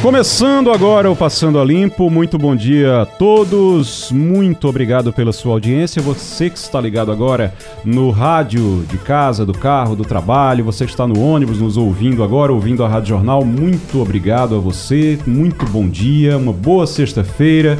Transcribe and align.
Começando 0.00 0.70
agora 0.70 1.10
o 1.10 1.16
Passando 1.16 1.58
a 1.58 1.64
Limpo, 1.64 2.08
muito 2.08 2.38
bom 2.38 2.54
dia 2.54 3.02
a 3.02 3.06
todos, 3.06 4.12
muito 4.12 4.68
obrigado 4.68 5.12
pela 5.12 5.32
sua 5.32 5.54
audiência. 5.54 6.00
Você 6.00 6.48
que 6.48 6.56
está 6.56 6.80
ligado 6.80 7.10
agora 7.10 7.52
no 7.84 8.10
rádio 8.10 8.86
de 8.88 8.96
casa, 8.96 9.44
do 9.44 9.52
carro, 9.52 9.96
do 9.96 10.04
trabalho, 10.04 10.64
você 10.64 10.84
que 10.84 10.92
está 10.92 11.04
no 11.04 11.20
ônibus 11.20 11.60
nos 11.60 11.76
ouvindo 11.76 12.22
agora, 12.22 12.52
ouvindo 12.52 12.84
a 12.84 12.88
Rádio 12.88 13.08
Jornal, 13.08 13.44
muito 13.44 14.00
obrigado 14.00 14.54
a 14.54 14.58
você, 14.58 15.18
muito 15.26 15.66
bom 15.66 15.88
dia, 15.88 16.38
uma 16.38 16.52
boa 16.52 16.86
sexta-feira. 16.86 17.76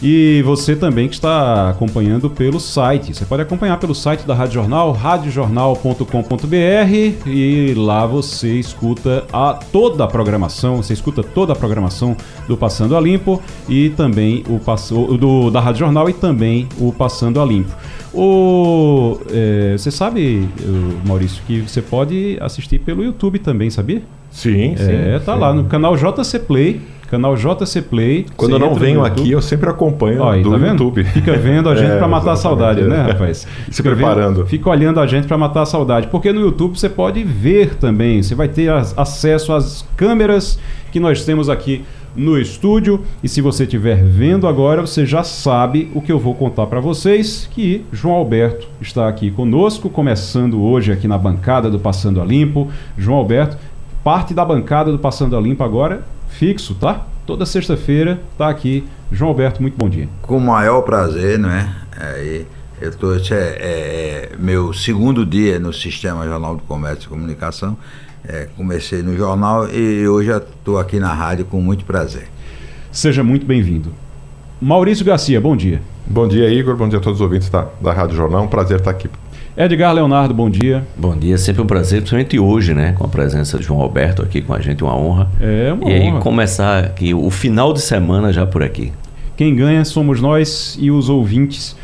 E 0.00 0.42
você 0.42 0.76
também 0.76 1.08
que 1.08 1.14
está 1.14 1.70
acompanhando 1.70 2.30
pelo 2.30 2.60
site. 2.60 3.14
Você 3.14 3.24
pode 3.24 3.42
acompanhar 3.42 3.78
pelo 3.78 3.94
site 3.94 4.24
da 4.24 4.34
Rádio 4.34 4.54
Jornal, 4.54 4.92
radiojornal.com.br 4.92 7.26
e 7.26 7.74
lá 7.76 8.06
você 8.06 8.60
escuta 8.60 9.26
a 9.32 9.54
toda 9.54 10.04
a 10.04 10.06
programação, 10.06 10.76
você 10.76 10.92
escuta 10.92 11.22
toda 11.22 11.52
a 11.52 11.56
programação 11.56 12.16
do 12.46 12.56
Passando 12.56 12.96
a 12.96 13.00
Limpo 13.00 13.42
e 13.68 13.90
também 13.90 14.44
o 14.48 15.16
do, 15.16 15.50
da 15.50 15.60
Rádio 15.60 15.80
Jornal 15.80 16.08
e 16.08 16.12
também 16.12 16.68
o 16.78 16.92
Passando 16.92 17.40
a 17.40 17.44
Limpo. 17.44 17.74
O, 18.14 19.18
é, 19.30 19.76
você 19.76 19.90
sabe, 19.90 20.48
Maurício, 21.06 21.42
que 21.46 21.60
você 21.60 21.82
pode 21.82 22.38
assistir 22.40 22.78
pelo 22.78 23.02
YouTube 23.02 23.38
também, 23.40 23.68
sabia? 23.68 24.02
Sim, 24.30 24.74
sim. 24.76 24.92
É, 24.92 25.18
tá 25.18 25.34
sim. 25.34 25.40
lá 25.40 25.52
no 25.52 25.64
canal 25.64 25.96
JC 25.96 26.38
Play 26.38 26.80
canal 27.08 27.34
JC 27.36 27.82
Play. 27.82 28.26
Quando 28.36 28.52
eu 28.52 28.58
não 28.58 28.74
venho 28.74 29.04
aqui, 29.04 29.30
eu 29.30 29.40
sempre 29.40 29.68
acompanho 29.68 30.22
Ó, 30.22 30.36
do 30.36 30.58
tá 30.58 30.66
YouTube. 30.66 31.04
Fica 31.04 31.32
vendo 31.36 31.68
a 31.68 31.74
gente 31.74 31.92
é, 31.92 31.96
para 31.96 32.06
matar 32.06 32.32
a 32.32 32.36
saudade, 32.36 32.82
né, 32.82 33.02
rapaz? 33.02 33.44
Fica 33.44 33.72
Se 33.72 33.82
preparando. 33.82 34.36
Vendo, 34.36 34.46
fica 34.46 34.70
olhando 34.70 35.00
a 35.00 35.06
gente 35.06 35.26
para 35.26 35.38
matar 35.38 35.62
a 35.62 35.66
saudade. 35.66 36.08
Porque 36.08 36.32
no 36.32 36.40
YouTube 36.40 36.78
você 36.78 36.88
pode 36.88 37.24
ver 37.24 37.76
também, 37.76 38.22
você 38.22 38.34
vai 38.34 38.48
ter 38.48 38.70
acesso 38.70 39.52
às 39.52 39.84
câmeras 39.96 40.58
que 40.92 41.00
nós 41.00 41.24
temos 41.24 41.48
aqui 41.48 41.82
no 42.14 42.38
estúdio. 42.38 43.02
E 43.22 43.28
se 43.28 43.40
você 43.40 43.62
estiver 43.64 44.02
vendo 44.04 44.46
agora, 44.46 44.82
você 44.82 45.06
já 45.06 45.22
sabe 45.22 45.90
o 45.94 46.02
que 46.02 46.12
eu 46.12 46.18
vou 46.18 46.34
contar 46.34 46.66
para 46.66 46.80
vocês, 46.80 47.48
que 47.52 47.84
João 47.92 48.16
Alberto 48.16 48.66
está 48.80 49.08
aqui 49.08 49.30
conosco, 49.30 49.88
começando 49.88 50.62
hoje 50.62 50.92
aqui 50.92 51.08
na 51.08 51.16
bancada 51.16 51.70
do 51.70 51.78
Passando 51.78 52.20
a 52.20 52.24
Limpo. 52.24 52.68
João 52.96 53.18
Alberto, 53.18 53.56
parte 54.08 54.32
da 54.32 54.42
bancada 54.42 54.90
do 54.90 54.98
Passando 54.98 55.36
a 55.36 55.40
Limpo 55.40 55.62
agora 55.62 56.02
fixo, 56.30 56.74
tá? 56.74 57.06
Toda 57.26 57.44
sexta-feira 57.44 58.18
tá 58.38 58.48
aqui. 58.48 58.82
João 59.12 59.28
Alberto, 59.28 59.60
muito 59.60 59.76
bom 59.76 59.86
dia. 59.86 60.08
Com 60.22 60.38
o 60.38 60.40
maior 60.40 60.80
prazer, 60.80 61.38
não 61.38 61.50
é? 61.50 61.70
é 62.00 62.44
eu 62.80 62.96
tô, 62.96 63.14
esse 63.14 63.34
é, 63.34 63.36
é, 63.36 64.30
é, 64.32 64.36
meu 64.38 64.72
segundo 64.72 65.26
dia 65.26 65.58
no 65.58 65.74
Sistema 65.74 66.24
Jornal 66.24 66.56
do 66.56 66.62
Comércio 66.62 67.04
e 67.04 67.08
Comunicação. 67.10 67.76
É, 68.26 68.48
comecei 68.56 69.02
no 69.02 69.14
jornal 69.14 69.68
e 69.68 70.08
hoje 70.08 70.30
estou 70.30 70.78
aqui 70.78 70.98
na 70.98 71.12
rádio 71.12 71.44
com 71.44 71.60
muito 71.60 71.84
prazer. 71.84 72.30
Seja 72.90 73.22
muito 73.22 73.44
bem-vindo. 73.44 73.92
Maurício 74.58 75.04
Garcia, 75.04 75.38
bom 75.38 75.54
dia. 75.54 75.82
Bom 76.06 76.26
dia, 76.26 76.48
Igor. 76.48 76.74
Bom 76.78 76.88
dia 76.88 76.98
a 76.98 77.02
todos 77.02 77.20
os 77.20 77.22
ouvintes 77.22 77.50
da, 77.50 77.66
da 77.78 77.92
Rádio 77.92 78.16
Jornal. 78.16 78.44
Um 78.44 78.48
prazer 78.48 78.78
estar 78.78 78.90
aqui 78.90 79.10
Edgar 79.60 79.92
Leonardo, 79.92 80.32
bom 80.32 80.48
dia. 80.48 80.86
Bom 80.96 81.16
dia, 81.16 81.36
sempre 81.36 81.60
um 81.60 81.66
prazer, 81.66 81.98
principalmente 81.98 82.38
hoje, 82.38 82.72
né? 82.72 82.92
Com 82.96 83.04
a 83.04 83.08
presença 83.08 83.58
de 83.58 83.64
João 83.64 83.80
Alberto 83.80 84.22
aqui 84.22 84.40
com 84.40 84.54
a 84.54 84.60
gente, 84.60 84.84
uma 84.84 84.96
honra. 84.96 85.28
É, 85.40 85.72
uma 85.72 85.82
e 85.82 85.94
honra. 85.94 86.04
E 86.04 86.14
aí 86.14 86.20
começar 86.20 86.84
aqui 86.84 87.12
o 87.12 87.28
final 87.28 87.72
de 87.72 87.80
semana 87.80 88.32
já 88.32 88.46
por 88.46 88.62
aqui. 88.62 88.92
Quem 89.36 89.56
ganha 89.56 89.84
somos 89.84 90.20
nós 90.20 90.78
e 90.80 90.92
os 90.92 91.08
ouvintes. 91.08 91.74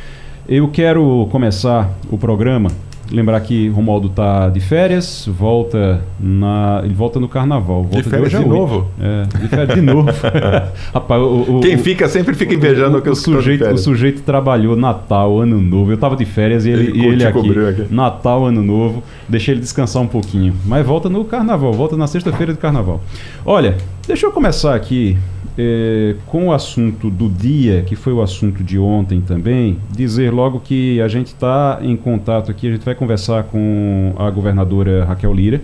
Eu 0.48 0.68
quero 0.68 1.26
começar 1.32 1.90
o 2.12 2.16
programa 2.16 2.70
Lembrar 3.10 3.38
que 3.40 3.68
Romualdo 3.68 4.08
tá 4.08 4.48
de 4.48 4.60
férias, 4.60 5.28
volta 5.30 6.00
na, 6.18 6.80
ele 6.84 6.94
volta 6.94 7.20
no 7.20 7.28
carnaval. 7.28 7.82
Volta 7.82 8.02
de 8.02 8.08
férias 8.08 8.30
de, 8.30 8.38
de 8.38 8.44
novo? 8.44 8.86
É, 8.98 9.38
de 9.38 9.48
férias 9.48 9.74
de 9.74 9.80
novo. 9.82 10.10
Rapaz, 10.92 11.20
o, 11.20 11.56
o, 11.58 11.60
Quem 11.60 11.76
fica 11.76 12.08
sempre 12.08 12.34
fica 12.34 12.54
invejando 12.54 12.98
o, 12.98 13.02
que 13.02 13.10
o 13.10 13.14
sujeito, 13.14 13.66
o 13.66 13.78
sujeito 13.78 14.22
trabalhou 14.22 14.74
Natal, 14.74 15.40
Ano 15.40 15.60
Novo. 15.60 15.92
Eu 15.92 15.98
tava 15.98 16.16
de 16.16 16.24
férias 16.24 16.64
e 16.64 16.70
ele, 16.70 16.84
ele, 16.88 16.98
e 16.98 17.06
ele 17.06 17.24
aqui, 17.24 17.58
aqui. 17.58 17.94
Natal, 17.94 18.46
Ano 18.46 18.62
Novo. 18.62 19.02
Deixei 19.28 19.54
ele 19.54 19.60
descansar 19.60 20.02
um 20.02 20.06
pouquinho. 20.06 20.54
Mas 20.64 20.84
volta 20.86 21.08
no 21.08 21.24
carnaval, 21.24 21.72
volta 21.72 21.96
na 21.96 22.06
sexta-feira 22.06 22.52
de 22.52 22.58
carnaval. 22.58 23.02
Olha, 23.44 23.76
deixa 24.06 24.26
eu 24.26 24.32
começar 24.32 24.74
aqui 24.74 25.16
é, 25.56 26.16
com 26.26 26.48
o 26.48 26.52
assunto 26.52 27.08
do 27.10 27.28
dia, 27.28 27.82
que 27.82 27.96
foi 27.96 28.12
o 28.12 28.20
assunto 28.20 28.62
de 28.62 28.78
ontem 28.78 29.20
também, 29.20 29.78
dizer 29.90 30.32
logo 30.32 30.60
que 30.60 31.00
a 31.00 31.08
gente 31.08 31.28
está 31.28 31.78
em 31.80 31.96
contato 31.96 32.50
aqui, 32.50 32.68
a 32.68 32.72
gente 32.72 32.84
vai 32.84 32.94
conversar 32.94 33.44
com 33.44 34.14
a 34.18 34.30
governadora 34.30 35.04
Raquel 35.04 35.32
Lira, 35.32 35.62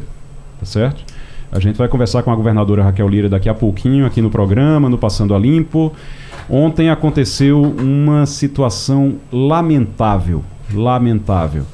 tá 0.58 0.64
certo? 0.64 1.04
A 1.52 1.58
gente 1.58 1.76
vai 1.76 1.88
conversar 1.88 2.22
com 2.22 2.30
a 2.30 2.36
governadora 2.36 2.82
Raquel 2.84 3.08
Lira 3.08 3.28
daqui 3.28 3.48
a 3.48 3.54
pouquinho 3.54 4.06
aqui 4.06 4.22
no 4.22 4.30
programa, 4.30 4.88
no 4.88 4.96
Passando 4.96 5.34
a 5.34 5.38
Limpo. 5.38 5.92
Ontem 6.48 6.88
aconteceu 6.88 7.60
uma 7.60 8.24
situação 8.24 9.16
lamentável, 9.32 10.44
lamentável. 10.72 11.64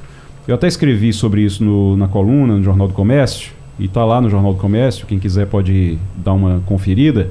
Eu 0.49 0.55
até 0.55 0.67
escrevi 0.67 1.13
sobre 1.13 1.43
isso 1.43 1.63
no, 1.63 1.97
na 1.97 2.09
coluna, 2.09 2.57
no 2.57 2.63
Jornal 2.63 2.89
do 2.89 2.95
Comércio, 2.95 3.56
e 3.79 3.87
está 3.87 4.05
lá 4.05 4.21
no 4.21 4.31
Jornal 4.31 4.55
do 4.55 4.59
Comércio, 4.59 5.07
quem 5.07 5.19
quiser 5.19 5.47
pode 5.47 5.99
dar 6.17 6.33
uma 6.33 6.63
conferida 6.67 7.31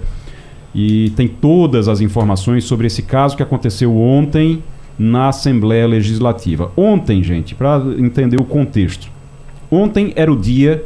e 0.73 1.11
tem 1.11 1.27
todas 1.27 1.87
as 1.87 2.01
informações 2.01 2.65
sobre 2.65 2.87
esse 2.87 3.01
caso 3.01 3.37
que 3.37 3.41
aconteceu 3.41 3.95
ontem 3.95 4.61
na 4.99 5.29
Assembleia 5.29 5.87
Legislativa. 5.87 6.71
Ontem, 6.75 7.23
gente, 7.23 7.55
para 7.55 7.81
entender 7.97 8.39
o 8.39 8.43
contexto. 8.43 9.09
Ontem 9.71 10.13
era 10.15 10.31
o 10.31 10.37
dia 10.37 10.83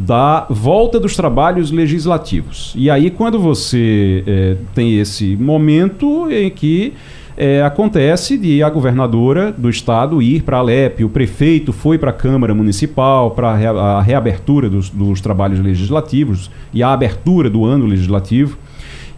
da 0.00 0.46
volta 0.48 1.00
dos 1.00 1.16
trabalhos 1.16 1.70
legislativos. 1.70 2.72
E 2.76 2.88
aí, 2.88 3.10
quando 3.10 3.38
você 3.38 4.22
é, 4.26 4.56
tem 4.74 4.98
esse 4.98 5.36
momento 5.36 6.30
em 6.30 6.50
que 6.50 6.92
é, 7.40 7.62
acontece 7.62 8.36
de 8.36 8.64
a 8.64 8.68
governadora 8.68 9.52
do 9.52 9.70
estado 9.70 10.20
ir 10.20 10.42
para 10.42 10.56
a 10.56 10.60
Alep, 10.60 11.04
o 11.04 11.08
prefeito 11.08 11.72
foi 11.72 11.96
para 11.96 12.10
a 12.10 12.12
Câmara 12.12 12.52
Municipal 12.52 13.30
para 13.30 13.50
a 13.50 14.02
reabertura 14.02 14.68
dos, 14.68 14.90
dos 14.90 15.20
trabalhos 15.20 15.60
legislativos 15.60 16.50
e 16.74 16.82
a 16.82 16.92
abertura 16.92 17.48
do 17.48 17.64
ano 17.64 17.86
legislativo. 17.86 18.58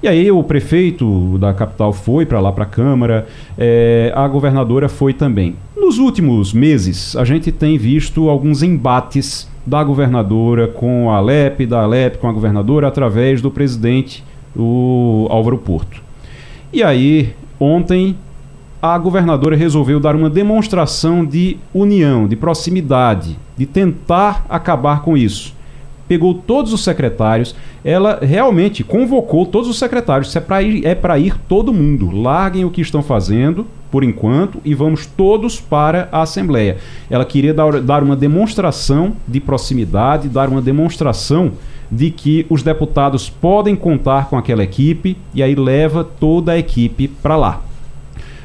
E 0.02 0.08
aí 0.08 0.30
o 0.30 0.42
prefeito 0.42 1.38
da 1.38 1.54
capital 1.54 1.94
foi 1.94 2.26
para 2.26 2.40
lá 2.40 2.52
para 2.52 2.64
a 2.64 2.66
Câmara, 2.66 3.26
é, 3.56 4.12
a 4.14 4.28
governadora 4.28 4.86
foi 4.86 5.14
também. 5.14 5.56
Nos 5.74 5.96
últimos 5.96 6.52
meses, 6.52 7.16
a 7.16 7.24
gente 7.24 7.50
tem 7.50 7.78
visto 7.78 8.28
alguns 8.28 8.62
embates 8.62 9.48
da 9.64 9.82
governadora 9.82 10.68
com 10.68 11.10
a 11.10 11.16
Alep, 11.16 11.64
da 11.64 11.82
Alep 11.82 12.18
com 12.18 12.28
a 12.28 12.32
governadora, 12.32 12.86
através 12.86 13.40
do 13.40 13.50
presidente, 13.50 14.22
o 14.54 15.26
Álvaro 15.30 15.56
Porto. 15.56 16.02
E 16.72 16.82
aí, 16.82 17.34
ontem, 17.60 18.16
a 18.82 18.96
governadora 18.96 19.54
resolveu 19.54 20.00
dar 20.00 20.16
uma 20.16 20.30
demonstração 20.30 21.24
de 21.24 21.58
união, 21.72 22.26
de 22.26 22.34
proximidade, 22.34 23.38
de 23.56 23.66
tentar 23.66 24.44
acabar 24.48 25.02
com 25.02 25.16
isso 25.16 25.54
pegou 26.10 26.34
todos 26.34 26.72
os 26.72 26.82
secretários, 26.82 27.54
ela 27.84 28.18
realmente 28.20 28.82
convocou 28.82 29.46
todos 29.46 29.68
os 29.68 29.78
secretários. 29.78 30.34
É 30.34 30.40
para 30.40 30.60
ir, 30.60 30.84
é 30.84 31.18
ir 31.20 31.38
todo 31.48 31.72
mundo. 31.72 32.10
Larguem 32.10 32.64
o 32.64 32.70
que 32.70 32.80
estão 32.80 33.00
fazendo 33.00 33.64
por 33.92 34.02
enquanto 34.02 34.60
e 34.64 34.74
vamos 34.74 35.06
todos 35.06 35.60
para 35.60 36.08
a 36.10 36.22
Assembleia. 36.22 36.78
Ela 37.08 37.24
queria 37.24 37.54
dar, 37.54 37.80
dar 37.80 38.02
uma 38.02 38.16
demonstração 38.16 39.12
de 39.28 39.38
proximidade, 39.38 40.28
dar 40.28 40.48
uma 40.48 40.60
demonstração 40.60 41.52
de 41.90 42.10
que 42.10 42.46
os 42.48 42.62
deputados 42.62 43.28
podem 43.28 43.74
contar 43.74 44.28
com 44.28 44.36
aquela 44.36 44.62
equipe 44.62 45.16
e 45.34 45.42
aí 45.42 45.54
leva 45.54 46.04
toda 46.04 46.52
a 46.52 46.58
equipe 46.58 47.08
para 47.08 47.36
lá. 47.36 47.60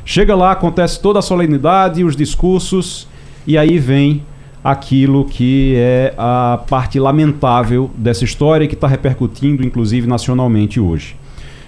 Chega 0.03 0.35
lá, 0.35 0.51
acontece 0.51 0.99
toda 1.01 1.19
a 1.19 1.21
solenidade, 1.21 2.03
os 2.03 2.15
discursos 2.15 3.07
e 3.45 3.57
aí 3.57 3.77
vem 3.77 4.23
aquilo 4.63 5.25
que 5.25 5.75
é 5.77 6.13
a 6.17 6.59
parte 6.67 6.99
lamentável 6.99 7.91
dessa 7.95 8.23
história 8.23 8.67
que 8.67 8.73
está 8.73 8.87
repercutindo, 8.87 9.63
inclusive, 9.63 10.07
nacionalmente 10.07 10.79
hoje. 10.79 11.15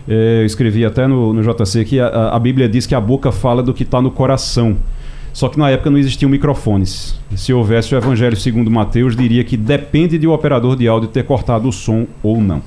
É, 0.08 0.42
eu 0.42 0.46
escrevi 0.46 0.84
até 0.84 1.06
no, 1.06 1.32
no 1.32 1.44
JC 1.44 1.86
que 1.86 2.00
a, 2.00 2.30
a, 2.30 2.40
Bíblia 2.40 2.68
diz 2.68 2.88
que 2.88 2.96
a 2.96 3.02
boca 3.02 3.32
fala 3.32 3.62
do 3.62 3.74
que 3.74 3.84
está 3.84 4.02
no 4.02 4.10
coração. 4.10 4.78
Só 5.34 5.50
que 5.50 5.60
na 5.60 5.70
época 5.70 5.90
não 5.90 5.98
existiam 5.98 6.30
microfones. 6.30 7.20
Se 7.36 7.54
houvesse 7.54 7.94
o 7.94 7.98
Evangelho 7.98 8.36
segundo 8.36 8.72
Mateus, 8.72 9.16
diria 9.16 9.44
que 9.44 9.56
depende 9.56 10.18
de 10.18 10.28
o 10.28 10.34
operador 10.34 10.76
de 10.76 10.88
áudio 10.88 11.10
ter 11.10 11.24
cortado 11.24 11.68
o 11.68 11.72
som 11.72 12.08
ou 12.24 12.42
não. 12.42 12.62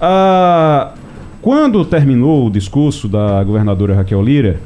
Ah, 0.00 0.92
quando 1.40 1.84
terminou 1.84 2.46
o 2.46 2.50
discurso 2.50 3.08
da 3.08 3.42
governadora 3.44 3.94
Raquel 3.94 4.22
Lira, 4.22 4.60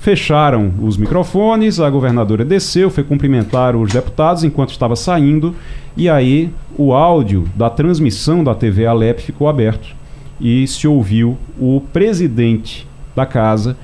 fecharam 0.00 0.72
os 0.80 0.96
microfones, 0.96 1.78
a 1.78 1.90
governadora 1.90 2.44
desceu, 2.44 2.90
foi 2.90 3.04
cumprimentar 3.04 3.76
os 3.76 3.92
deputados 3.92 4.42
enquanto 4.42 4.70
estava 4.70 4.96
saindo, 4.96 5.54
e 5.96 6.08
aí 6.08 6.50
o 6.76 6.92
áudio 6.92 7.44
da 7.54 7.68
transmissão 7.68 8.42
da 8.42 8.54
TV 8.54 8.86
Alep 8.86 9.20
ficou 9.20 9.48
aberto 9.48 9.94
e 10.40 10.66
se 10.66 10.88
ouviu 10.88 11.36
o 11.58 11.82
presidente 11.92 12.88
da 13.14 13.26
casa 13.26 13.76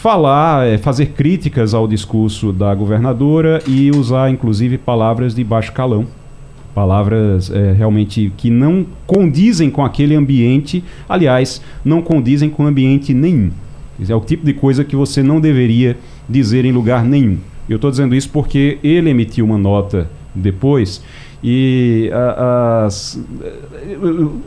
falar, 0.00 0.64
é, 0.68 0.78
fazer 0.78 1.06
críticas 1.06 1.74
ao 1.74 1.88
discurso 1.88 2.52
da 2.52 2.72
governadora 2.72 3.60
e 3.66 3.90
usar 3.90 4.30
inclusive 4.30 4.78
palavras 4.78 5.34
de 5.34 5.42
baixo 5.42 5.72
calão. 5.72 6.06
Palavras 6.72 7.50
é, 7.50 7.72
realmente 7.72 8.32
que 8.36 8.48
não 8.48 8.86
condizem 9.06 9.68
com 9.68 9.84
aquele 9.84 10.14
ambiente, 10.14 10.84
aliás, 11.08 11.60
não 11.84 12.00
condizem 12.00 12.48
com 12.48 12.64
ambiente 12.64 13.12
nenhum. 13.12 13.50
É 14.08 14.14
o 14.14 14.20
tipo 14.20 14.46
de 14.46 14.52
coisa 14.52 14.84
que 14.84 14.94
você 14.94 15.20
não 15.20 15.40
deveria 15.40 15.98
dizer 16.28 16.64
em 16.64 16.70
lugar 16.70 17.04
nenhum. 17.04 17.38
Eu 17.68 17.76
estou 17.76 17.90
dizendo 17.90 18.14
isso 18.14 18.30
porque 18.30 18.78
ele 18.84 19.10
emitiu 19.10 19.44
uma 19.44 19.58
nota 19.58 20.08
depois 20.32 21.02
e 21.42 22.10
as, 22.84 23.20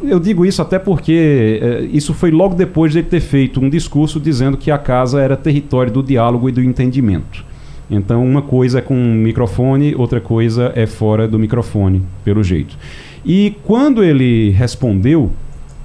eu 0.04 0.20
digo 0.20 0.46
isso 0.46 0.62
até 0.62 0.78
porque 0.78 1.60
é, 1.62 1.82
isso 1.92 2.14
foi 2.14 2.32
logo 2.32 2.54
depois 2.54 2.92
de 2.92 3.00
ele 3.00 3.08
ter 3.08 3.22
feito 3.22 3.62
um 3.62 3.70
discurso 3.70 4.20
dizendo 4.20 4.58
que 4.58 4.70
a 4.70 4.78
casa 4.78 5.22
era 5.22 5.38
território 5.38 5.92
do 5.92 6.04
diálogo 6.04 6.50
e 6.50 6.52
do 6.52 6.62
entendimento. 6.62 7.46
Então, 7.90 8.26
uma 8.26 8.42
coisa 8.42 8.80
é 8.80 8.82
com 8.82 8.96
microfone, 8.96 9.94
outra 9.96 10.22
coisa 10.22 10.72
é 10.76 10.86
fora 10.86 11.28
do 11.28 11.38
microfone, 11.38 12.04
pelo 12.24 12.42
jeito. 12.42 12.78
E 13.26 13.56
quando 13.64 14.04
ele 14.04 14.50
respondeu, 14.52 15.30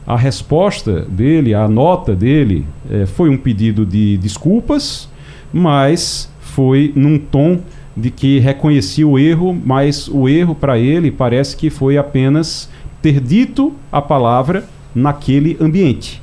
a 0.06 0.16
resposta 0.16 1.00
dele, 1.00 1.52
a 1.52 1.66
nota 1.66 2.14
dele, 2.14 2.64
é, 2.88 3.06
foi 3.06 3.28
um 3.28 3.36
pedido 3.36 3.84
de 3.84 4.16
desculpas, 4.18 5.08
mas 5.52 6.30
foi 6.38 6.92
num 6.94 7.18
tom 7.18 7.58
de 7.96 8.10
que 8.10 8.38
reconhecia 8.38 9.06
o 9.06 9.18
erro, 9.18 9.58
mas 9.64 10.06
o 10.08 10.28
erro 10.28 10.54
para 10.54 10.78
ele 10.78 11.10
parece 11.10 11.56
que 11.56 11.70
foi 11.70 11.96
apenas 11.96 12.68
ter 13.00 13.20
dito 13.20 13.72
a 13.90 14.02
palavra 14.02 14.64
naquele 14.94 15.56
ambiente. 15.60 16.22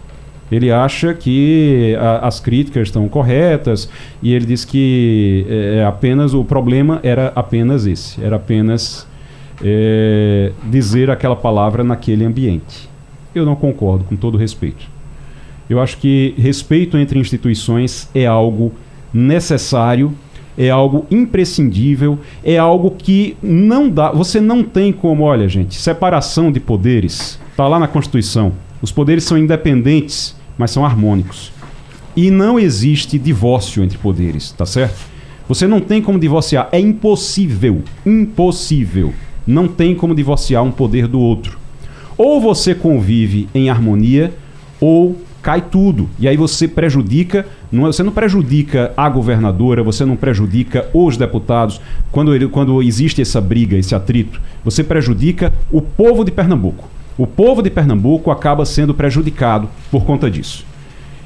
Ele 0.51 0.71
acha 0.71 1.13
que 1.13 1.95
a, 1.99 2.27
as 2.27 2.39
críticas 2.39 2.89
estão 2.89 3.07
corretas 3.07 3.89
e 4.21 4.33
ele 4.33 4.45
diz 4.45 4.63
que 4.63 5.45
é, 5.49 5.79
é, 5.79 5.85
apenas 5.85 6.33
o 6.35 6.43
problema 6.43 6.99
era 7.01 7.31
apenas 7.35 7.87
esse, 7.87 8.23
era 8.23 8.35
apenas 8.35 9.07
é, 9.63 10.51
dizer 10.65 11.09
aquela 11.09 11.35
palavra 11.35 11.83
naquele 11.83 12.23
ambiente. 12.23 12.87
Eu 13.33 13.45
não 13.45 13.55
concordo, 13.55 14.03
com 14.03 14.15
todo 14.15 14.37
respeito. 14.37 14.85
Eu 15.67 15.81
acho 15.81 15.97
que 15.97 16.35
respeito 16.37 16.97
entre 16.97 17.17
instituições 17.17 18.07
é 18.13 18.27
algo 18.27 18.71
necessário 19.11 20.13
é 20.57 20.69
algo 20.69 21.05
imprescindível, 21.09 22.19
é 22.43 22.57
algo 22.57 22.91
que 22.91 23.35
não 23.41 23.89
dá. 23.89 24.11
Você 24.11 24.39
não 24.39 24.63
tem 24.63 24.91
como, 24.91 25.23
olha, 25.23 25.47
gente, 25.47 25.75
separação 25.75 26.51
de 26.51 26.59
poderes. 26.59 27.39
Está 27.51 27.67
lá 27.67 27.79
na 27.79 27.87
Constituição. 27.87 28.53
Os 28.81 28.91
poderes 28.91 29.23
são 29.23 29.37
independentes, 29.37 30.35
mas 30.57 30.71
são 30.71 30.85
harmônicos. 30.85 31.51
E 32.15 32.29
não 32.29 32.59
existe 32.59 33.17
divórcio 33.17 33.83
entre 33.83 33.97
poderes, 33.97 34.51
tá 34.51 34.65
certo? 34.65 35.11
Você 35.47 35.67
não 35.67 35.79
tem 35.79 36.01
como 36.01 36.19
divorciar. 36.19 36.69
É 36.71 36.79
impossível. 36.79 37.81
Impossível. 38.05 39.13
Não 39.45 39.67
tem 39.67 39.95
como 39.95 40.15
divorciar 40.15 40.63
um 40.63 40.71
poder 40.71 41.07
do 41.07 41.19
outro. 41.19 41.57
Ou 42.17 42.39
você 42.39 42.75
convive 42.75 43.49
em 43.53 43.69
harmonia, 43.69 44.33
ou 44.79 45.17
cai 45.43 45.61
tudo. 45.61 46.09
E 46.17 46.27
aí 46.27 46.37
você 46.37 46.69
prejudica, 46.69 47.45
não, 47.69 47.83
é, 47.85 47.87
você 47.87 48.01
não 48.01 48.13
prejudica 48.13 48.93
a 48.95 49.09
governadora, 49.09 49.83
você 49.83 50.05
não 50.05 50.15
prejudica 50.15 50.87
os 50.93 51.17
deputados. 51.17 51.81
Quando, 52.11 52.33
ele, 52.33 52.47
quando 52.47 52.81
existe 52.81 53.21
essa 53.21 53.41
briga, 53.41 53.77
esse 53.77 53.93
atrito, 53.93 54.41
você 54.63 54.83
prejudica 54.83 55.53
o 55.69 55.81
povo 55.81 56.23
de 56.23 56.31
Pernambuco. 56.31 56.87
O 57.17 57.27
povo 57.27 57.61
de 57.61 57.69
Pernambuco 57.69 58.31
acaba 58.31 58.65
sendo 58.65 58.93
prejudicado 58.93 59.69
por 59.91 60.05
conta 60.05 60.31
disso. 60.31 60.65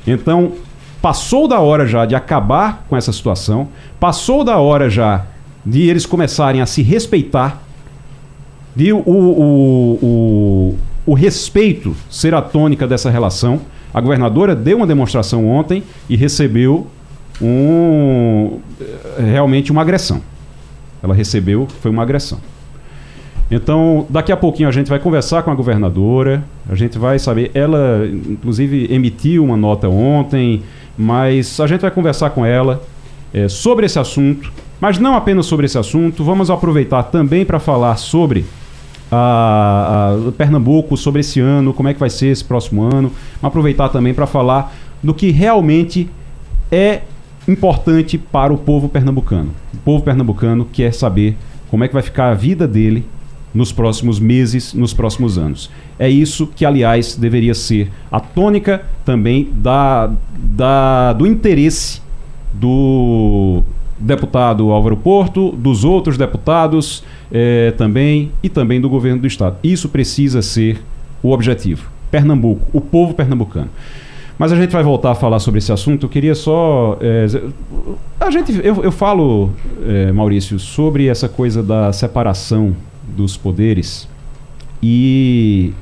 Então, 0.06 0.54
passou 1.00 1.48
da 1.48 1.60
hora 1.60 1.86
já 1.86 2.06
de 2.06 2.16
acabar 2.16 2.86
com 2.90 2.98
essa 2.98 3.14
situação, 3.14 3.70
passou 4.00 4.44
da 4.44 4.58
hora 4.58 4.90
já 4.90 5.26
de 5.64 5.88
eles 5.88 6.06
começarem 6.06 6.60
a 6.60 6.66
se 6.66 6.82
respeitar, 6.82 7.62
de 8.76 8.92
o, 8.92 8.98
o, 8.98 10.00
o, 10.02 10.78
o 11.06 11.14
respeito 11.14 11.96
ser 12.10 12.34
a 12.34 12.42
tônica 12.42 12.88
dessa 12.88 13.10
relação. 13.10 13.62
A 13.98 14.00
governadora 14.00 14.56
deu 14.56 14.78
uma 14.78 14.86
demonstração 14.86 15.48
ontem 15.48 15.82
e 16.08 16.16
recebeu 16.16 16.86
um, 17.42 18.60
eh, 18.80 19.24
realmente 19.32 19.72
uma 19.72 19.82
agressão. 19.82 20.22
Ela 21.02 21.16
recebeu, 21.16 21.68
foi 21.82 21.90
uma 21.90 22.04
agressão. 22.04 22.38
Então, 23.50 24.06
daqui 24.08 24.32
a 24.32 24.38
pouquinho 24.38 24.70
a 24.70 24.72
gente 24.72 24.88
vai 24.88 25.00
conversar 25.00 25.42
com 25.42 25.50
a 25.50 25.56
governadora, 25.56 26.44
a 26.70 26.76
gente 26.76 27.00
vai 27.00 27.18
saber. 27.18 27.50
Ela, 27.56 28.08
inclusive, 28.08 28.88
emitiu 28.94 29.44
uma 29.44 29.58
nota 29.58 29.90
ontem, 29.90 30.62
mas 30.96 31.60
a 31.60 31.66
gente 31.66 31.82
vai 31.82 31.90
conversar 31.90 32.30
com 32.30 32.46
ela 32.46 32.84
é, 33.34 33.48
sobre 33.48 33.88
esse 33.88 33.98
assunto. 33.98 34.54
Mas 34.80 35.00
não 35.00 35.16
apenas 35.16 35.48
sobre 35.48 35.66
esse 35.66 35.80
assunto, 35.80 36.24
vamos 36.24 36.52
aproveitar 36.52 37.02
também 37.02 37.44
para 37.44 37.58
falar 37.60 37.98
sobre 37.98 38.46
a, 39.12 40.16
a, 40.28 40.32
Pernambuco 40.32 40.98
sobre 40.98 41.22
esse 41.22 41.40
ano, 41.40 41.74
como 41.74 41.90
é 41.90 41.94
que 41.94 42.00
vai 42.00 42.10
ser 42.10 42.28
esse 42.28 42.44
próximo 42.44 42.84
ano. 42.84 43.12
Aproveitar 43.42 43.90
também 43.90 44.14
para 44.14 44.28
falar 44.28 44.76
do 45.02 45.14
que 45.14 45.32
realmente 45.32 46.10
é 46.72 47.02
importante 47.48 48.18
para 48.18 48.54
o 48.54 48.58
povo 48.58 48.90
pernambucano. 48.90 49.52
O 49.74 49.78
povo 49.78 50.04
pernambucano 50.04 50.66
quer 50.66 50.94
saber 50.94 51.38
como 51.70 51.84
é 51.84 51.88
que 51.88 51.94
vai 51.94 52.04
ficar 52.04 52.30
a 52.30 52.34
vida 52.34 52.68
dele 52.68 53.06
nos 53.54 53.72
próximos 53.72 54.20
meses, 54.20 54.74
nos 54.74 54.94
próximos 54.94 55.38
anos. 55.38 55.70
É 55.98 56.10
isso 56.10 56.48
que, 56.48 56.66
aliás, 56.66 57.16
deveria 57.16 57.54
ser 57.54 57.90
a 58.12 58.20
tônica 58.20 58.84
também 59.06 59.50
da, 59.54 60.12
da, 60.38 61.14
do 61.14 61.26
interesse 61.26 62.02
do 62.54 63.64
deputado 64.00 64.72
Álvaro 64.72 64.98
Porto, 64.98 65.52
dos 65.52 65.84
outros 65.84 66.18
deputados 66.18 67.04
é, 67.32 67.72
também 67.72 68.32
e 68.42 68.50
também 68.50 68.80
do 68.80 68.90
governo 68.90 69.22
do 69.22 69.28
estado. 69.28 69.58
Isso 69.64 69.90
precisa 69.90 70.42
ser 70.42 70.82
o 71.22 71.32
objetivo. 71.32 71.90
Pernambuco, 72.12 72.68
o 72.72 72.80
povo 72.80 73.14
pernambucano. 73.14 73.70
Mas 74.38 74.52
a 74.52 74.56
gente 74.56 74.72
vai 74.72 74.84
voltar 74.84 75.12
a 75.12 75.16
falar 75.16 75.40
sobre 75.40 75.58
esse 75.58 75.72
assunto. 75.72 76.06
Eu 76.06 76.10
queria 76.10 76.36
só. 76.36 76.98
É, 77.02 77.26
a 78.20 78.30
gente, 78.30 78.54
eu, 78.64 78.84
eu 78.84 78.92
falo, 78.92 79.52
é, 79.86 80.12
Maurício, 80.12 80.60
sobre 80.60 81.08
essa 81.08 81.28
coisa 81.28 81.64
da 81.64 81.92
separação 81.92 82.76
dos 83.16 83.36
poderes. 83.36 84.08
E 84.82 85.74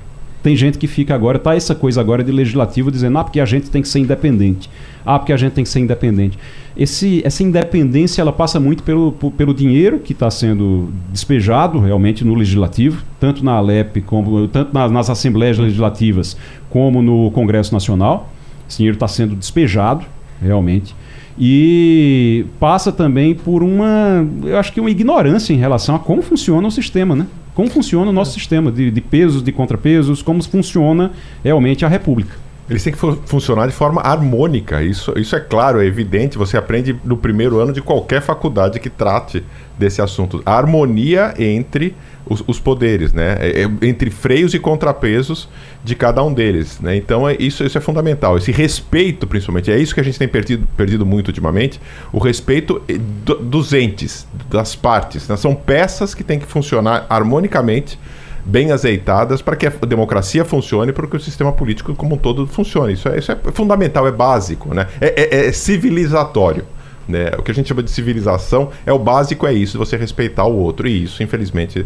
tem 0.45 0.55
gente 0.55 0.77
que 0.77 0.85
fica 0.85 1.15
agora, 1.15 1.39
tá 1.39 1.55
essa 1.55 1.73
coisa 1.73 1.99
agora 1.99 2.23
de 2.23 2.31
legislativo 2.31 2.91
dizendo, 2.91 3.17
ah, 3.17 3.23
porque 3.23 3.39
a 3.39 3.45
gente 3.47 3.67
tem 3.71 3.81
que 3.81 3.87
ser 3.87 3.97
independente. 3.97 4.69
Ah, 5.03 5.17
porque 5.17 5.33
a 5.33 5.37
gente 5.37 5.53
tem 5.53 5.63
que 5.63 5.69
ser 5.71 5.79
independente. 5.79 6.37
Esse, 6.77 7.23
essa 7.25 7.41
independência 7.41 8.21
ela 8.21 8.31
passa 8.31 8.59
muito 8.59 8.83
pelo, 8.83 9.11
pelo 9.11 9.55
dinheiro 9.55 9.97
que 9.97 10.13
está 10.13 10.29
sendo 10.29 10.93
despejado 11.09 11.79
realmente 11.79 12.23
no 12.23 12.35
legislativo, 12.35 13.03
tanto 13.19 13.43
na 13.43 13.53
Alep 13.53 14.01
como 14.01 14.47
tanto 14.47 14.71
nas, 14.71 14.91
nas 14.91 15.09
assembleias 15.09 15.57
legislativas 15.57 16.37
como 16.69 17.01
no 17.01 17.31
Congresso 17.31 17.73
Nacional. 17.73 18.31
Esse 18.69 18.77
dinheiro 18.77 18.97
está 18.97 19.07
sendo 19.07 19.35
despejado 19.35 20.05
realmente 20.39 20.95
e 21.39 22.45
passa 22.59 22.91
também 22.91 23.33
por 23.33 23.63
uma, 23.63 24.23
eu 24.43 24.59
acho 24.59 24.71
que 24.71 24.79
uma 24.79 24.91
ignorância 24.91 25.53
em 25.53 25.57
relação 25.57 25.95
a 25.95 25.99
como 25.99 26.21
funciona 26.21 26.67
o 26.67 26.71
sistema, 26.71 27.15
né? 27.15 27.25
Como 27.55 27.69
funciona 27.69 28.11
o 28.11 28.13
nosso 28.13 28.31
é. 28.31 28.33
sistema 28.35 28.71
de, 28.71 28.91
de 28.91 29.01
pesos, 29.01 29.41
de 29.41 29.51
contrapesos, 29.51 30.21
como 30.21 30.43
funciona 30.43 31.11
realmente 31.43 31.83
a 31.85 31.87
República. 31.87 32.44
Eles 32.69 32.83
têm 32.83 32.91
que 32.91 32.99
funcionar 33.25 33.67
de 33.67 33.73
forma 33.73 34.01
harmônica, 34.01 34.81
isso, 34.81 35.13
isso 35.17 35.35
é 35.35 35.39
claro, 35.39 35.79
é 35.79 35.85
evidente, 35.85 36.35
você 36.35 36.57
aprende 36.57 36.99
no 37.03 37.15
primeiro 37.15 37.59
ano 37.59 37.71
de 37.71 37.79
qualquer 37.79 38.21
faculdade 38.21 38.79
que 38.79 38.89
trate 38.89 39.43
desse 39.77 40.01
assunto. 40.01 40.41
A 40.43 40.57
harmonia 40.57 41.35
entre 41.37 41.95
os, 42.25 42.43
os 42.47 42.59
poderes, 42.59 43.13
né? 43.13 43.37
É, 43.39 43.61
é, 43.61 43.87
entre 43.87 44.09
freios 44.09 44.53
e 44.53 44.59
contrapesos 44.59 45.47
de 45.83 45.95
cada 45.95 46.23
um 46.23 46.33
deles, 46.33 46.79
né? 46.79 46.95
Então 46.95 47.29
é, 47.29 47.35
isso, 47.39 47.63
isso 47.63 47.77
é 47.77 47.81
fundamental. 47.81 48.37
Esse 48.37 48.51
respeito, 48.51 49.27
principalmente, 49.27 49.71
é 49.71 49.77
isso 49.77 49.93
que 49.93 50.01
a 50.01 50.03
gente 50.03 50.17
tem 50.17 50.27
perdido, 50.27 50.67
perdido 50.75 51.05
muito 51.05 51.27
ultimamente, 51.27 51.79
o 52.11 52.17
respeito 52.19 52.81
eh, 52.87 52.97
do, 52.97 53.35
dos 53.35 53.73
entes, 53.73 54.27
das 54.49 54.75
partes. 54.75 55.27
Né? 55.27 55.37
São 55.37 55.53
peças 55.53 56.15
que 56.15 56.23
têm 56.23 56.39
que 56.39 56.47
funcionar 56.47 57.05
harmonicamente 57.09 57.99
bem 58.45 58.71
azeitadas 58.71 59.41
para 59.41 59.55
que 59.55 59.65
a 59.65 59.71
democracia 59.71 60.45
funcione, 60.45 60.93
para 60.93 61.07
que 61.07 61.15
o 61.15 61.19
sistema 61.19 61.51
político 61.51 61.95
como 61.95 62.15
um 62.15 62.17
todo 62.17 62.45
funcione. 62.45 62.93
Isso 62.93 63.09
é, 63.09 63.17
isso 63.17 63.31
é 63.31 63.37
fundamental, 63.51 64.07
é 64.07 64.11
básico, 64.11 64.73
né? 64.73 64.87
é, 65.01 65.21
é, 65.21 65.47
é 65.47 65.51
civilizatório. 65.51 66.63
Né? 67.07 67.31
O 67.37 67.43
que 67.43 67.51
a 67.51 67.53
gente 67.53 67.67
chama 67.67 67.83
de 67.83 67.91
civilização 67.91 68.69
é 68.85 68.93
o 68.93 68.99
básico, 68.99 69.45
é 69.45 69.53
isso, 69.53 69.77
você 69.77 69.97
respeitar 69.97 70.45
o 70.45 70.55
outro. 70.55 70.87
E 70.87 71.03
isso, 71.03 71.21
infelizmente, 71.21 71.85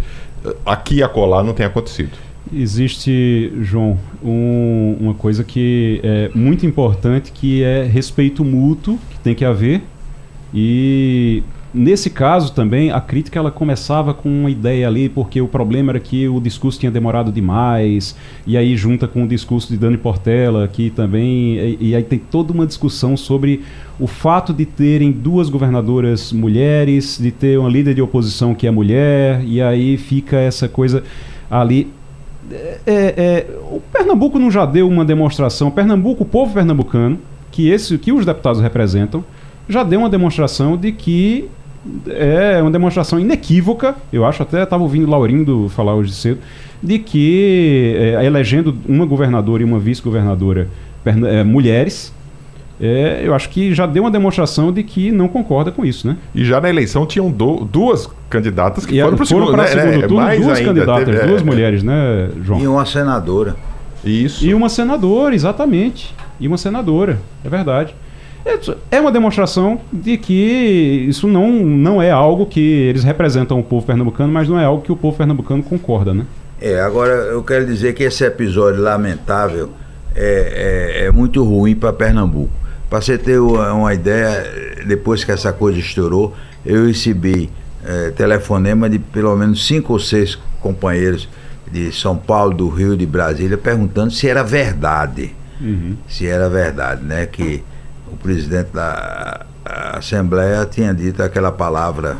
aqui 0.65 0.95
e 0.95 1.03
acolá 1.03 1.43
não 1.43 1.53
tem 1.53 1.65
acontecido. 1.65 2.11
Existe, 2.53 3.51
João, 3.61 3.99
um, 4.23 4.97
uma 4.99 5.13
coisa 5.13 5.43
que 5.43 5.99
é 6.03 6.31
muito 6.33 6.65
importante, 6.65 7.31
que 7.31 7.63
é 7.63 7.83
respeito 7.83 8.43
mútuo, 8.43 8.97
que 9.11 9.19
tem 9.19 9.35
que 9.35 9.45
haver. 9.45 9.81
E 10.53 11.43
nesse 11.73 12.09
caso 12.09 12.53
também, 12.53 12.91
a 12.91 12.99
crítica 12.99 13.39
ela 13.39 13.51
começava 13.51 14.13
com 14.13 14.29
uma 14.29 14.49
ideia 14.49 14.87
ali, 14.87 15.09
porque 15.09 15.41
o 15.41 15.47
problema 15.47 15.91
era 15.91 15.99
que 15.99 16.27
o 16.27 16.39
discurso 16.39 16.79
tinha 16.79 16.91
demorado 16.91 17.31
demais, 17.31 18.15
e 18.45 18.57
aí 18.57 18.75
junta 18.75 19.07
com 19.07 19.23
o 19.23 19.27
discurso 19.27 19.69
de 19.69 19.77
Dani 19.77 19.97
Portela, 19.97 20.67
que 20.67 20.89
também. 20.89 21.57
E, 21.57 21.77
e 21.89 21.95
aí 21.95 22.03
tem 22.03 22.19
toda 22.19 22.53
uma 22.53 22.65
discussão 22.65 23.15
sobre 23.15 23.61
o 23.99 24.07
fato 24.07 24.53
de 24.53 24.65
terem 24.65 25.11
duas 25.11 25.49
governadoras 25.49 26.31
mulheres, 26.31 27.17
de 27.19 27.31
ter 27.31 27.59
uma 27.59 27.69
líder 27.69 27.93
de 27.93 28.01
oposição 28.01 28.55
que 28.55 28.67
é 28.67 28.71
mulher, 28.71 29.43
e 29.43 29.61
aí 29.61 29.97
fica 29.97 30.37
essa 30.37 30.67
coisa 30.67 31.03
ali 31.49 31.87
é, 32.51 32.77
é, 32.87 33.45
o 33.71 33.79
Pernambuco 33.79 34.39
não 34.39 34.49
já 34.49 34.65
deu 34.65 34.87
uma 34.87 35.05
demonstração. 35.05 35.69
Pernambuco, 35.69 36.23
o 36.23 36.25
povo 36.25 36.53
pernambucano, 36.53 37.19
que, 37.51 37.69
esse, 37.69 37.97
que 37.97 38.11
os 38.11 38.25
deputados 38.25 38.61
representam, 38.61 39.23
já 39.67 39.83
deu 39.83 39.99
uma 39.99 40.09
demonstração 40.09 40.75
de 40.75 40.91
que 40.91 41.47
é 42.07 42.61
uma 42.61 42.71
demonstração 42.71 43.19
inequívoca. 43.19 43.95
Eu 44.11 44.25
acho 44.25 44.43
até 44.43 44.63
estava 44.63 44.83
ouvindo 44.83 45.09
Laurindo 45.09 45.69
falar 45.69 45.95
hoje 45.95 46.13
cedo 46.13 46.39
de 46.81 46.99
que 46.99 47.95
é, 47.97 48.25
elegendo 48.25 48.75
uma 48.87 49.05
governadora 49.05 49.61
e 49.61 49.65
uma 49.65 49.79
vice-governadora 49.79 50.69
é, 51.05 51.43
mulheres 51.43 52.13
é, 52.81 53.21
eu 53.23 53.35
acho 53.35 53.49
que 53.49 53.73
já 53.73 53.85
deu 53.85 54.03
uma 54.03 54.11
demonstração 54.11 54.71
de 54.71 54.83
que 54.83 55.11
não 55.11 55.27
concorda 55.27 55.69
com 55.69 55.85
isso, 55.85 56.07
né? 56.07 56.15
E 56.33 56.45
já 56.45 56.61
na 56.61 56.69
eleição 56.69 57.05
tinham 57.05 57.29
do, 57.29 57.65
duas 57.65 58.09
candidatas 58.29 58.85
que 58.85 58.95
e 58.97 59.01
foram 59.01 59.17
para 59.17 59.23
o 59.23 59.25
segundo, 59.25 59.57
né? 59.57 59.67
segundo 59.67 59.91
né? 59.91 60.07
turno, 60.07 60.15
Mais 60.15 60.41
duas 60.41 60.57
ainda, 60.57 60.73
candidatas, 60.73 61.05
teve, 61.05 61.27
duas 61.27 61.41
é, 61.41 61.45
mulheres, 61.45 61.83
né, 61.83 62.29
João? 62.41 62.61
E 62.61 62.67
uma 62.67 62.85
senadora. 62.85 63.55
Isso. 64.03 64.45
E 64.45 64.53
uma 64.53 64.69
senadora, 64.69 65.35
exatamente. 65.35 66.15
E 66.39 66.47
uma 66.47 66.57
senadora, 66.57 67.19
é 67.43 67.49
verdade. 67.49 67.93
É, 68.45 68.97
é 68.97 69.01
uma 69.01 69.11
demonstração 69.11 69.81
de 69.91 70.17
que 70.17 71.05
isso 71.07 71.27
não, 71.27 71.51
não 71.51 72.01
é 72.01 72.09
algo 72.09 72.45
que 72.45 72.59
eles 72.59 73.03
representam 73.03 73.59
o 73.59 73.63
povo 73.63 73.85
pernambucano, 73.85 74.31
mas 74.31 74.47
não 74.47 74.59
é 74.59 74.65
algo 74.65 74.81
que 74.81 74.91
o 74.91 74.95
povo 74.95 75.17
pernambucano 75.17 75.61
concorda, 75.61 76.13
né? 76.13 76.25
É, 76.61 76.79
agora 76.81 77.11
eu 77.11 77.41
quero 77.43 77.65
dizer 77.65 77.93
que 77.93 78.03
esse 78.03 78.23
episódio 78.25 78.81
lamentável 78.81 79.69
é, 80.15 80.99
é, 81.01 81.05
é 81.05 81.11
muito 81.11 81.43
ruim 81.43 81.75
para 81.75 81.93
Pernambuco. 81.93 82.51
Para 82.89 83.01
você 83.01 83.17
ter 83.17 83.39
uma 83.39 83.93
ideia, 83.93 84.83
depois 84.85 85.23
que 85.23 85.31
essa 85.31 85.53
coisa 85.53 85.79
estourou, 85.79 86.35
eu 86.65 86.87
recebi 86.87 87.49
é, 87.85 88.09
telefonema 88.11 88.89
de 88.89 88.99
pelo 88.99 89.35
menos 89.37 89.65
cinco 89.65 89.93
ou 89.93 89.99
seis 89.99 90.37
companheiros 90.59 91.29
de 91.71 91.91
São 91.93 92.17
Paulo, 92.17 92.53
do 92.53 92.67
Rio, 92.67 92.97
de 92.97 93.05
Brasília, 93.05 93.57
perguntando 93.57 94.11
se 94.11 94.27
era 94.27 94.43
verdade. 94.43 95.35
Uhum. 95.61 95.95
Se 96.07 96.25
era 96.25 96.49
verdade, 96.49 97.03
né? 97.05 97.25
Que 97.25 97.63
presidente 98.21 98.69
da 98.73 99.45
Assembleia 99.65 100.65
tinha 100.65 100.93
dito 100.93 101.21
aquela 101.21 101.51
palavra 101.51 102.17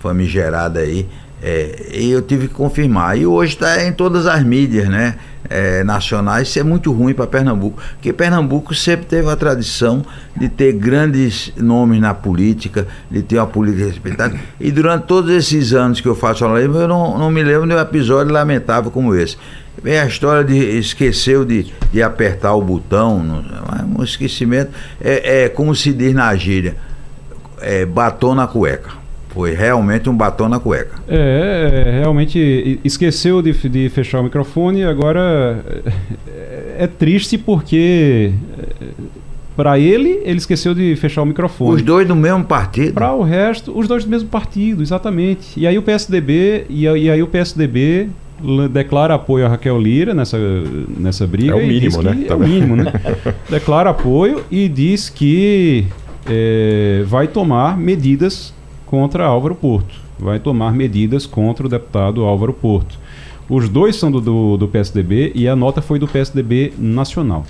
famigerada 0.00 0.80
aí, 0.80 1.08
é, 1.42 1.90
e 1.92 2.10
eu 2.10 2.22
tive 2.22 2.48
que 2.48 2.54
confirmar. 2.54 3.18
E 3.18 3.26
hoje 3.26 3.52
está 3.54 3.84
em 3.84 3.92
todas 3.92 4.26
as 4.26 4.42
mídias 4.42 4.88
né, 4.88 5.16
é, 5.48 5.84
nacionais. 5.84 6.48
Isso 6.48 6.58
é 6.58 6.62
muito 6.62 6.90
ruim 6.90 7.12
para 7.12 7.26
Pernambuco, 7.26 7.82
porque 7.92 8.12
Pernambuco 8.12 8.74
sempre 8.74 9.04
teve 9.04 9.28
a 9.30 9.36
tradição 9.36 10.02
de 10.34 10.48
ter 10.48 10.72
grandes 10.72 11.52
nomes 11.56 12.00
na 12.00 12.14
política, 12.14 12.86
de 13.10 13.22
ter 13.22 13.36
uma 13.36 13.46
política 13.46 13.84
respeitada. 13.84 14.34
E 14.58 14.70
durante 14.70 15.04
todos 15.04 15.30
esses 15.30 15.74
anos 15.74 16.00
que 16.00 16.08
eu 16.08 16.14
faço 16.14 16.40
jornalismo, 16.40 16.78
eu 16.78 16.88
não, 16.88 17.18
não 17.18 17.30
me 17.30 17.42
lembro 17.42 17.68
de 17.68 17.74
um 17.74 17.78
episódio 17.78 18.32
lamentável 18.32 18.90
como 18.90 19.14
esse. 19.14 19.36
Vem 19.82 19.98
a 19.98 20.06
história 20.06 20.44
de 20.44 20.56
esqueceu 20.56 21.44
de, 21.44 21.66
de 21.92 22.02
apertar 22.02 22.54
o 22.54 22.62
botão, 22.62 23.22
não, 23.22 23.42
um 23.98 24.02
esquecimento. 24.02 24.70
É, 25.00 25.44
é 25.44 25.48
como 25.48 25.74
se 25.74 25.92
diz 25.92 26.14
na 26.14 26.34
gíria, 26.34 26.76
é, 27.60 27.84
batom 27.84 28.34
na 28.34 28.46
cueca. 28.46 29.04
Foi 29.28 29.52
realmente 29.52 30.08
um 30.08 30.16
batom 30.16 30.48
na 30.48 30.60
cueca. 30.60 30.96
É, 31.08 31.84
é 31.86 31.90
realmente 32.00 32.80
esqueceu 32.84 33.42
de, 33.42 33.52
de 33.52 33.88
fechar 33.88 34.20
o 34.20 34.24
microfone 34.24 34.80
e 34.80 34.84
agora 34.84 35.64
é, 36.28 36.84
é 36.84 36.86
triste 36.86 37.36
porque 37.36 38.32
é, 38.80 38.86
para 39.56 39.78
ele, 39.78 40.20
ele 40.24 40.38
esqueceu 40.38 40.74
de 40.74 40.94
fechar 40.96 41.22
o 41.22 41.26
microfone. 41.26 41.76
Os 41.76 41.82
dois 41.82 42.06
do 42.06 42.14
mesmo 42.14 42.44
partido? 42.44 42.92
Para 42.92 43.12
o 43.12 43.22
resto, 43.22 43.76
os 43.76 43.86
dois 43.88 44.04
do 44.04 44.10
mesmo 44.10 44.28
partido, 44.28 44.82
exatamente. 44.82 45.58
E 45.58 45.66
aí 45.66 45.76
o 45.78 45.82
PSDB, 45.82 46.66
e, 46.68 46.84
e 46.84 47.10
aí 47.10 47.22
o 47.22 47.26
PSDB 47.26 48.08
declara 48.70 49.14
apoio 49.14 49.46
a 49.46 49.48
Raquel 49.48 49.80
Lira 49.80 50.14
nessa, 50.14 50.38
nessa 50.98 51.26
briga. 51.26 51.52
É 51.52 51.54
o 51.54 51.66
mínimo, 51.66 52.02
né? 52.02 52.26
É 52.28 52.34
o 52.34 52.38
mínimo, 52.38 52.76
né? 52.76 52.92
declara 53.48 53.90
apoio 53.90 54.44
e 54.50 54.68
diz 54.68 55.08
que 55.08 55.86
é, 56.26 57.04
vai 57.06 57.28
tomar 57.28 57.76
medidas 57.78 58.52
contra 58.86 59.24
Álvaro 59.24 59.54
Porto. 59.54 59.94
Vai 60.18 60.38
tomar 60.38 60.72
medidas 60.72 61.26
contra 61.26 61.66
o 61.66 61.68
deputado 61.68 62.24
Álvaro 62.24 62.52
Porto. 62.52 62.98
Os 63.48 63.68
dois 63.68 63.96
são 63.96 64.10
do, 64.10 64.20
do, 64.20 64.56
do 64.56 64.68
PSDB 64.68 65.32
e 65.34 65.46
a 65.46 65.54
nota 65.54 65.82
foi 65.82 65.98
do 65.98 66.08
PSDB 66.08 66.72
nacional. 66.78 67.44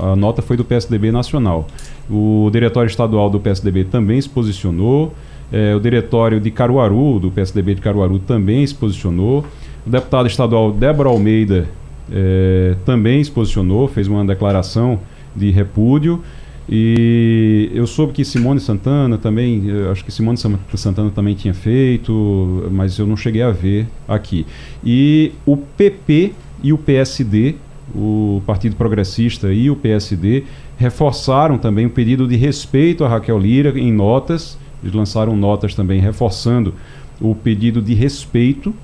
A 0.00 0.16
nota 0.16 0.42
foi 0.42 0.56
do 0.56 0.64
PSDB 0.64 1.10
nacional. 1.10 1.66
O 2.10 2.48
diretório 2.52 2.88
estadual 2.88 3.28
do 3.28 3.40
PSDB 3.40 3.84
também 3.84 4.20
se 4.20 4.28
posicionou. 4.28 5.12
É, 5.52 5.74
o 5.74 5.80
diretório 5.80 6.40
de 6.40 6.50
Caruaru, 6.50 7.20
do 7.20 7.30
PSDB 7.30 7.76
de 7.76 7.80
Caruaru, 7.80 8.18
também 8.18 8.66
se 8.66 8.74
posicionou. 8.74 9.44
O 9.86 9.90
deputado 9.90 10.26
estadual 10.26 10.72
Débora 10.72 11.08
Almeida 11.08 11.68
é, 12.10 12.74
também 12.84 13.22
se 13.22 13.30
posicionou, 13.30 13.86
fez 13.88 14.08
uma 14.08 14.24
declaração 14.24 14.98
de 15.34 15.50
repúdio. 15.50 16.22
E 16.68 17.70
eu 17.72 17.86
soube 17.86 18.12
que 18.12 18.24
Simone 18.24 18.58
Santana 18.58 19.16
também, 19.16 19.62
acho 19.90 20.04
que 20.04 20.10
Simone 20.10 20.36
Santana 20.36 21.10
também 21.10 21.34
tinha 21.34 21.54
feito, 21.54 22.68
mas 22.72 22.98
eu 22.98 23.06
não 23.06 23.16
cheguei 23.16 23.42
a 23.42 23.50
ver 23.50 23.86
aqui. 24.08 24.44
E 24.84 25.32
o 25.44 25.56
PP 25.56 26.32
e 26.64 26.72
o 26.72 26.78
PSD, 26.78 27.54
o 27.94 28.42
Partido 28.44 28.74
Progressista 28.74 29.52
e 29.52 29.70
o 29.70 29.76
PSD, 29.76 30.42
reforçaram 30.76 31.56
também 31.56 31.86
o 31.86 31.90
pedido 31.90 32.26
de 32.26 32.36
respeito 32.36 33.04
a 33.04 33.08
Raquel 33.08 33.38
Lira 33.38 33.78
em 33.78 33.92
notas. 33.92 34.58
Eles 34.82 34.94
lançaram 34.94 35.36
notas 35.36 35.74
também 35.74 36.00
reforçando 36.00 36.74
o 37.20 37.34
pedido 37.34 37.80
de 37.80 37.94
respeito 37.94 38.74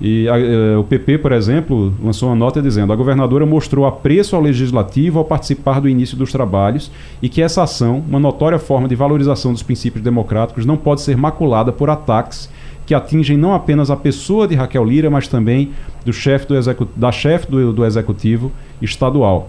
e 0.00 0.28
a, 0.28 0.38
eh, 0.38 0.76
o 0.76 0.84
PP, 0.84 1.18
por 1.18 1.32
exemplo, 1.32 1.94
lançou 2.02 2.28
uma 2.28 2.34
nota 2.34 2.60
dizendo: 2.60 2.92
a 2.92 2.96
governadora 2.96 3.46
mostrou 3.46 3.86
apreço 3.86 4.36
ao 4.36 4.42
legislativo 4.42 5.18
ao 5.18 5.24
participar 5.24 5.80
do 5.80 5.88
início 5.88 6.16
dos 6.16 6.30
trabalhos 6.30 6.90
e 7.22 7.28
que 7.28 7.40
essa 7.40 7.62
ação, 7.62 8.04
uma 8.06 8.20
notória 8.20 8.58
forma 8.58 8.88
de 8.88 8.94
valorização 8.94 9.52
dos 9.52 9.62
princípios 9.62 10.04
democráticos, 10.04 10.66
não 10.66 10.76
pode 10.76 11.00
ser 11.00 11.16
maculada 11.16 11.72
por 11.72 11.88
ataques 11.88 12.50
que 12.84 12.94
atingem 12.94 13.36
não 13.36 13.52
apenas 13.52 13.90
a 13.90 13.96
pessoa 13.96 14.46
de 14.46 14.54
Raquel 14.54 14.84
Lira, 14.84 15.10
mas 15.10 15.26
também 15.26 15.70
do 16.04 16.12
chefe 16.12 16.46
do 16.46 16.88
da 16.94 17.10
chefe 17.10 17.50
do, 17.50 17.72
do 17.72 17.84
executivo 17.84 18.52
estadual. 18.80 19.48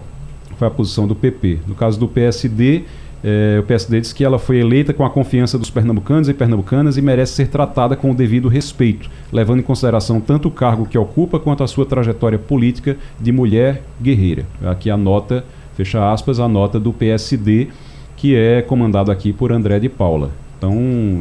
Foi 0.58 0.66
a 0.66 0.70
posição 0.70 1.06
do 1.06 1.14
PP. 1.14 1.60
No 1.68 1.74
caso 1.74 2.00
do 2.00 2.08
PSD, 2.08 2.84
é, 3.22 3.58
o 3.58 3.62
PSD 3.64 4.00
diz 4.00 4.12
que 4.12 4.24
ela 4.24 4.38
foi 4.38 4.58
eleita 4.58 4.94
com 4.94 5.04
a 5.04 5.10
confiança 5.10 5.58
dos 5.58 5.70
pernambucanos 5.70 6.28
e 6.28 6.34
pernambucanas 6.34 6.96
e 6.96 7.02
merece 7.02 7.32
ser 7.32 7.48
tratada 7.48 7.96
com 7.96 8.10
o 8.10 8.14
devido 8.14 8.48
respeito, 8.48 9.10
levando 9.32 9.60
em 9.60 9.62
consideração 9.62 10.20
tanto 10.20 10.48
o 10.48 10.50
cargo 10.50 10.86
que 10.86 10.96
ocupa 10.96 11.38
quanto 11.38 11.64
a 11.64 11.66
sua 11.66 11.84
trajetória 11.84 12.38
política 12.38 12.96
de 13.20 13.32
mulher 13.32 13.82
guerreira. 14.00 14.46
Aqui 14.64 14.88
a 14.88 14.96
nota, 14.96 15.44
fecha 15.76 16.12
aspas, 16.12 16.38
a 16.38 16.48
nota 16.48 16.78
do 16.78 16.92
PSD, 16.92 17.68
que 18.16 18.36
é 18.36 18.62
comandado 18.62 19.10
aqui 19.10 19.32
por 19.32 19.52
André 19.52 19.80
de 19.80 19.88
Paula. 19.88 20.30
Então, 20.56 20.76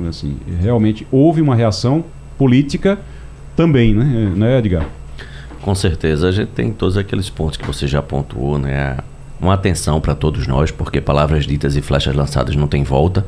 assim, 0.08 0.38
realmente 0.62 1.06
houve 1.12 1.42
uma 1.42 1.56
reação 1.56 2.04
política 2.38 3.00
também, 3.56 3.94
né, 3.94 4.34
né 4.36 4.60
Edgar? 4.60 4.88
Com 5.62 5.76
certeza, 5.76 6.30
a 6.30 6.32
gente 6.32 6.50
tem 6.50 6.72
todos 6.72 6.96
aqueles 6.96 7.30
pontos 7.30 7.58
que 7.58 7.66
você 7.66 7.88
já 7.88 8.02
pontuou, 8.02 8.58
né? 8.58 8.98
Uma 9.40 9.54
atenção 9.54 10.02
para 10.02 10.16
todos 10.16 10.48
nós, 10.48 10.72
porque 10.72 11.00
palavras 11.00 11.46
ditas 11.46 11.76
e 11.76 11.82
flechas 11.82 12.16
lançadas 12.16 12.56
não 12.56 12.68
tem 12.68 12.84
volta. 12.84 13.26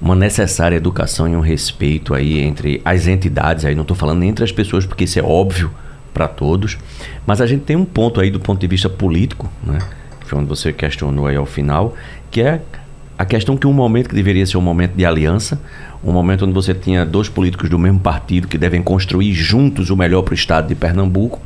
Uma 0.00 0.14
necessária 0.14 0.76
educação 0.76 1.28
e 1.28 1.36
um 1.36 1.40
respeito 1.40 2.14
aí 2.14 2.40
entre 2.40 2.80
as 2.84 3.06
entidades, 3.06 3.64
aí 3.64 3.74
não 3.74 3.82
estou 3.82 3.96
falando 3.96 4.22
entre 4.22 4.44
as 4.44 4.52
pessoas, 4.52 4.84
porque 4.84 5.04
isso 5.04 5.18
é 5.18 5.22
óbvio 5.22 5.70
para 6.12 6.28
todos. 6.28 6.78
Mas 7.26 7.40
a 7.40 7.46
gente 7.46 7.64
tem 7.64 7.76
um 7.76 7.84
ponto 7.84 8.20
aí 8.20 8.30
do 8.30 8.40
ponto 8.40 8.60
de 8.60 8.66
vista 8.66 8.88
político, 8.88 9.50
né? 9.62 9.78
Foi 10.26 10.38
onde 10.38 10.48
você 10.48 10.72
questionou 10.72 11.26
aí 11.26 11.36
ao 11.36 11.46
final, 11.46 11.94
que 12.30 12.42
é 12.42 12.60
a 13.18 13.24
questão 13.24 13.56
que 13.56 13.66
um 13.66 13.72
momento 13.72 14.08
que 14.08 14.14
deveria 14.14 14.44
ser 14.44 14.58
um 14.58 14.62
momento 14.62 14.94
de 14.94 15.04
aliança, 15.04 15.60
um 16.04 16.12
momento 16.12 16.44
onde 16.44 16.52
você 16.52 16.74
tinha 16.74 17.04
dois 17.04 17.28
políticos 17.28 17.70
do 17.70 17.78
mesmo 17.78 17.98
partido 17.98 18.46
que 18.46 18.58
devem 18.58 18.82
construir 18.82 19.32
juntos 19.32 19.88
o 19.88 19.96
melhor 19.96 20.22
para 20.22 20.32
o 20.32 20.34
estado 20.34 20.68
de 20.68 20.74
Pernambuco, 20.74 21.40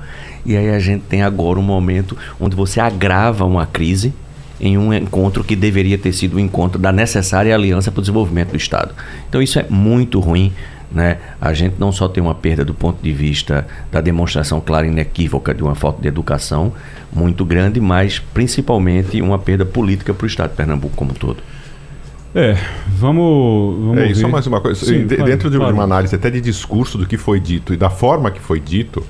e 0.44 0.56
aí 0.56 0.70
a 0.70 0.78
gente 0.78 1.02
tem 1.02 1.22
agora 1.22 1.58
um 1.58 1.62
momento 1.62 2.16
onde 2.40 2.56
você 2.56 2.80
agrava 2.80 3.44
uma 3.44 3.66
crise 3.66 4.12
em 4.60 4.76
um 4.76 4.92
encontro 4.92 5.42
que 5.42 5.56
deveria 5.56 5.96
ter 5.96 6.12
sido 6.12 6.34
o 6.34 6.36
um 6.36 6.40
encontro 6.40 6.78
da 6.78 6.92
necessária 6.92 7.54
aliança 7.54 7.90
para 7.90 8.00
o 8.00 8.02
desenvolvimento 8.02 8.50
do 8.50 8.56
Estado. 8.56 8.94
Então 9.28 9.40
isso 9.40 9.58
é 9.58 9.66
muito 9.68 10.20
ruim 10.20 10.52
né? 10.92 11.18
A 11.40 11.52
gente 11.52 11.76
não 11.78 11.92
só 11.92 12.08
tem 12.08 12.22
uma 12.22 12.34
perda 12.34 12.64
do 12.64 12.74
ponto 12.74 13.00
de 13.00 13.12
vista 13.12 13.66
da 13.92 14.00
demonstração 14.00 14.60
clara 14.60 14.86
e 14.86 14.90
inequívoca 14.90 15.54
de 15.54 15.62
uma 15.62 15.74
falta 15.74 16.02
de 16.02 16.08
educação 16.08 16.72
muito 17.12 17.44
grande, 17.44 17.80
mas 17.80 18.18
principalmente 18.18 19.22
uma 19.22 19.38
perda 19.38 19.64
política 19.64 20.12
para 20.12 20.24
o 20.24 20.26
Estado 20.26 20.50
de 20.50 20.56
Pernambuco 20.56 20.94
como 20.96 21.12
um 21.12 21.14
todo. 21.14 21.38
É, 22.34 22.56
vamos, 22.96 23.84
vamos 23.84 23.98
é. 23.98 24.14
Só 24.14 24.28
mais 24.28 24.46
uma 24.46 24.60
coisa. 24.60 24.84
Sim, 24.84 25.04
Dentro 25.04 25.24
claro, 25.26 25.50
de 25.50 25.56
uma 25.56 25.72
claro. 25.72 25.82
análise 25.82 26.14
até 26.14 26.30
de 26.30 26.40
discurso 26.40 26.96
do 26.96 27.06
que 27.06 27.16
foi 27.16 27.40
dito 27.40 27.74
e 27.74 27.76
da 27.76 27.90
forma 27.90 28.30
que 28.30 28.40
foi 28.40 28.60
dito, 28.60 29.04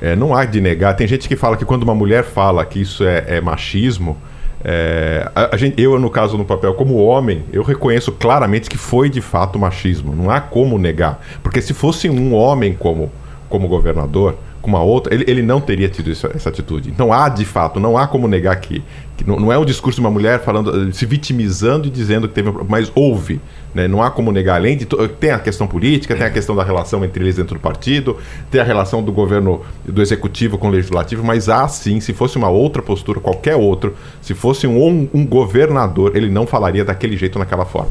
é, 0.00 0.16
não 0.16 0.34
há 0.34 0.44
de 0.44 0.60
negar. 0.60 0.94
Tem 0.94 1.06
gente 1.06 1.28
que 1.28 1.36
fala 1.36 1.56
que 1.56 1.64
quando 1.64 1.82
uma 1.82 1.94
mulher 1.94 2.24
fala 2.24 2.64
que 2.64 2.80
isso 2.80 3.04
é, 3.04 3.24
é 3.36 3.40
machismo, 3.40 4.16
é, 4.64 5.30
a, 5.34 5.54
a 5.54 5.56
gente, 5.58 5.80
eu, 5.80 5.98
no 5.98 6.08
caso, 6.08 6.38
no 6.38 6.44
papel 6.44 6.72
como 6.74 6.96
homem, 6.96 7.44
eu 7.52 7.62
reconheço 7.62 8.10
claramente 8.12 8.70
que 8.70 8.78
foi 8.78 9.10
de 9.10 9.20
fato 9.20 9.58
machismo. 9.58 10.14
Não 10.14 10.30
há 10.30 10.40
como 10.40 10.78
negar. 10.78 11.22
Porque 11.42 11.60
se 11.60 11.74
fosse 11.74 12.08
um 12.08 12.34
homem 12.34 12.74
como, 12.74 13.12
como 13.48 13.68
governador, 13.68 14.36
com 14.64 14.70
uma 14.70 14.82
outra, 14.82 15.14
ele, 15.14 15.24
ele 15.28 15.42
não 15.42 15.60
teria 15.60 15.90
tido 15.90 16.10
isso, 16.10 16.26
essa 16.34 16.48
atitude. 16.48 16.88
Então 16.88 17.12
há, 17.12 17.28
de 17.28 17.44
fato, 17.44 17.78
não 17.78 17.98
há 17.98 18.06
como 18.06 18.26
negar 18.26 18.56
que, 18.56 18.82
que 19.14 19.22
não, 19.22 19.38
não, 19.38 19.52
é 19.52 19.58
um 19.58 19.64
discurso 19.64 19.96
de 19.96 20.00
uma 20.00 20.10
mulher 20.10 20.40
falando, 20.40 20.90
se 20.94 21.04
vitimizando 21.04 21.86
e 21.86 21.90
dizendo 21.90 22.26
que 22.26 22.34
teve. 22.34 22.50
Mas 22.66 22.90
houve. 22.94 23.40
Né? 23.74 23.86
Não 23.86 24.02
há 24.02 24.10
como 24.10 24.32
negar. 24.32 24.56
Além 24.56 24.78
de. 24.78 24.86
Tem 25.20 25.32
a 25.32 25.38
questão 25.38 25.66
política, 25.66 26.16
tem 26.16 26.26
a 26.26 26.30
questão 26.30 26.56
da 26.56 26.64
relação 26.64 27.04
entre 27.04 27.22
eles 27.22 27.36
dentro 27.36 27.56
do 27.56 27.60
partido, 27.60 28.16
tem 28.50 28.58
a 28.58 28.64
relação 28.64 29.02
do 29.02 29.12
governo, 29.12 29.60
do 29.84 30.00
executivo 30.00 30.56
com 30.56 30.68
o 30.68 30.70
legislativo, 30.70 31.22
mas 31.22 31.50
há 31.50 31.68
sim, 31.68 32.00
se 32.00 32.14
fosse 32.14 32.38
uma 32.38 32.48
outra 32.48 32.80
postura, 32.80 33.20
qualquer 33.20 33.56
outro, 33.56 33.94
se 34.22 34.32
fosse 34.32 34.66
um, 34.66 35.08
um 35.12 35.26
governador, 35.26 36.16
ele 36.16 36.30
não 36.30 36.46
falaria 36.46 36.84
daquele 36.84 37.18
jeito, 37.18 37.38
naquela 37.38 37.66
forma. 37.66 37.90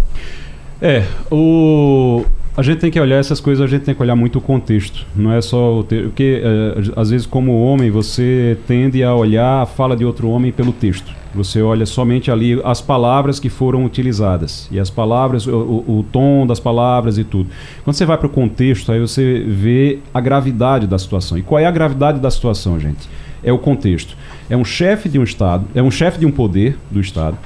É, 0.82 1.03
o 1.32 2.25
a 2.56 2.62
gente 2.62 2.80
tem 2.80 2.92
que 2.92 3.00
olhar 3.00 3.18
essas 3.18 3.40
coisas, 3.40 3.64
a 3.64 3.68
gente 3.68 3.84
tem 3.84 3.96
que 3.96 4.02
olhar 4.02 4.16
muito 4.16 4.38
o 4.38 4.42
contexto. 4.42 5.08
Não 5.16 5.34
é 5.34 5.42
só 5.42 5.80
o 5.80 5.84
texto. 5.84 6.04
Porque, 6.06 6.42
é, 6.44 7.00
às 7.00 7.10
vezes, 7.10 7.26
como 7.26 7.64
homem, 7.64 7.90
você 7.90 8.58
tende 8.68 9.04
a 9.04 9.16
olhar 9.16 9.64
a 9.64 9.66
fala 9.66 9.96
de 9.96 10.06
outro 10.06 10.30
homem 10.30 10.52
pelo 10.52 10.72
texto. 10.72 11.12
Você 11.34 11.64
olha 11.64 11.84
somente 11.88 12.30
ali 12.30 12.62
as 12.64 12.80
palavras 12.80 13.40
que 13.40 13.50
foram 13.50 13.84
utilizadas. 13.84 14.68
E 14.72 14.80
as 14.80 14.92
palavras, 14.92 15.48
o, 15.48 15.52
o 15.52 16.06
tom 16.12 16.46
das 16.46 16.60
palavras 16.60 17.18
e 17.18 17.24
tudo. 17.24 17.50
Quando 17.84 17.96
você 17.96 18.06
vai 18.06 18.20
para 18.20 18.28
o 18.28 18.30
contexto, 18.30 18.92
aí 18.92 19.00
você 19.00 19.44
vê 19.48 19.98
a 20.14 20.22
gravidade 20.22 20.86
da 20.86 21.00
situação. 21.00 21.40
E 21.40 21.42
qual 21.42 21.60
é 21.60 21.66
a 21.66 21.72
gravidade 21.72 22.20
da 22.20 22.30
situação, 22.30 22.80
gente? 22.80 23.10
É 23.44 23.52
o 23.52 23.58
contexto. 23.58 24.16
É 24.48 24.56
um 24.56 24.64
chefe 24.64 25.10
de 25.10 25.18
um 25.18 25.24
Estado, 25.24 25.66
é 25.74 25.82
um 25.82 25.90
chefe 25.90 26.20
de 26.20 26.26
um 26.26 26.32
poder 26.32 26.78
do 26.92 27.02
Estado, 27.02 27.38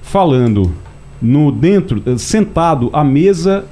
falando 0.00 0.72
no 1.20 1.52
dentro, 1.52 2.02
sentado 2.18 2.88
à 2.92 3.04
mesa 3.04 3.64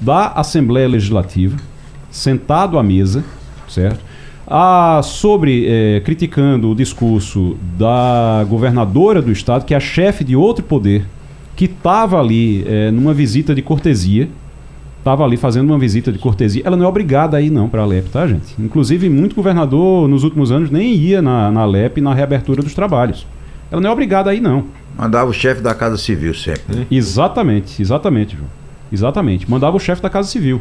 da 0.00 0.28
Assembleia 0.28 0.88
Legislativa, 0.88 1.56
sentado 2.10 2.78
à 2.78 2.82
mesa, 2.82 3.24
certo? 3.68 4.00
Ah, 4.46 5.00
sobre 5.04 5.66
é, 5.68 6.00
criticando 6.00 6.70
o 6.70 6.74
discurso 6.74 7.56
da 7.78 8.44
governadora 8.48 9.22
do 9.22 9.30
estado, 9.30 9.64
que 9.64 9.74
é 9.74 9.76
a 9.76 9.80
chefe 9.80 10.24
de 10.24 10.34
outro 10.34 10.64
poder, 10.64 11.04
que 11.54 11.66
estava 11.66 12.18
ali 12.18 12.64
é, 12.66 12.90
numa 12.90 13.14
visita 13.14 13.54
de 13.54 13.62
cortesia, 13.62 14.28
estava 14.98 15.24
ali 15.24 15.36
fazendo 15.36 15.70
uma 15.70 15.78
visita 15.78 16.10
de 16.10 16.18
cortesia. 16.18 16.62
Ela 16.64 16.76
não 16.76 16.84
é 16.84 16.88
obrigada 16.88 17.36
a 17.36 17.40
ir 17.40 17.50
não 17.50 17.68
para 17.68 17.80
a 17.80 17.84
Alep, 17.84 18.08
tá, 18.10 18.26
gente? 18.26 18.54
Inclusive, 18.58 19.08
muito 19.08 19.36
governador 19.36 20.08
nos 20.08 20.24
últimos 20.24 20.50
anos 20.50 20.70
nem 20.70 20.94
ia 20.94 21.22
na, 21.22 21.50
na 21.50 21.60
Alep 21.60 22.00
na 22.00 22.12
reabertura 22.12 22.62
dos 22.62 22.74
trabalhos. 22.74 23.26
Ela 23.70 23.80
não 23.80 23.90
é 23.90 23.92
obrigada 23.92 24.30
a 24.30 24.34
ir 24.34 24.40
não. 24.40 24.64
Mandava 24.98 25.30
o 25.30 25.32
chefe 25.32 25.62
da 25.62 25.74
Casa 25.74 25.96
Civil 25.96 26.34
sempre. 26.34 26.76
Né? 26.76 26.86
Exatamente, 26.90 27.80
exatamente, 27.80 28.36
João. 28.36 28.59
Exatamente. 28.92 29.50
Mandava 29.50 29.76
o 29.76 29.80
chefe 29.80 30.02
da 30.02 30.10
Casa 30.10 30.28
Civil. 30.28 30.60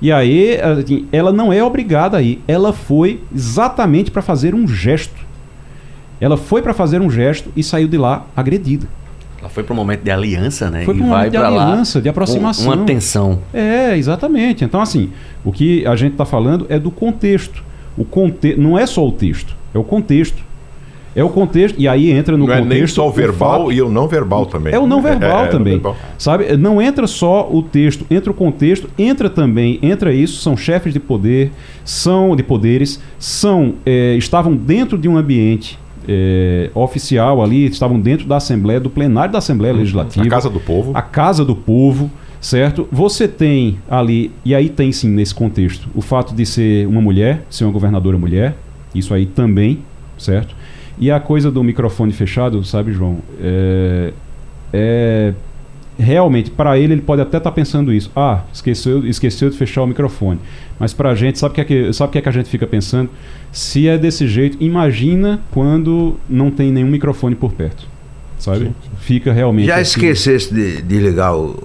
E 0.00 0.12
aí, 0.12 0.60
assim, 0.60 1.06
ela 1.10 1.32
não 1.32 1.52
é 1.52 1.62
obrigada 1.62 2.18
a 2.18 2.22
ir. 2.22 2.40
Ela 2.46 2.72
foi 2.72 3.20
exatamente 3.34 4.10
para 4.10 4.22
fazer 4.22 4.54
um 4.54 4.66
gesto. 4.66 5.26
Ela 6.20 6.36
foi 6.36 6.62
para 6.62 6.72
fazer 6.72 7.00
um 7.00 7.10
gesto 7.10 7.50
e 7.56 7.62
saiu 7.62 7.88
de 7.88 7.98
lá 7.98 8.24
agredida. 8.36 8.86
Ela 9.40 9.48
foi 9.48 9.62
para 9.62 9.72
um 9.72 9.76
momento 9.76 10.02
de 10.02 10.10
aliança, 10.10 10.70
né? 10.70 10.84
Foi 10.84 10.94
para 10.94 11.04
um 11.04 11.08
momento 11.08 11.30
de 11.30 11.36
aliança, 11.36 12.00
de 12.00 12.08
aproximação. 12.08 12.72
Uma 12.72 12.84
tensão. 12.84 13.40
É, 13.52 13.96
exatamente. 13.96 14.64
Então, 14.64 14.80
assim, 14.80 15.10
o 15.44 15.52
que 15.52 15.86
a 15.86 15.94
gente 15.94 16.12
está 16.12 16.24
falando 16.24 16.66
é 16.68 16.78
do 16.78 16.90
contexto. 16.90 17.62
O 17.96 18.04
conte... 18.04 18.54
Não 18.56 18.78
é 18.78 18.86
só 18.86 19.06
o 19.06 19.12
texto, 19.12 19.54
é 19.74 19.78
o 19.78 19.84
contexto. 19.84 20.47
É 21.14 21.24
o 21.24 21.28
contexto, 21.28 21.78
e 21.78 21.88
aí 21.88 22.10
entra 22.10 22.36
no 22.36 22.40
não 22.40 22.46
contexto. 22.46 22.68
Não 22.68 22.76
é 22.76 22.78
nem 22.78 22.86
só 22.86 23.08
o 23.08 23.10
verbal 23.10 23.66
o 23.66 23.72
e 23.72 23.82
o 23.82 23.88
não 23.88 24.06
verbal 24.06 24.46
também. 24.46 24.72
É 24.72 24.78
o 24.78 24.86
não 24.86 25.02
verbal 25.02 25.44
é, 25.44 25.44
é, 25.44 25.48
também. 25.48 25.72
verbal. 25.74 25.96
Sabe? 26.16 26.56
Não 26.56 26.80
entra 26.80 27.06
só 27.06 27.48
o 27.50 27.62
texto, 27.62 28.06
entra 28.10 28.30
o 28.30 28.34
contexto, 28.34 28.88
entra 28.98 29.28
também, 29.28 29.78
entra 29.82 30.12
isso, 30.12 30.40
são 30.40 30.56
chefes 30.56 30.92
de 30.92 31.00
poder, 31.00 31.50
são 31.84 32.36
de 32.36 32.42
poderes, 32.42 33.00
são 33.18 33.74
é, 33.84 34.14
estavam 34.16 34.54
dentro 34.54 34.96
de 34.96 35.08
um 35.08 35.16
ambiente 35.16 35.78
é, 36.08 36.70
oficial 36.74 37.42
ali, 37.42 37.66
estavam 37.66 38.00
dentro 38.00 38.26
da 38.26 38.36
Assembleia, 38.36 38.80
do 38.80 38.88
plenário 38.88 39.30
da 39.30 39.38
Assembleia 39.38 39.74
uhum. 39.74 39.80
Legislativa. 39.80 40.24
A 40.24 40.28
Casa 40.28 40.48
do 40.48 40.58
Povo. 40.58 40.92
A 40.94 41.02
Casa 41.02 41.44
do 41.44 41.54
Povo, 41.54 42.10
certo? 42.40 42.88
Você 42.90 43.28
tem 43.28 43.78
ali, 43.90 44.30
e 44.44 44.54
aí 44.54 44.70
tem 44.70 44.90
sim 44.90 45.08
nesse 45.08 45.34
contexto, 45.34 45.88
o 45.94 46.00
fato 46.00 46.34
de 46.34 46.46
ser 46.46 46.86
uma 46.88 47.02
mulher, 47.02 47.44
ser 47.50 47.64
uma 47.64 47.72
governadora 47.72 48.16
mulher, 48.16 48.56
isso 48.94 49.12
aí 49.12 49.26
também, 49.26 49.80
certo? 50.16 50.56
E 51.00 51.10
a 51.10 51.20
coisa 51.20 51.50
do 51.50 51.62
microfone 51.62 52.12
fechado, 52.12 52.62
sabe, 52.64 52.92
João? 52.92 53.18
É, 53.40 54.12
é 54.72 55.34
realmente 55.98 56.48
para 56.50 56.78
ele 56.78 56.94
ele 56.94 57.02
pode 57.02 57.20
até 57.20 57.38
estar 57.38 57.50
tá 57.50 57.54
pensando 57.54 57.92
isso. 57.92 58.10
Ah, 58.14 58.42
esqueceu, 58.52 59.04
esqueceu 59.06 59.50
de 59.50 59.56
fechar 59.56 59.82
o 59.82 59.86
microfone. 59.86 60.38
Mas 60.78 60.92
para 60.92 61.10
a 61.10 61.14
gente, 61.14 61.38
sabe 61.38 61.52
o 61.52 61.54
que, 61.56 61.60
é 61.60 61.64
que, 61.64 61.92
sabe 61.92 62.12
que 62.12 62.18
é 62.18 62.20
que 62.20 62.28
a 62.28 62.32
gente 62.32 62.48
fica 62.48 62.66
pensando? 62.66 63.10
Se 63.50 63.88
é 63.88 63.98
desse 63.98 64.28
jeito, 64.28 64.56
imagina 64.60 65.40
quando 65.50 66.16
não 66.28 66.50
tem 66.50 66.70
nenhum 66.70 66.88
microfone 66.88 67.34
por 67.34 67.52
perto. 67.52 67.86
Sabe? 68.38 68.66
Sim. 68.66 68.74
Fica 69.00 69.32
realmente. 69.32 69.66
Já 69.66 69.74
assim. 69.74 69.82
esquecesse 69.82 70.54
de, 70.54 70.80
de 70.80 70.98
ligar 71.00 71.34
o, 71.34 71.60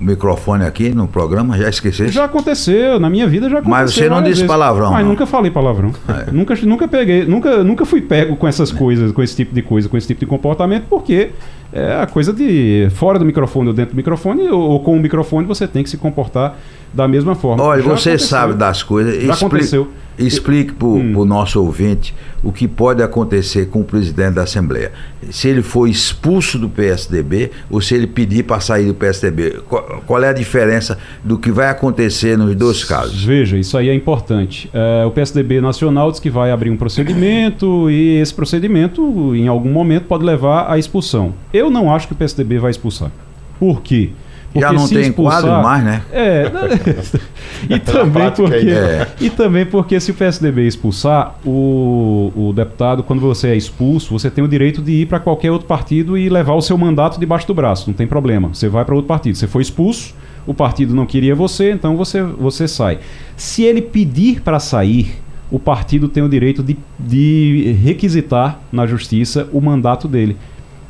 o 0.00 0.04
microfone 0.04 0.64
aqui 0.64 0.90
no 0.90 1.08
programa? 1.08 1.56
Já 1.56 1.68
esqueceu? 1.68 2.08
Já 2.08 2.24
aconteceu, 2.24 3.00
na 3.00 3.08
minha 3.08 3.26
vida 3.26 3.48
já 3.48 3.58
aconteceu. 3.58 3.70
Mas 3.70 3.94
você 3.94 4.08
não 4.08 4.18
disse 4.22 4.34
vezes. 4.34 4.46
palavrão. 4.46 4.92
Mas 4.92 5.02
não. 5.02 5.10
nunca 5.10 5.26
falei 5.26 5.50
palavrão. 5.50 5.92
É. 6.08 6.30
Nunca, 6.30 6.54
nunca 6.62 6.88
peguei, 6.88 7.24
nunca, 7.24 7.64
nunca 7.64 7.84
fui 7.84 8.00
pego 8.00 8.36
com 8.36 8.46
essas 8.46 8.72
é. 8.72 8.76
coisas, 8.76 9.12
com 9.12 9.22
esse 9.22 9.34
tipo 9.34 9.54
de 9.54 9.62
coisa, 9.62 9.88
com 9.88 9.96
esse 9.96 10.06
tipo 10.06 10.20
de 10.20 10.26
comportamento, 10.26 10.84
porque 10.88 11.30
é 11.72 12.00
a 12.00 12.06
coisa 12.06 12.32
de 12.32 12.88
fora 12.94 13.18
do 13.18 13.24
microfone 13.24 13.68
ou 13.68 13.74
dentro 13.74 13.94
do 13.94 13.96
microfone, 13.96 14.48
ou, 14.48 14.60
ou 14.60 14.80
com 14.80 14.96
o 14.96 15.00
microfone 15.00 15.46
você 15.46 15.66
tem 15.66 15.82
que 15.82 15.90
se 15.90 15.96
comportar 15.96 16.56
da 16.96 17.06
mesma 17.06 17.34
forma. 17.34 17.62
Olha, 17.62 17.82
Já 17.82 17.90
você 17.90 18.18
sabe 18.18 18.54
das 18.54 18.82
coisas. 18.82 19.22
Já 19.22 19.34
Expli 19.34 19.46
aconteceu. 19.46 19.88
Explique 20.18 20.72
para 20.72 20.88
o 20.88 20.96
hum. 20.96 21.24
nosso 21.26 21.62
ouvinte 21.62 22.14
o 22.42 22.50
que 22.50 22.66
pode 22.66 23.02
acontecer 23.02 23.66
com 23.66 23.82
o 23.82 23.84
presidente 23.84 24.36
da 24.36 24.44
Assembleia. 24.44 24.90
Se 25.30 25.46
ele 25.46 25.60
for 25.60 25.86
expulso 25.86 26.58
do 26.58 26.70
PSDB 26.70 27.50
ou 27.70 27.82
se 27.82 27.94
ele 27.94 28.06
pedir 28.06 28.44
para 28.44 28.58
sair 28.60 28.86
do 28.86 28.94
PSDB. 28.94 29.60
Qual, 29.68 30.02
qual, 30.06 30.22
é 30.22 30.30
a 30.30 30.32
diferença 30.32 30.96
do 31.22 31.36
que 31.38 31.50
vai 31.50 31.68
acontecer 31.68 32.38
nos 32.38 32.54
dois 32.54 32.82
casos? 32.82 33.22
Veja, 33.22 33.58
isso 33.58 33.76
aí 33.76 33.90
é 33.90 33.94
importante. 33.94 34.70
É, 34.72 35.04
o 35.04 35.10
PSDB 35.10 35.60
Nacional 35.60 36.10
diz 36.10 36.18
que 36.18 36.30
vai 36.30 36.50
abrir 36.50 36.70
um 36.70 36.78
procedimento 36.78 37.90
e 37.90 38.18
esse 38.18 38.32
procedimento, 38.32 39.34
em 39.34 39.48
algum 39.48 39.70
momento, 39.70 40.04
pode 40.04 40.24
levar 40.24 40.72
à 40.72 40.78
expulsão. 40.78 41.34
Eu 41.52 41.68
não 41.68 41.94
acho 41.94 42.06
que 42.06 42.14
o 42.14 42.16
PSDB 42.16 42.58
vai 42.58 42.70
expulsar. 42.70 43.10
Por 43.58 43.82
quê? 43.82 44.12
Porque 44.12 44.25
Já 44.60 44.72
não 44.72 44.88
tem 44.88 45.00
expulsar, 45.00 45.42
quadro 45.42 45.62
mais, 45.62 45.84
né? 45.84 46.02
É. 46.12 46.50
e, 47.68 47.78
também 47.78 48.30
porque, 48.30 48.70
é. 48.70 49.08
e 49.20 49.30
também 49.30 49.66
porque 49.66 49.98
se 50.00 50.10
o 50.10 50.14
PSDB 50.14 50.66
expulsar, 50.66 51.34
o, 51.44 52.32
o 52.34 52.52
deputado, 52.54 53.02
quando 53.02 53.20
você 53.20 53.48
é 53.48 53.56
expulso, 53.56 54.12
você 54.12 54.30
tem 54.30 54.42
o 54.42 54.48
direito 54.48 54.82
de 54.82 54.92
ir 54.92 55.06
para 55.06 55.18
qualquer 55.18 55.50
outro 55.50 55.66
partido 55.66 56.16
e 56.16 56.28
levar 56.28 56.54
o 56.54 56.62
seu 56.62 56.76
mandato 56.76 57.18
debaixo 57.18 57.46
do 57.46 57.54
braço. 57.54 57.88
Não 57.88 57.94
tem 57.94 58.06
problema. 58.06 58.48
Você 58.48 58.68
vai 58.68 58.84
para 58.84 58.94
outro 58.94 59.08
partido. 59.08 59.36
Você 59.36 59.46
foi 59.46 59.62
expulso, 59.62 60.14
o 60.46 60.54
partido 60.54 60.94
não 60.94 61.06
queria 61.06 61.34
você, 61.34 61.72
então 61.72 61.96
você, 61.96 62.22
você 62.22 62.68
sai. 62.68 62.98
Se 63.36 63.62
ele 63.62 63.82
pedir 63.82 64.40
para 64.40 64.58
sair, 64.58 65.16
o 65.50 65.58
partido 65.58 66.08
tem 66.08 66.22
o 66.22 66.28
direito 66.28 66.62
de, 66.62 66.76
de 66.98 67.76
requisitar 67.82 68.60
na 68.72 68.86
justiça 68.86 69.48
o 69.52 69.60
mandato 69.60 70.08
dele 70.08 70.36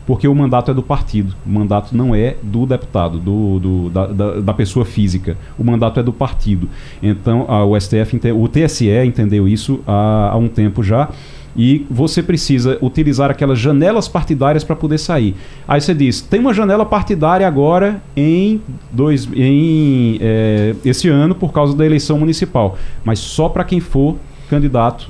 porque 0.06 0.28
o 0.28 0.34
mandato 0.34 0.70
é 0.70 0.74
do 0.74 0.82
partido, 0.82 1.34
o 1.44 1.50
mandato 1.50 1.96
não 1.96 2.14
é 2.14 2.36
do 2.42 2.64
deputado, 2.64 3.18
do, 3.18 3.58
do 3.58 3.90
da, 3.90 4.06
da, 4.06 4.40
da, 4.40 4.54
pessoa 4.54 4.84
física, 4.84 5.36
o 5.58 5.64
mandato 5.64 5.98
é 5.98 6.02
do 6.02 6.12
partido. 6.12 6.68
Então, 7.02 7.44
a, 7.48 7.64
o 7.64 7.78
STF, 7.78 8.20
o 8.32 8.48
TSE 8.48 8.88
entendeu 9.04 9.48
isso 9.48 9.80
há, 9.86 10.30
há 10.32 10.36
um 10.36 10.48
tempo 10.48 10.82
já, 10.82 11.08
e 11.56 11.86
você 11.90 12.22
precisa 12.22 12.78
utilizar 12.82 13.30
aquelas 13.30 13.58
janelas 13.58 14.06
partidárias 14.06 14.62
para 14.62 14.76
poder 14.76 14.98
sair. 14.98 15.34
Aí 15.66 15.80
você 15.80 15.94
diz, 15.94 16.20
tem 16.20 16.38
uma 16.38 16.52
janela 16.52 16.84
partidária 16.84 17.46
agora 17.46 18.00
em, 18.16 18.60
dois, 18.92 19.26
em 19.34 20.18
é, 20.20 20.74
esse 20.84 21.08
ano 21.08 21.34
por 21.34 21.52
causa 21.52 21.74
da 21.74 21.84
eleição 21.84 22.18
municipal, 22.18 22.78
mas 23.04 23.18
só 23.18 23.48
para 23.48 23.64
quem 23.64 23.80
for 23.80 24.16
candidato 24.48 25.08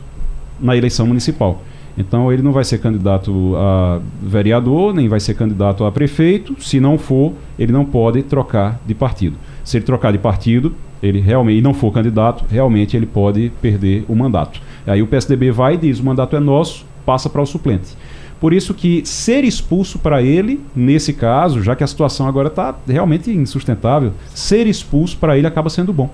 na 0.61 0.77
eleição 0.77 1.07
municipal. 1.07 1.63
Então 1.97 2.33
ele 2.33 2.43
não 2.43 2.53
vai 2.53 2.65
ser 2.65 2.79
candidato 2.79 3.55
a 3.57 4.01
vereador, 4.23 4.93
nem 4.93 5.09
vai 5.09 5.19
ser 5.19 5.35
candidato 5.35 5.85
a 5.85 5.93
prefeito. 5.93 6.55
Se 6.61 6.79
não 6.79 6.99
for, 6.99 7.33
ele 7.59 7.73
não 7.73 7.85
pode 7.85 8.23
trocar 8.23 8.81
de 8.87 8.95
partido. 8.95 9.37
Se 9.65 9.79
ele 9.79 9.85
trocar 9.85 10.13
de 10.13 10.19
partido, 10.19 10.75
ele 11.03 11.21
realmente 11.21 11.59
e 11.59 11.63
não 11.63 11.73
for 11.73 11.93
candidato, 11.93 12.45
realmente 12.51 12.97
ele 12.97 13.07
pode 13.07 13.51
perder 13.63 14.05
o 14.09 14.15
mandato. 14.15 14.61
Aí 14.87 15.03
o 15.03 15.07
PSDB 15.07 15.51
vai 15.51 15.75
e 15.75 15.79
diz: 15.79 15.99
o 15.99 16.05
mandato 16.05 16.37
é 16.37 16.41
nosso, 16.41 16.85
passa 17.05 17.31
para 17.31 17.43
o 17.43 17.47
suplente. 17.47 17.97
Por 18.39 18.53
isso 18.53 18.75
que 18.75 19.01
ser 19.07 19.45
expulso 19.45 19.99
para 19.99 20.23
ele, 20.23 20.61
nesse 20.75 21.15
caso, 21.15 21.63
já 21.63 21.75
que 21.75 21.83
a 21.83 21.87
situação 21.87 22.29
agora 22.29 22.49
está 22.49 22.75
realmente 22.87 23.31
insustentável, 23.31 24.13
ser 24.35 24.67
expulso 24.67 25.17
para 25.17 25.39
ele 25.39 25.47
acaba 25.47 25.71
sendo 25.71 25.93
bom. 25.93 26.11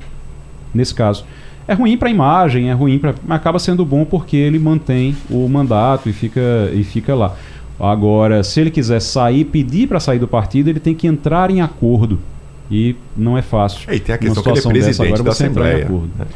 Nesse 0.73 0.95
caso. 0.95 1.25
É 1.67 1.75
ruim 1.75 1.97
para 1.97 2.09
a 2.09 2.11
imagem, 2.11 2.71
é 2.71 2.73
ruim 2.73 2.99
para. 2.99 3.15
Mas 3.25 3.37
acaba 3.37 3.59
sendo 3.59 3.85
bom 3.85 4.05
porque 4.05 4.37
ele 4.37 4.59
mantém 4.59 5.17
o 5.31 5.49
mandato 5.49 6.09
e 6.09 6.13
fica, 6.13 6.71
e 6.73 6.83
fica 6.83 7.15
lá. 7.15 7.35
Agora, 7.79 8.43
se 8.43 8.61
ele 8.61 8.71
quiser 8.71 9.01
sair, 9.01 9.45
pedir 9.45 9.89
para 9.89 9.99
sair 9.99 10.19
do 10.19 10.29
partido, 10.29 10.69
ele 10.69 10.81
tem 10.81 10.95
que 10.95 11.07
entrar 11.07 11.51
em 11.51 11.61
acordo 11.61 12.19
e 12.73 12.97
não 13.15 13.37
é 13.37 13.43
fácil. 13.43 13.91
É, 13.91 13.97
e 13.97 14.01
tem 14.01 14.15
a 14.15 14.19
questão 14.19 14.43
que 14.43 14.49
ele 14.49 14.59
é 14.59 14.63
presidente 14.63 15.03
agora, 15.03 15.23
da 15.23 15.31
Assembleia. 15.31 15.91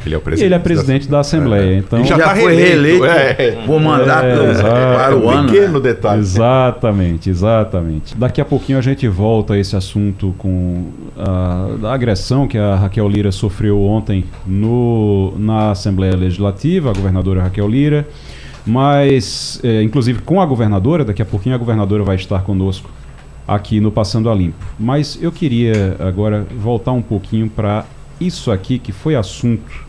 Ele 0.05 0.13
é 0.13 0.17
o 0.19 0.21
presidente, 0.21 0.45
ele 0.45 0.53
é 0.53 0.59
presidente 0.59 1.09
da, 1.09 1.19
Assembleia. 1.21 1.73
É. 1.73 1.77
Então, 1.79 2.05
já, 2.05 2.15
já 2.15 2.25
tá 2.25 2.35
foi 2.35 2.55
reeleito 2.55 3.05
é. 3.05 3.63
por 3.65 3.81
mandato 3.81 4.27
é, 4.27 4.95
para 4.95 5.17
o 5.17 5.27
ano. 5.27 5.51
pequeno 5.51 5.79
detalhe. 5.79 6.21
Exatamente, 6.21 7.27
exatamente. 7.31 8.15
Daqui 8.15 8.39
a 8.39 8.45
pouquinho 8.45 8.77
a 8.77 8.81
gente 8.81 9.07
volta 9.07 9.55
a 9.55 9.57
esse 9.57 9.75
assunto 9.75 10.35
com 10.37 10.91
a, 11.17 11.69
a 11.85 11.93
agressão 11.93 12.47
que 12.47 12.59
a 12.59 12.75
Raquel 12.75 13.09
Lira 13.09 13.31
sofreu 13.31 13.81
ontem 13.81 14.23
no, 14.45 15.33
na 15.39 15.71
Assembleia 15.71 16.15
Legislativa, 16.15 16.91
a 16.91 16.93
governadora 16.93 17.41
Raquel 17.41 17.67
Lira. 17.67 18.07
Mas, 18.63 19.59
é, 19.63 19.81
inclusive 19.81 20.21
com 20.21 20.39
a 20.39 20.45
governadora, 20.45 21.03
daqui 21.03 21.21
a 21.23 21.25
pouquinho 21.25 21.55
a 21.55 21.57
governadora 21.57 22.03
vai 22.03 22.15
estar 22.15 22.43
conosco 22.43 22.91
aqui 23.47 23.79
no 23.79 23.91
Passando 23.91 24.29
a 24.29 24.35
Limpo. 24.35 24.65
Mas 24.77 25.17
eu 25.21 25.31
queria 25.31 25.95
agora 25.99 26.45
voltar 26.57 26.91
um 26.91 27.01
pouquinho 27.01 27.49
para 27.49 27.85
isso 28.19 28.51
aqui 28.51 28.77
que 28.77 28.91
foi 28.91 29.15
assunto. 29.15 29.86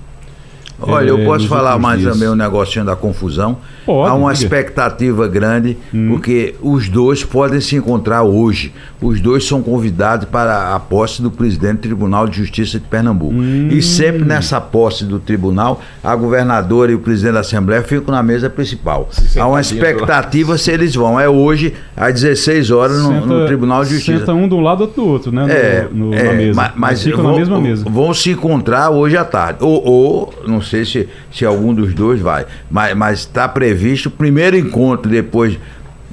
Olha, 0.81 1.09
eu 1.09 1.25
posso 1.25 1.49
falar 1.49 1.79
mais 1.79 2.01
dias. 2.01 2.12
também 2.12 2.29
um 2.29 2.35
negocinho 2.35 2.85
da 2.85 2.95
confusão. 2.95 3.57
Pode, 3.85 4.11
Há 4.11 4.14
uma 4.14 4.33
diga. 4.33 4.45
expectativa 4.45 5.27
grande, 5.27 5.77
hum. 5.93 6.09
porque 6.11 6.55
os 6.61 6.88
dois 6.88 7.25
podem 7.25 7.61
se 7.61 7.75
encontrar 7.77 8.23
hoje. 8.23 8.73
Os 9.01 9.21
dois 9.21 9.47
são 9.47 9.62
convidados 9.62 10.29
para 10.29 10.75
a 10.75 10.81
posse 10.81 11.23
do 11.23 11.31
presidente 11.31 11.77
do 11.77 11.81
Tribunal 11.81 12.29
de 12.29 12.37
Justiça 12.37 12.79
de 12.79 12.85
Pernambuco. 12.87 13.35
Hum. 13.35 13.69
E 13.71 13.81
sempre 13.83 14.25
nessa 14.25 14.61
posse 14.61 15.05
do 15.05 15.19
tribunal, 15.19 15.81
a 16.03 16.14
governadora 16.14 16.93
e 16.93 16.95
o 16.95 16.99
presidente 16.99 17.35
da 17.35 17.41
Assembleia 17.41 17.83
ficam 17.83 18.14
na 18.14 18.23
mesa 18.23 18.51
principal. 18.51 19.09
Há 19.37 19.47
uma 19.47 19.61
expectativa 19.61 20.57
se 20.59 20.71
eles 20.71 20.95
vão. 20.95 21.19
É 21.19 21.29
hoje, 21.29 21.75
às 21.97 22.14
16 22.14 22.71
horas, 22.71 23.03
no, 23.03 23.09
senta, 23.09 23.27
no 23.27 23.47
Tribunal 23.47 23.85
de 23.85 23.95
Justiça. 23.95 24.19
Senta 24.21 24.35
um 24.35 24.47
do 24.47 24.61
lado 24.61 24.87
do 24.87 25.07
outro, 25.07 25.33
né? 25.33 25.47
É, 25.49 25.88
no, 25.91 26.14
é, 26.14 26.23
na 26.23 26.33
mesa. 26.33 26.55
Mas, 26.55 26.73
mas 26.77 27.03
ficam 27.03 27.23
vão, 27.23 27.33
na 27.33 27.38
mesma 27.38 27.61
mesa. 27.61 27.85
Vão 27.88 28.14
se 28.14 28.31
encontrar 28.31 28.91
hoje 28.91 29.17
à 29.17 29.25
tarde. 29.25 29.59
Ou, 29.62 29.85
ou 29.85 30.35
não 30.47 30.61
sei 30.61 30.68
se, 30.69 31.09
se 31.33 31.45
algum 31.45 31.75
dos 31.75 31.95
dois 31.95 32.21
vai. 32.21 32.47
Mas 32.71 33.21
está 33.21 33.49
previsto 33.49 33.79
previsto 33.79 34.07
o 34.07 34.11
primeiro 34.11 34.57
encontro 34.57 35.11
depois 35.11 35.59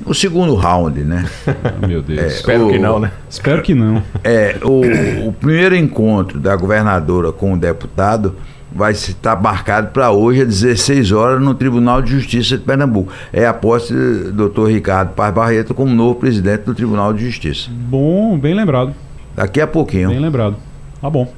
o 0.06 0.13
segundo 0.13 0.56
round, 0.56 1.02
né? 1.02 1.26
Meu 1.88 2.02
Deus. 2.02 2.20
É, 2.20 2.28
Espero 2.28 2.68
o, 2.68 2.72
que 2.72 2.78
não, 2.78 3.00
né? 3.00 3.12
Espero 3.30 3.62
que 3.62 3.74
não. 3.74 4.04
É, 4.24 4.58
o, 4.62 5.30
o 5.30 5.34
primeiro 5.34 5.76
encontro 5.76 6.39
da 6.39 6.56
governadora 6.56 7.32
com 7.32 7.54
o 7.54 7.58
deputado 7.58 8.36
vai 8.72 8.91
estar 8.91 9.41
marcado 9.41 9.91
para 9.91 10.12
hoje 10.12 10.41
às 10.41 10.48
16 10.48 11.13
horas 11.13 11.41
no 11.41 11.56
Tribunal 11.56 12.02
de 12.02 12.12
Justiça 12.12 12.58
de 12.58 12.63
Pernambuco. 12.63 13.12
É 13.32 13.48
a 13.48 13.54
posse 13.54 13.94
do 13.94 14.34
doutor 14.34 14.70
Ricardo 14.70 15.13
Paz 15.13 15.34
Barreto 15.34 15.74
como 15.74 15.96
novo 15.96 16.15
presidente 16.15 16.63
do 16.63 16.76
Tribunal 16.76 17.13
de 17.13 17.26
Justiça. 17.26 17.70
Bom, 17.72 18.38
bem 18.38 18.54
lembrado. 18.54 18.94
Daqui 19.34 19.62
a 19.62 19.68
pouquinho. 19.68 20.10
Bem 20.10 20.20
lembrado. 20.20 20.58
Tá 21.02 21.10
bom. 21.10 21.32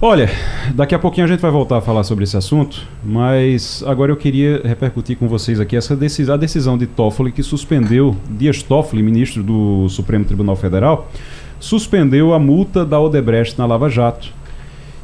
Olha, 0.00 0.28
daqui 0.74 0.94
a 0.94 0.98
pouquinho 0.98 1.24
a 1.24 1.28
gente 1.28 1.40
vai 1.40 1.50
voltar 1.50 1.78
a 1.78 1.80
falar 1.80 2.04
sobre 2.04 2.24
esse 2.24 2.36
assunto, 2.36 2.86
mas 3.02 3.82
agora 3.86 4.12
eu 4.12 4.16
queria 4.16 4.60
repercutir 4.62 5.16
com 5.16 5.26
vocês 5.26 5.58
aqui 5.58 5.74
essa 5.74 5.96
decisão, 5.96 6.34
a 6.34 6.36
decisão 6.36 6.76
de 6.76 6.86
Toffoli 6.86 7.32
que 7.32 7.42
suspendeu, 7.42 8.14
Dias 8.28 8.62
Toffoli, 8.62 9.02
ministro 9.02 9.42
do 9.42 9.88
Supremo 9.88 10.26
Tribunal 10.26 10.54
Federal, 10.54 11.10
suspendeu 11.58 12.34
a 12.34 12.38
multa 12.38 12.84
da 12.84 13.00
Odebrecht 13.00 13.58
na 13.58 13.64
Lava 13.64 13.88
Jato. 13.88 14.28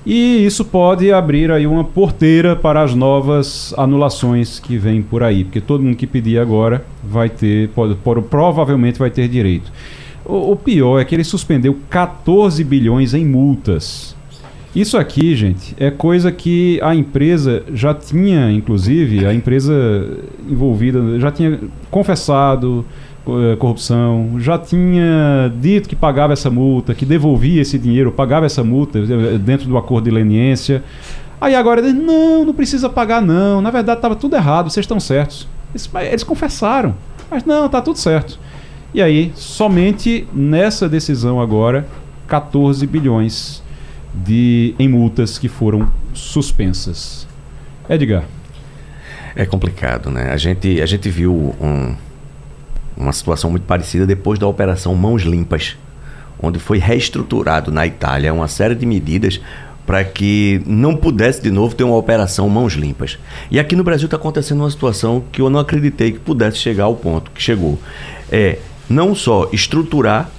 E 0.05 0.45
isso 0.45 0.63
pode 0.63 1.11
abrir 1.11 1.51
aí 1.51 1.67
uma 1.67 1.85
porteira 1.85 2.55
para 2.55 2.83
as 2.83 2.95
novas 2.95 3.73
anulações 3.79 4.61
que 4.61 4.77
vêm 4.77 5.01
por 5.01 5.23
aí, 5.23 5.45
porque 5.45 5.63
todo 5.63 5.83
mundo 5.83 5.97
que 5.97 6.07
pedir 6.07 6.39
agora 6.39 6.85
vai 7.03 7.31
ter, 7.31 7.71
pode, 7.71 7.97
provavelmente 8.29 8.99
vai 8.99 9.09
ter 9.09 9.27
direito. 9.27 9.73
O, 10.23 10.53
o 10.53 10.57
pior 10.57 10.99
é 10.99 11.05
que 11.07 11.15
ele 11.15 11.25
suspendeu 11.25 11.79
14 11.89 12.63
bilhões 12.63 13.15
em 13.15 13.25
multas 13.25 14.21
isso 14.75 14.97
aqui, 14.97 15.37
gente, 15.37 15.75
é 15.79 15.91
coisa 15.91 16.33
que 16.33 16.81
a 16.83 16.95
empresa 16.95 17.63
já 17.75 17.93
tinha, 17.93 18.51
inclusive, 18.51 19.27
a 19.27 19.35
empresa 19.35 19.75
envolvida 20.49 21.21
já 21.21 21.31
tinha 21.31 21.61
confessado 21.91 22.85
eh, 23.27 23.55
corrupção, 23.57 24.37
já 24.39 24.59
tinha 24.59 25.53
dito 25.61 25.89
que 25.89 25.95
pagava 25.95 26.33
essa 26.33 26.51
multa, 26.51 26.95
que 26.95 27.05
devolvia 27.05 27.61
esse 27.61 27.79
dinheiro, 27.79 28.11
pagava 28.11 28.47
essa 28.47 28.65
multa 28.65 28.99
eh, 28.99 29.39
dentro 29.39 29.69
do 29.69 29.77
acordo 29.77 30.05
de 30.07 30.11
leniência. 30.11 30.83
Aí 31.39 31.55
agora 31.55 31.83
não, 31.83 32.45
não 32.45 32.55
precisa 32.55 32.89
pagar 32.89 33.21
não, 33.21 33.61
na 33.61 33.71
verdade 33.71 33.99
estava 33.99 34.17
tudo 34.17 34.37
errado, 34.37 34.71
vocês 34.71 34.85
estão 34.85 34.99
certos. 34.99 35.47
Eles, 35.73 35.91
eles 36.11 36.25
confessaram, 36.25 36.95
mas 37.31 37.45
não, 37.45 37.67
está 37.67 37.83
tudo 37.83 37.99
certo. 37.99 38.41
E 38.95 39.03
aí, 39.03 39.33
somente 39.35 40.27
nessa 40.33 40.89
decisão 40.89 41.41
agora, 41.41 41.87
14 42.27 42.87
bilhões 42.87 43.62
de, 44.15 44.75
em 44.79 44.89
multas 44.89 45.39
que 45.39 45.49
foram 45.49 45.91
suspensas. 46.13 47.27
Edgar. 47.89 48.25
É 49.35 49.47
complicado, 49.47 50.11
né? 50.11 50.31
A 50.31 50.37
gente, 50.37 50.81
a 50.81 50.87
gente 50.87 51.09
viu 51.09 51.55
um, 51.61 51.95
uma 52.97 53.13
situação 53.13 53.51
muito 53.51 53.65
parecida 53.65 54.07
depois 54.07 54.39
da 54.39 54.47
Operação 54.47 54.95
Mãos 54.95 55.23
Limpas, 55.23 55.77
onde 56.41 56.59
foi 56.59 56.79
reestruturado 56.79 57.71
na 57.71 57.87
Itália 57.87 58.33
uma 58.33 58.49
série 58.49 58.75
de 58.75 58.85
medidas 58.85 59.41
para 59.87 60.05
que 60.05 60.63
não 60.67 60.97
pudesse 60.97 61.43
de 61.43 61.51
novo 61.51 61.75
ter 61.75 61.85
uma 61.85 61.97
operação 61.97 62.49
mãos 62.49 62.75
limpas. 62.75 63.19
E 63.51 63.59
aqui 63.59 63.75
no 63.75 63.83
Brasil 63.83 64.07
está 64.07 64.17
acontecendo 64.17 64.61
uma 64.61 64.71
situação 64.71 65.25
que 65.33 65.41
eu 65.41 65.51
não 65.51 65.61
acreditei 65.61 66.13
que 66.13 66.19
pudesse 66.19 66.59
chegar 66.59 66.85
ao 66.85 66.95
ponto 66.95 67.31
que 67.31 67.43
chegou. 67.43 67.79
É 68.31 68.59
não 68.89 69.15
só 69.15 69.49
estruturar 69.53 70.31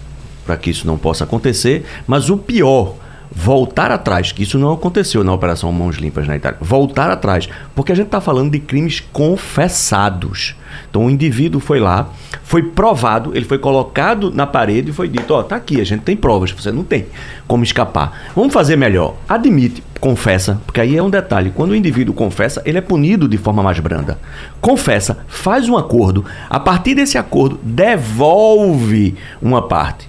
para 0.45 0.57
que 0.57 0.69
isso 0.69 0.85
não 0.85 0.97
possa 0.97 1.23
acontecer, 1.23 1.85
mas 2.05 2.29
o 2.29 2.37
pior, 2.37 2.95
voltar 3.35 3.91
atrás, 3.91 4.31
que 4.31 4.43
isso 4.43 4.59
não 4.59 4.71
aconteceu 4.71 5.23
na 5.23 5.33
Operação 5.33 5.71
Mãos 5.71 5.97
Limpas 5.97 6.27
na 6.27 6.35
Itália, 6.35 6.57
voltar 6.61 7.09
atrás, 7.09 7.49
porque 7.75 7.91
a 7.91 7.95
gente 7.95 8.05
está 8.05 8.21
falando 8.21 8.51
de 8.51 8.59
crimes 8.59 8.99
confessados. 8.99 10.55
Então 10.89 11.05
o 11.05 11.09
indivíduo 11.09 11.59
foi 11.59 11.79
lá, 11.79 12.09
foi 12.43 12.63
provado, 12.63 13.31
ele 13.35 13.45
foi 13.45 13.57
colocado 13.57 14.31
na 14.31 14.45
parede 14.45 14.91
e 14.91 14.93
foi 14.93 15.07
dito: 15.07 15.33
Ó, 15.33 15.39
oh, 15.39 15.43
tá 15.43 15.55
aqui, 15.55 15.81
a 15.81 15.83
gente 15.83 16.01
tem 16.01 16.15
provas, 16.15 16.51
você 16.51 16.71
não 16.71 16.83
tem 16.83 17.07
como 17.47 17.63
escapar. 17.63 18.31
Vamos 18.35 18.53
fazer 18.53 18.75
melhor. 18.75 19.15
Admite, 19.27 19.83
confessa, 19.99 20.61
porque 20.65 20.81
aí 20.81 20.95
é 20.95 21.01
um 21.01 21.09
detalhe: 21.09 21.51
quando 21.53 21.71
o 21.71 21.75
indivíduo 21.75 22.13
confessa, 22.13 22.61
ele 22.65 22.77
é 22.77 22.81
punido 22.81 23.27
de 23.27 23.37
forma 23.37 23.63
mais 23.63 23.79
branda. 23.79 24.19
Confessa, 24.61 25.25
faz 25.27 25.67
um 25.67 25.77
acordo, 25.77 26.25
a 26.49 26.59
partir 26.59 26.95
desse 26.95 27.17
acordo, 27.17 27.59
devolve 27.63 29.15
uma 29.41 29.67
parte. 29.67 30.07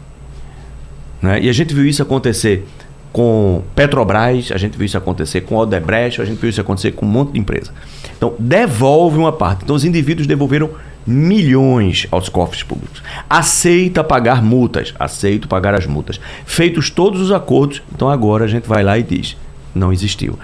Né? 1.20 1.42
E 1.42 1.48
a 1.48 1.52
gente 1.52 1.74
viu 1.74 1.86
isso 1.86 2.02
acontecer 2.02 2.66
com 3.14 3.62
Petrobras, 3.76 4.50
a 4.50 4.56
gente 4.58 4.76
viu 4.76 4.84
isso 4.84 4.98
acontecer 4.98 5.42
com 5.42 5.54
Odebrecht, 5.54 6.20
a 6.20 6.24
gente 6.24 6.40
viu 6.40 6.50
isso 6.50 6.60
acontecer 6.60 6.90
com 6.90 7.06
um 7.06 7.08
monte 7.08 7.34
de 7.34 7.38
empresa. 7.38 7.70
Então, 8.16 8.34
devolve 8.40 9.16
uma 9.16 9.30
parte. 9.30 9.62
Então, 9.62 9.76
os 9.76 9.84
indivíduos 9.84 10.26
devolveram 10.26 10.70
milhões 11.06 12.08
aos 12.10 12.28
cofres 12.28 12.64
públicos. 12.64 13.04
Aceita 13.30 14.02
pagar 14.02 14.42
multas, 14.42 14.92
aceito 14.98 15.46
pagar 15.46 15.74
as 15.74 15.86
multas. 15.86 16.18
Feitos 16.44 16.90
todos 16.90 17.20
os 17.20 17.30
acordos, 17.30 17.84
então 17.94 18.08
agora 18.08 18.46
a 18.46 18.48
gente 18.48 18.68
vai 18.68 18.82
lá 18.82 18.98
e 18.98 19.04
diz: 19.04 19.36
não 19.72 19.92
existiu. 19.92 20.36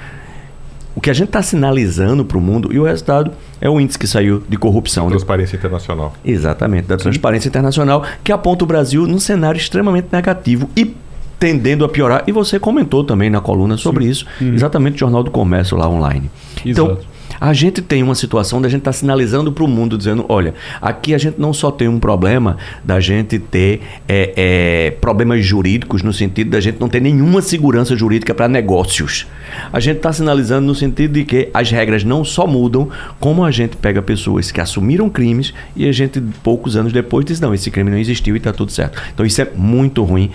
O 0.94 1.00
que 1.00 1.10
a 1.10 1.12
gente 1.12 1.30
está 1.30 1.42
sinalizando 1.42 2.24
para 2.24 2.38
o 2.38 2.40
mundo, 2.40 2.72
e 2.72 2.78
o 2.78 2.84
resultado 2.84 3.32
é 3.60 3.68
o 3.68 3.80
índice 3.80 3.98
que 3.98 4.06
saiu 4.06 4.44
de 4.48 4.56
corrupção. 4.56 5.06
Da 5.06 5.16
transparência 5.16 5.56
Internacional. 5.56 6.12
Exatamente, 6.24 6.86
da 6.86 6.96
Transparência 6.96 7.48
Internacional, 7.48 8.04
que 8.22 8.30
aponta 8.30 8.62
o 8.62 8.66
Brasil 8.66 9.08
num 9.08 9.18
cenário 9.18 9.58
extremamente 9.58 10.06
negativo 10.12 10.70
e 10.76 10.94
tendendo 11.40 11.84
a 11.84 11.88
piorar. 11.88 12.22
E 12.26 12.32
você 12.32 12.60
comentou 12.60 13.02
também 13.02 13.30
na 13.30 13.40
coluna 13.40 13.78
sobre 13.78 14.04
Sim. 14.04 14.10
isso, 14.10 14.26
uhum. 14.40 14.54
exatamente 14.54 14.96
o 14.96 14.98
Jornal 14.98 15.22
do 15.22 15.30
Comércio 15.30 15.76
lá 15.76 15.88
online. 15.88 16.30
Então, 16.64 16.86
Exato. 16.86 17.00
Então, 17.00 17.20
a 17.40 17.54
gente 17.54 17.80
tem 17.80 18.02
uma 18.02 18.14
situação 18.14 18.60
da 18.60 18.68
gente 18.68 18.80
estar 18.80 18.90
tá 18.90 18.96
sinalizando 18.96 19.50
para 19.50 19.64
o 19.64 19.68
mundo, 19.68 19.96
dizendo: 19.96 20.26
olha, 20.28 20.52
aqui 20.80 21.14
a 21.14 21.18
gente 21.18 21.40
não 21.40 21.54
só 21.54 21.70
tem 21.70 21.88
um 21.88 21.98
problema 21.98 22.58
da 22.84 23.00
gente 23.00 23.38
ter 23.38 23.80
é, 24.06 24.34
é, 24.36 24.90
problemas 24.90 25.44
jurídicos, 25.44 26.02
no 26.02 26.12
sentido 26.12 26.50
da 26.50 26.60
gente 26.60 26.78
não 26.78 26.88
ter 26.88 27.00
nenhuma 27.00 27.40
segurança 27.40 27.96
jurídica 27.96 28.34
para 28.34 28.46
negócios. 28.46 29.26
A 29.72 29.80
gente 29.80 29.96
está 29.96 30.12
sinalizando 30.12 30.66
no 30.66 30.74
sentido 30.74 31.14
de 31.14 31.24
que 31.24 31.48
as 31.54 31.70
regras 31.70 32.04
não 32.04 32.24
só 32.24 32.46
mudam, 32.46 32.90
como 33.18 33.42
a 33.42 33.50
gente 33.50 33.74
pega 33.76 34.02
pessoas 34.02 34.50
que 34.50 34.60
assumiram 34.60 35.08
crimes 35.08 35.54
e 35.74 35.88
a 35.88 35.92
gente, 35.92 36.20
poucos 36.42 36.76
anos 36.76 36.92
depois, 36.92 37.24
diz: 37.24 37.40
não, 37.40 37.54
esse 37.54 37.70
crime 37.70 37.90
não 37.90 37.98
existiu 37.98 38.34
e 38.34 38.38
está 38.38 38.52
tudo 38.52 38.70
certo. 38.70 39.00
Então, 39.14 39.24
isso 39.24 39.40
é 39.40 39.48
muito 39.56 40.02
ruim 40.02 40.30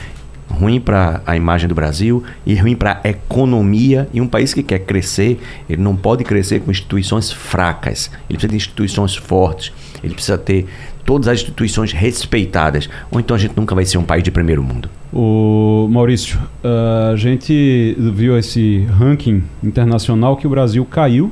ruim 0.49 0.79
para 0.79 1.21
a 1.25 1.35
imagem 1.35 1.67
do 1.67 1.75
Brasil 1.75 2.23
e 2.45 2.55
ruim 2.55 2.75
para 2.75 3.01
a 3.03 3.09
economia. 3.09 4.07
E 4.13 4.21
um 4.21 4.27
país 4.27 4.53
que 4.53 4.63
quer 4.63 4.79
crescer, 4.79 5.39
ele 5.69 5.81
não 5.81 5.95
pode 5.95 6.23
crescer 6.23 6.61
com 6.61 6.71
instituições 6.71 7.31
fracas. 7.31 8.09
Ele 8.29 8.37
precisa 8.37 8.49
de 8.49 8.55
instituições 8.55 9.15
fortes. 9.15 9.73
Ele 10.03 10.13
precisa 10.13 10.37
ter 10.37 10.67
todas 11.05 11.27
as 11.27 11.39
instituições 11.39 11.91
respeitadas. 11.91 12.89
Ou 13.11 13.19
então 13.19 13.35
a 13.35 13.39
gente 13.39 13.55
nunca 13.55 13.75
vai 13.75 13.85
ser 13.85 13.97
um 13.97 14.03
país 14.03 14.23
de 14.23 14.31
primeiro 14.31 14.63
mundo. 14.63 14.89
O 15.13 15.87
Maurício, 15.89 16.39
a 17.11 17.15
gente 17.15 17.95
viu 17.97 18.37
esse 18.37 18.85
ranking 18.97 19.43
internacional 19.63 20.35
que 20.35 20.47
o 20.47 20.49
Brasil 20.49 20.83
caiu. 20.85 21.31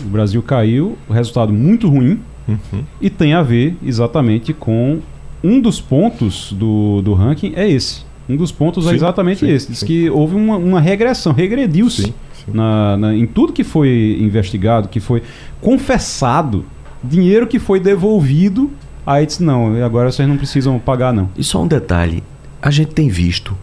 O 0.00 0.08
Brasil 0.08 0.42
caiu, 0.42 0.98
o 1.08 1.12
resultado 1.12 1.52
muito 1.52 1.88
ruim. 1.88 2.20
Uhum. 2.46 2.84
E 3.00 3.08
tem 3.08 3.32
a 3.32 3.42
ver 3.42 3.76
exatamente 3.84 4.52
com 4.52 5.00
um 5.42 5.60
dos 5.60 5.80
pontos 5.80 6.52
do, 6.52 7.02
do 7.02 7.14
ranking 7.14 7.52
é 7.54 7.68
esse. 7.68 8.03
Um 8.28 8.36
dos 8.36 8.50
pontos 8.50 8.86
é 8.86 8.88
sim, 8.88 8.94
é 8.94 8.96
exatamente 8.96 9.40
sim, 9.40 9.50
esse. 9.50 9.68
Diz 9.68 9.78
sim. 9.80 9.86
que 9.86 10.10
houve 10.10 10.34
uma, 10.34 10.56
uma 10.56 10.80
regressão, 10.80 11.32
regrediu-se 11.32 12.14
na, 12.48 12.96
na, 12.96 13.14
em 13.14 13.26
tudo 13.26 13.52
que 13.52 13.64
foi 13.64 14.18
investigado, 14.20 14.88
que 14.88 15.00
foi 15.00 15.22
confessado, 15.60 16.64
dinheiro 17.02 17.46
que 17.46 17.58
foi 17.58 17.80
devolvido. 17.80 18.70
Aí 19.06 19.26
disse: 19.26 19.42
não, 19.42 19.82
agora 19.84 20.10
vocês 20.10 20.26
não 20.26 20.36
precisam 20.36 20.78
pagar, 20.78 21.12
não. 21.12 21.28
E 21.36 21.44
só 21.44 21.62
um 21.62 21.66
detalhe: 21.66 22.22
a 22.62 22.70
gente 22.70 22.94
tem 22.94 23.08
visto 23.08 23.56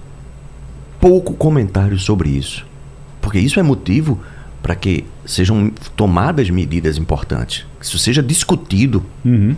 pouco 0.99 1.33
comentário 1.33 1.97
sobre 1.97 2.29
isso. 2.29 2.65
Porque 3.19 3.39
isso 3.39 3.59
é 3.59 3.63
motivo 3.63 4.19
para 4.61 4.75
que 4.75 5.03
sejam 5.25 5.71
tomadas 5.95 6.49
medidas 6.49 6.97
importantes. 6.97 7.65
Que 7.79 7.85
isso 7.85 7.97
seja 7.97 8.21
discutido. 8.21 9.03
Uhum. 9.25 9.55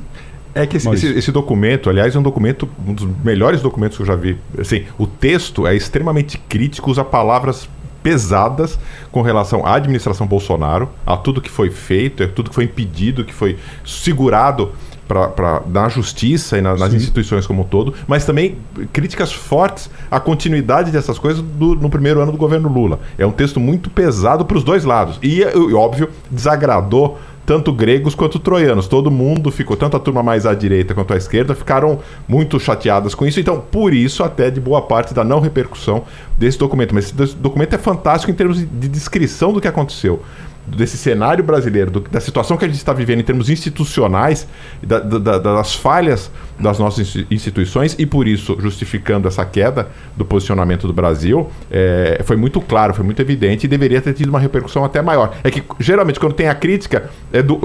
É 0.56 0.68
que 0.68 0.78
esse, 0.78 0.89
esse, 0.89 1.08
esse, 1.08 1.32
documento, 1.32 1.89
aliás, 1.89 2.16
é 2.16 2.20
um 2.20 2.24
documento, 2.24 2.70
um 2.88 2.94
dos 2.94 3.08
melhores 3.24 3.62
documentos 3.62 3.98
que 3.98 4.04
eu 4.04 4.08
já 4.08 4.16
vi. 4.16 4.38
Assim, 4.58 4.86
o 4.98 5.08
texto 5.08 5.66
é 5.66 5.76
extremamente 5.76 6.38
crítico, 6.38 6.92
usa 6.92 7.04
palavras 7.04 7.68
pesadas 8.04 8.78
com 9.12 9.22
relação 9.22 9.66
à 9.66 9.76
administração 9.76 10.28
Bolsonaro, 10.28 10.89
a 11.06 11.16
tudo 11.16 11.42
que 11.42 11.50
foi 11.50 11.72
feito, 11.72 12.22
a 12.22 12.28
tudo 12.28 12.50
que 12.50 12.56
foi 12.56 12.66
impedido, 12.66 13.24
que 13.24 13.34
foi 13.34 13.58
segurado 13.86 14.72
para 15.08 15.62
na 15.68 15.89
justiça 15.89 16.58
e 16.58 16.62
na, 16.62 16.76
nas 16.76 16.94
instituições 16.94 17.46
como 17.46 17.62
um 17.62 17.66
todo, 17.66 17.94
mas 18.08 18.26
também 18.26 18.58
críticas 18.92 19.32
fortes 19.32 19.89
à 20.10 20.20
continuidade 20.20 20.92
dessas 20.92 21.20
coisas 21.20 21.42
do, 21.42 21.76
no 21.76 21.89
primeiro 21.89 22.22
ano 22.22 22.32
do 22.32 22.38
governo 22.38 22.70
Lula. 22.70 23.00
É 23.18 23.26
um 23.26 23.32
texto 23.32 23.60
muito 23.60 23.89
pesado 23.89 24.46
para 24.46 24.58
os 24.58 24.63
dois 24.63 24.84
lados. 24.84 25.20
E, 25.22 25.42
e, 25.42 25.74
óbvio, 25.74 26.10
desagradou 26.32 27.20
tanto 27.46 27.74
gregos 27.74 28.16
quanto 28.16 28.40
troianos. 28.40 28.88
Todo 28.88 29.12
mundo 29.12 29.52
ficou, 29.52 29.76
tanto 29.76 29.98
a 29.98 30.00
turma 30.00 30.24
mais 30.24 30.46
à 30.46 30.54
direita 30.54 30.94
quanto 30.94 31.14
à 31.14 31.18
esquerda, 31.18 31.54
ficaram 31.54 32.00
muito 32.28 32.60
chateadas 32.60 33.14
com 33.14 33.26
isso. 33.26 33.40
Então, 33.40 33.60
por 33.60 33.94
isso, 33.94 34.24
até 34.24 34.50
de 34.50 34.60
boa 34.60 34.82
parte 34.82 35.14
da 35.14 35.24
não 35.24 35.40
repercussão 35.40 36.04
desse 36.38 36.58
documento. 36.58 36.94
Mas 36.94 37.14
esse 37.18 37.36
documento 37.36 37.74
é 37.74 37.78
fantástico 37.78 38.32
em 38.32 38.36
termos 38.36 38.58
de 38.60 38.88
descrição 38.88 39.52
do 39.52 39.60
que 39.60 39.68
aconteceu 39.68 40.22
desse 40.65 40.97
cenário 40.97 41.43
brasileiro, 41.43 41.91
do, 41.91 41.99
da 41.99 42.19
situação 42.19 42.58
que 42.58 42.65
a 42.65 42.67
gente 42.67 42.78
está 42.78 42.93
vivendo 42.93 43.19
em 43.19 43.23
termos 43.23 43.49
institucionais, 43.49 44.47
da, 44.82 44.99
da, 44.99 45.38
das 45.38 45.76
falhas 45.76 46.32
das 46.60 46.80
nossas 46.80 47.15
instituições 47.30 47.95
e 47.97 48.06
por 48.06 48.28
isso 48.28 48.56
justificando 48.60 49.28
essa 49.28 49.43
queda 49.43 49.88
do 50.15 50.23
posicionamento 50.23 50.88
do 50.88 50.93
Brasil, 50.93 51.49
é, 51.69 52.21
foi 52.23 52.36
muito 52.36 52.62
claro, 52.62 52.93
foi 52.93 53.04
muito 53.04 53.21
evidente 53.21 53.65
e 53.65 53.67
deveria 53.67 53.99
ter 54.02 54.13
tido 54.13 54.30
uma 54.30 54.39
repercussão 54.39 54.86
até 54.86 55.02
maior. 55.02 55.36
É 55.43 55.49
que 55.49 55.63
geralmente 55.80 56.19
quando 56.19 56.34
tem 56.34 56.47
a 56.47 56.56
crítica, 56.56 57.10
é 57.32 57.41
do, 57.41 57.58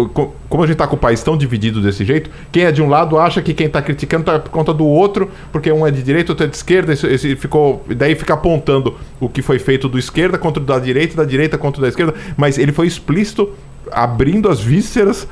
como 0.49 0.63
a 0.63 0.67
gente 0.67 0.75
está 0.75 0.87
com 0.87 0.97
o 0.97 0.99
país 0.99 1.23
tão 1.23 1.37
dividido 1.37 1.81
desse 1.81 2.05
jeito, 2.05 2.31
quem 2.51 2.65
é 2.65 2.73
de 2.73 2.83
um 2.83 2.89
lado 2.89 3.19
acha 3.19 3.43
que 3.43 3.53
quem 3.53 3.67
está 3.67 3.83
criticando 3.83 4.23
está 4.23 4.39
por 4.39 4.51
conta 4.51 4.73
do 4.73 4.87
outro, 4.87 5.31
porque 5.53 5.71
um 5.71 5.87
é 5.87 5.91
de 5.91 6.03
direita, 6.03 6.33
outro 6.33 6.47
é 6.47 6.49
de 6.49 6.57
esquerda, 6.57 6.93
esse, 6.93 7.07
esse 7.07 7.37
ficou, 7.37 7.85
daí 7.95 8.15
fica 8.15 8.35
apontando 8.35 8.97
o 9.21 9.29
que 9.29 9.43
foi 9.43 9.59
feito 9.59 9.89
do 9.89 9.99
esquerda 9.99 10.39
contra 10.39 10.63
o 10.63 10.67
da 10.67 10.79
direita, 10.79 11.17
da 11.17 11.25
direita 11.25 11.59
contra 11.59 11.79
o 11.81 11.83
da 11.83 11.89
esquerda, 11.89 12.15
mas 12.37 12.59
ele 12.59 12.73
foi 12.73 12.88
explícito 12.89 13.51
abrindo 13.93 14.49
as 14.49 14.61
vísceras 14.61 15.29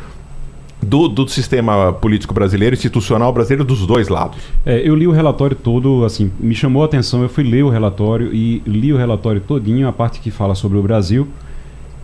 do, 0.82 1.08
do, 1.08 1.26
sistema 1.28 1.92
político 1.92 2.32
brasileiro, 2.32 2.74
institucional 2.74 3.32
brasileiro, 3.32 3.64
dos 3.64 3.86
dois 3.86 4.08
lados. 4.08 4.38
É, 4.64 4.80
eu 4.86 4.94
li 4.94 5.06
o 5.06 5.10
relatório 5.10 5.56
todo, 5.56 6.04
assim, 6.04 6.30
me 6.38 6.54
chamou 6.54 6.82
a 6.82 6.86
atenção, 6.86 7.22
eu 7.22 7.28
fui 7.28 7.44
ler 7.44 7.64
o 7.64 7.68
relatório 7.68 8.32
e 8.32 8.62
li 8.66 8.92
o 8.92 8.96
relatório 8.96 9.40
todinho, 9.40 9.88
a 9.88 9.92
parte 9.92 10.20
que 10.20 10.30
fala 10.30 10.54
sobre 10.54 10.78
o 10.78 10.82
Brasil. 10.82 11.26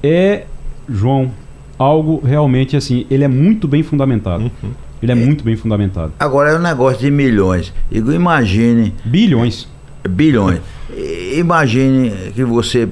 É, 0.02 0.44
João, 0.88 1.30
algo 1.78 2.20
realmente 2.24 2.76
assim, 2.76 3.06
ele 3.10 3.24
é 3.24 3.28
muito 3.28 3.68
bem 3.68 3.82
fundamentado. 3.82 4.44
Uhum. 4.44 4.70
Ele 5.02 5.12
é, 5.12 5.14
é, 5.14 5.18
muito 5.18 5.44
bem 5.44 5.56
fundamentado. 5.56 6.12
Agora 6.18 6.50
é 6.50 6.56
um 6.56 6.62
negócio 6.62 7.00
de 7.00 7.10
milhões. 7.10 7.72
Imagine. 7.90 8.94
Bilhões. 9.04 9.68
Bilhões. 10.08 10.60
Imagine 11.36 12.32
que 12.34 12.44
você 12.44 12.88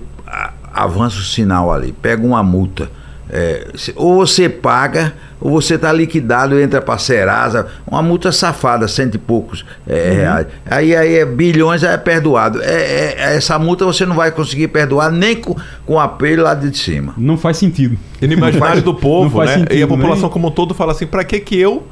avança 0.72 1.18
o 1.18 1.22
sinal 1.22 1.72
ali, 1.72 1.92
pega 1.92 2.24
uma 2.24 2.42
multa. 2.42 2.90
É, 3.32 3.68
ou 3.94 4.26
você 4.26 4.48
paga 4.48 5.14
ou 5.40 5.52
você 5.52 5.76
está 5.76 5.92
liquidado, 5.92 6.58
entra 6.58 6.82
para 6.82 6.98
Serasa, 6.98 7.68
uma 7.86 8.02
multa 8.02 8.32
safada, 8.32 8.88
cento 8.88 9.14
e 9.14 9.18
poucos 9.18 9.64
é, 9.86 9.92
uhum. 9.92 10.16
reais. 10.16 10.46
Aí, 10.66 10.96
aí 10.96 11.14
é 11.14 11.24
bilhões, 11.24 11.82
aí 11.82 11.94
é 11.94 11.96
perdoado. 11.96 12.60
É, 12.60 12.66
é, 12.66 13.14
é, 13.16 13.36
essa 13.36 13.58
multa 13.58 13.84
você 13.84 14.04
não 14.04 14.16
vai 14.16 14.32
conseguir 14.32 14.68
perdoar 14.68 15.10
nem 15.10 15.36
com, 15.36 15.56
com 15.86 15.94
o 15.94 16.00
apelo 16.00 16.42
lá 16.42 16.54
de 16.54 16.76
cima. 16.76 17.14
Não 17.16 17.38
faz 17.38 17.56
sentido. 17.56 17.96
E 18.20 18.26
no 18.26 18.32
imaginário 18.32 18.82
do 18.82 18.94
povo, 18.94 19.42
né? 19.44 19.54
Sentido, 19.54 19.74
e 19.74 19.82
a 19.82 19.86
população 19.86 20.28
como 20.28 20.48
um 20.48 20.50
todo 20.50 20.74
fala 20.74 20.92
assim, 20.92 21.06
para 21.06 21.24
que 21.24 21.38
que 21.40 21.56
eu 21.56 21.86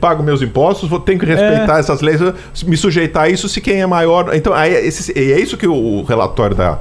pago 0.00 0.22
meus 0.22 0.40
impostos, 0.40 0.88
vou 0.88 1.00
ter 1.00 1.18
que 1.18 1.26
respeitar 1.26 1.76
é. 1.76 1.80
essas 1.80 2.00
leis, 2.00 2.20
me 2.66 2.76
sujeitar 2.76 3.24
a 3.24 3.28
isso 3.28 3.48
se 3.48 3.60
quem 3.60 3.80
é 3.80 3.86
maior. 3.86 4.30
Então, 4.34 4.52
aí, 4.52 4.72
esse, 4.72 5.12
é 5.18 5.38
isso 5.38 5.56
que 5.56 5.66
o 5.66 6.02
relatório 6.02 6.56
da, 6.56 6.78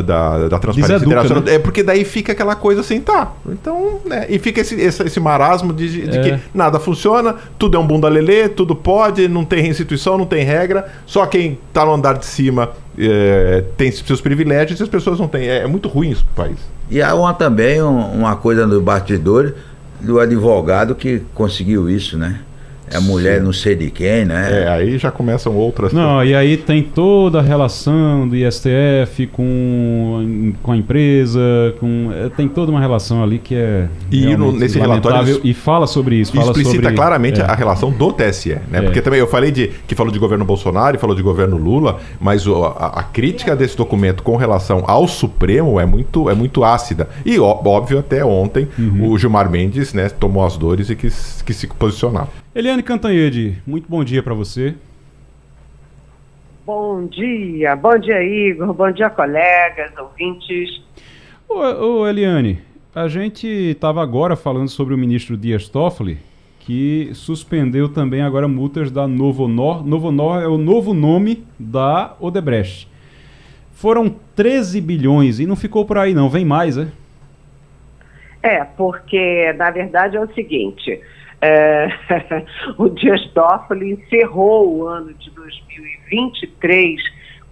da, 0.00 0.48
da 0.48 0.58
transparência 0.58 1.04
internacional. 1.04 1.42
Né? 1.42 1.54
É 1.54 1.58
porque 1.58 1.82
daí 1.82 2.04
fica 2.04 2.32
aquela 2.32 2.54
coisa 2.54 2.80
assim, 2.80 3.00
tá. 3.00 3.32
Então, 3.46 4.00
né? 4.04 4.26
E 4.28 4.38
fica 4.38 4.60
esse, 4.60 4.74
esse, 4.80 5.02
esse 5.02 5.20
marasmo 5.20 5.72
de, 5.72 6.06
de 6.06 6.18
é. 6.18 6.22
que 6.22 6.42
nada 6.54 6.78
funciona, 6.80 7.34
tudo 7.58 7.76
é 7.76 7.80
um 7.80 7.86
bunda 7.86 8.08
lelê, 8.08 8.48
tudo 8.48 8.74
pode, 8.74 9.28
não 9.28 9.44
tem 9.44 9.66
instituição, 9.66 10.16
não 10.16 10.26
tem 10.26 10.44
regra, 10.44 10.90
só 11.04 11.26
quem 11.26 11.58
tá 11.72 11.84
no 11.84 11.92
andar 11.92 12.14
de 12.14 12.26
cima 12.26 12.70
é, 12.98 13.64
tem 13.76 13.90
seus 13.90 14.20
privilégios 14.20 14.80
e 14.80 14.82
as 14.82 14.88
pessoas 14.88 15.18
não 15.18 15.28
têm. 15.28 15.48
É, 15.48 15.58
é 15.58 15.66
muito 15.66 15.88
ruim 15.88 16.10
isso 16.10 16.24
pro 16.24 16.44
país. 16.44 16.58
E 16.90 17.02
há 17.02 17.14
uma, 17.14 17.34
também 17.34 17.82
um, 17.82 18.12
uma 18.12 18.36
coisa 18.36 18.66
no 18.66 18.80
bastidor 18.80 19.54
do 20.00 20.18
advogado 20.18 20.94
que 20.94 21.22
conseguiu 21.34 21.88
isso, 21.88 22.18
né? 22.18 22.40
É 22.92 22.98
a 22.98 23.00
mulher 23.00 23.38
Sim. 23.38 23.44
não 23.44 23.52
sei 23.52 23.74
de 23.74 23.90
quem, 23.90 24.26
né? 24.26 24.64
É, 24.64 24.68
aí 24.68 24.98
já 24.98 25.10
começam 25.10 25.56
outras. 25.56 25.92
Não, 25.92 26.22
e 26.22 26.34
aí 26.34 26.58
tem 26.58 26.82
toda 26.82 27.38
a 27.38 27.42
relação 27.42 28.28
do 28.28 28.36
ISTF 28.36 29.26
com, 29.32 30.52
com 30.62 30.72
a 30.72 30.76
empresa, 30.76 31.40
com, 31.80 32.10
é, 32.12 32.28
tem 32.28 32.48
toda 32.48 32.70
uma 32.70 32.80
relação 32.80 33.22
ali 33.22 33.38
que 33.38 33.54
é. 33.54 33.88
E 34.10 34.36
no, 34.36 34.52
nesse 34.52 34.78
relatório. 34.78 35.40
E 35.42 35.54
fala 35.54 35.86
sobre 35.86 36.16
isso. 36.16 36.32
Fala 36.32 36.50
explicita 36.50 36.82
sobre, 36.82 36.94
claramente 36.94 37.40
é. 37.40 37.44
a 37.44 37.54
relação 37.54 37.90
do 37.90 38.12
TSE, 38.12 38.58
né? 38.70 38.80
É. 38.80 38.82
Porque 38.82 39.00
também 39.00 39.20
eu 39.20 39.26
falei 39.26 39.50
de 39.50 39.70
que 39.86 39.94
falou 39.94 40.12
de 40.12 40.18
governo 40.18 40.44
Bolsonaro 40.44 40.96
e 40.96 40.98
falou 40.98 41.16
de 41.16 41.22
governo 41.22 41.56
Lula, 41.56 41.98
mas 42.20 42.46
o, 42.46 42.64
a, 42.64 42.92
a, 42.98 43.02
crítica 43.02 43.56
desse 43.56 43.76
documento 43.76 44.22
com 44.22 44.36
relação 44.36 44.84
ao 44.86 45.08
Supremo 45.08 45.80
é 45.80 45.86
muito, 45.86 46.28
é 46.28 46.34
muito 46.34 46.62
ácida. 46.62 47.08
E 47.24 47.38
óbvio, 47.38 47.98
até 47.98 48.24
ontem, 48.24 48.68
uhum. 48.78 49.10
o 49.10 49.18
Gilmar 49.18 49.50
Mendes 49.50 49.94
né, 49.94 50.08
tomou 50.08 50.44
as 50.44 50.56
dores 50.56 50.90
e 50.90 50.96
quis, 50.96 51.42
quis 51.42 51.56
se 51.56 51.66
posicionar. 51.66 52.28
Eliane 52.54 52.82
Cantanhede, 52.82 53.62
muito 53.66 53.88
bom 53.88 54.04
dia 54.04 54.22
para 54.22 54.34
você. 54.34 54.74
Bom 56.66 57.06
dia, 57.06 57.74
bom 57.74 57.96
dia 57.96 58.22
Igor, 58.22 58.74
bom 58.74 58.92
dia 58.92 59.08
colegas, 59.08 59.90
ouvintes. 59.96 60.82
Ô, 61.48 61.54
ô 61.54 62.06
Eliane, 62.06 62.60
a 62.94 63.08
gente 63.08 63.46
estava 63.46 64.02
agora 64.02 64.36
falando 64.36 64.68
sobre 64.68 64.92
o 64.92 64.98
ministro 64.98 65.34
Dias 65.34 65.66
Toffoli, 65.66 66.18
que 66.60 67.08
suspendeu 67.14 67.88
também 67.88 68.20
agora 68.20 68.46
multas 68.46 68.90
da 68.90 69.08
Novo 69.08 69.48
Nor. 69.48 69.82
Novo 69.82 70.12
Nor 70.12 70.42
é 70.42 70.46
o 70.46 70.58
novo 70.58 70.92
nome 70.92 71.46
da 71.58 72.14
Odebrecht. 72.20 72.86
Foram 73.72 74.14
13 74.36 74.78
bilhões 74.82 75.40
e 75.40 75.46
não 75.46 75.56
ficou 75.56 75.86
por 75.86 75.96
aí 75.96 76.12
não, 76.12 76.28
vem 76.28 76.44
mais, 76.44 76.76
é? 76.76 76.88
É, 78.42 78.62
porque 78.76 79.54
na 79.54 79.70
verdade 79.70 80.18
é 80.18 80.20
o 80.20 80.30
seguinte, 80.34 81.00
é, 81.42 81.88
o 82.78 82.88
Dias 82.88 83.20
Toffoli 83.32 83.92
encerrou 83.92 84.78
o 84.78 84.86
ano 84.86 85.12
de 85.14 85.28
2023 85.32 87.02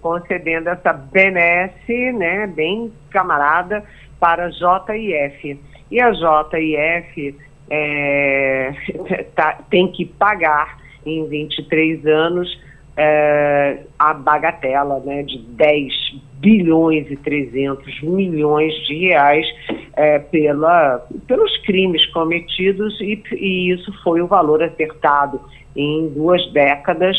concedendo 0.00 0.70
essa 0.70 0.92
benesse, 0.92 2.12
né, 2.12 2.46
bem 2.46 2.92
camarada, 3.11 3.85
para 4.18 4.46
a 4.46 4.50
JIF. 4.50 5.61
E 5.90 6.00
a 6.00 6.12
JIF 6.12 7.37
é, 7.68 8.72
tá, 9.35 9.59
tem 9.68 9.90
que 9.90 10.05
pagar 10.05 10.79
em 11.05 11.29
23 11.29 12.07
anos 12.07 12.61
é, 12.96 13.81
a 13.98 14.14
bagatela 14.14 15.00
né, 15.00 15.22
de 15.22 15.38
10 15.38 15.92
bilhões 16.40 17.11
e 17.11 17.16
300 17.16 18.03
milhões 18.03 18.74
de 18.87 19.09
reais 19.09 19.46
é, 19.94 20.18
pela, 20.18 21.07
pelos 21.26 21.57
crimes 21.59 22.05
cometidos 22.07 22.98
e, 23.00 23.22
e, 23.33 23.72
isso 23.72 23.92
foi 24.03 24.22
o 24.22 24.26
valor 24.26 24.62
acertado 24.62 25.40
em 25.76 26.09
duas 26.09 26.50
décadas 26.53 27.16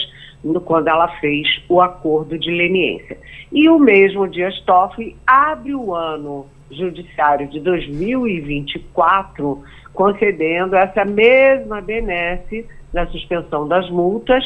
quando 0.66 0.88
ela 0.88 1.08
fez 1.20 1.48
o 1.70 1.80
acordo 1.80 2.36
de 2.38 2.50
leniência. 2.50 3.16
E 3.52 3.70
o 3.70 3.78
mesmo 3.78 4.28
Dias 4.28 4.60
Toffoli 4.62 5.16
abre 5.28 5.76
o 5.76 5.94
ano 5.94 6.48
judiciário 6.72 7.48
de 7.48 7.60
2024 7.60 9.62
concedendo 9.94 10.76
essa 10.76 11.06
mesma 11.06 11.80
benesse 11.80 12.66
da 12.92 13.06
suspensão 13.08 13.68
das 13.68 13.88
multas 13.92 14.44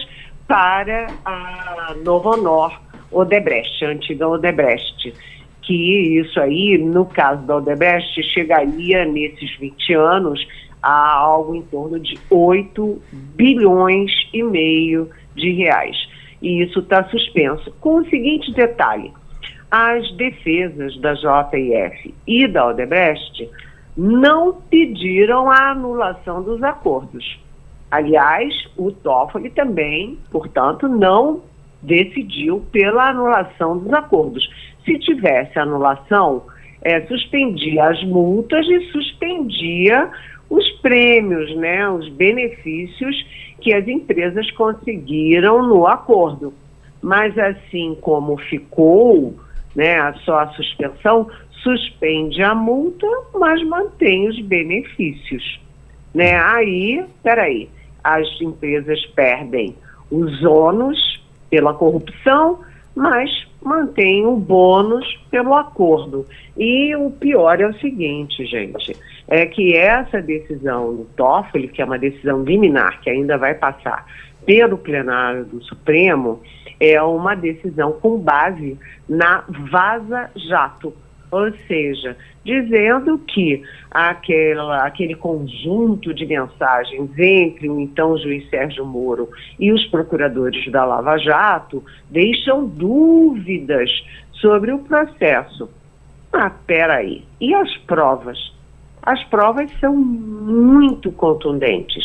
para 0.47 1.07
a 1.23 1.95
Novo 2.03 2.33
Honor 2.33 2.73
Odebrecht, 3.15 3.83
a 3.85 3.89
antiga 3.89 4.27
Odebrecht. 4.27 5.13
Que 5.61 6.19
isso 6.19 6.39
aí, 6.39 6.77
no 6.77 7.05
caso 7.05 7.41
da 7.43 7.57
Odebrecht, 7.57 8.21
chegaria 8.33 9.05
nesses 9.05 9.55
20 9.57 9.93
anos 9.93 10.47
a 10.83 11.15
algo 11.15 11.55
em 11.55 11.63
torno 11.63 11.99
de 11.99 12.19
8 12.29 13.01
bilhões 13.35 14.11
e 14.31 14.43
meio 14.43 15.09
de 15.35 15.51
reais. 15.51 15.97
E 16.41 16.61
isso 16.61 16.79
está 16.79 17.03
suspenso. 17.05 17.73
Com 17.79 18.01
o 18.01 18.09
seguinte 18.09 18.53
detalhe: 18.53 19.11
as 19.71 20.11
defesas 20.15 20.95
da 20.99 21.13
JF 21.13 22.13
e 22.27 22.47
da 22.47 22.67
Odebrecht 22.67 23.49
não 23.97 24.53
pediram 24.69 25.49
a 25.49 25.71
anulação 25.71 26.43
dos 26.43 26.61
acordos. 26.61 27.39
Aliás, 27.89 28.53
o 28.77 28.91
Toffoli 28.91 29.49
também, 29.49 30.19
portanto, 30.29 30.87
não 30.87 31.41
decidiu 31.85 32.65
pela 32.71 33.09
anulação 33.09 33.77
dos 33.77 33.93
acordos. 33.93 34.47
Se 34.83 34.97
tivesse 34.99 35.57
anulação, 35.57 36.43
é, 36.81 37.01
suspendia 37.01 37.85
as 37.85 38.03
multas 38.03 38.65
e 38.67 38.91
suspendia 38.91 40.09
os 40.49 40.69
prêmios, 40.81 41.55
né, 41.55 41.89
os 41.89 42.07
benefícios 42.09 43.25
que 43.59 43.73
as 43.73 43.87
empresas 43.87 44.49
conseguiram 44.51 45.67
no 45.67 45.87
acordo. 45.87 46.53
Mas 47.01 47.37
assim 47.37 47.97
como 48.01 48.37
ficou, 48.37 49.35
né, 49.75 50.13
só 50.23 50.39
a 50.39 50.47
suspensão, 50.49 51.27
suspende 51.63 52.43
a 52.43 52.53
multa, 52.53 53.07
mas 53.33 53.63
mantém 53.63 54.27
os 54.27 54.39
benefícios. 54.41 55.59
Né? 56.13 56.37
Aí, 56.37 57.03
peraí, 57.23 57.67
as 58.03 58.27
empresas 58.39 59.03
perdem 59.07 59.75
os 60.11 60.43
ônus 60.43 61.14
pela 61.49 61.73
corrupção, 61.73 62.59
mas 62.95 63.29
mantém 63.61 64.25
o 64.25 64.35
bônus 64.35 65.05
pelo 65.29 65.53
acordo. 65.53 66.25
E 66.57 66.95
o 66.95 67.11
pior 67.11 67.59
é 67.59 67.67
o 67.67 67.73
seguinte, 67.79 68.45
gente, 68.45 68.95
é 69.27 69.45
que 69.45 69.75
essa 69.75 70.21
decisão 70.21 70.95
do 70.95 71.05
Toffoli, 71.15 71.67
que 71.67 71.81
é 71.81 71.85
uma 71.85 71.97
decisão 71.97 72.43
liminar, 72.43 73.01
que 73.01 73.09
ainda 73.09 73.37
vai 73.37 73.55
passar 73.55 74.05
pelo 74.45 74.77
plenário 74.77 75.45
do 75.45 75.61
Supremo, 75.63 76.41
é 76.79 77.01
uma 77.01 77.35
decisão 77.35 77.93
com 77.93 78.17
base 78.17 78.77
na 79.09 79.43
Vaza 79.71 80.29
Jato, 80.35 80.93
ou 81.31 81.51
seja, 81.67 82.15
dizendo 82.43 83.17
que 83.19 83.61
aquela, 83.91 84.85
aquele 84.85 85.15
conjunto 85.15 86.13
de 86.13 86.25
mensagens 86.25 87.09
entre 87.17 87.69
o 87.69 87.79
então 87.79 88.17
juiz 88.17 88.49
Sérgio 88.49 88.85
Moro 88.85 89.29
e 89.59 89.71
os 89.71 89.85
procuradores 89.87 90.71
da 90.71 90.85
Lava 90.85 91.17
Jato 91.17 91.83
deixam 92.09 92.65
dúvidas 92.65 93.89
sobre 94.33 94.71
o 94.71 94.79
processo. 94.79 95.69
Ah, 96.31 96.49
peraí, 96.49 97.23
e 97.39 97.53
as 97.53 97.75
provas? 97.77 98.53
As 99.01 99.23
provas 99.25 99.71
são 99.79 99.95
muito 99.95 101.11
contundentes. 101.11 102.03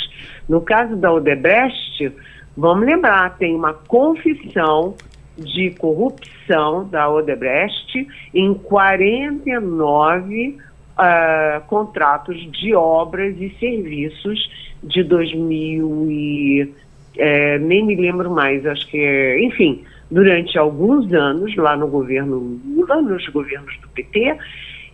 No 0.48 0.61
caso 0.61 0.96
da 0.96 1.12
Odebrecht, 1.12 2.12
vamos 2.56 2.87
lembrar, 2.87 3.37
tem 3.38 3.54
uma 3.54 3.72
confissão 3.72 4.94
de 5.40 5.70
corrupção 5.70 6.88
da 6.88 7.11
Odebrecht 7.11 8.07
em 8.35 8.55
49 8.55 10.48
uh, 10.48 10.62
ah, 10.96 11.62
contratos 11.66 12.37
de 12.53 12.74
obras 12.74 13.35
e 13.40 13.50
serviços 13.59 14.50
de 14.83 15.03
2000 15.03 16.07
e 16.11 16.72
é, 17.16 17.59
nem 17.59 17.85
me 17.85 17.96
lembro 17.96 18.31
mais, 18.31 18.64
acho 18.66 18.87
que 18.88 18.98
é, 18.98 19.42
enfim, 19.44 19.83
durante 20.11 20.59
alguns 20.59 21.12
anos 21.12 21.55
lá 21.57 21.76
no 21.76 21.88
governo 21.88 22.61
Lula, 22.64 23.03
nos 23.03 23.26
governos 23.29 23.76
do 23.79 23.88
PT, 23.88 24.37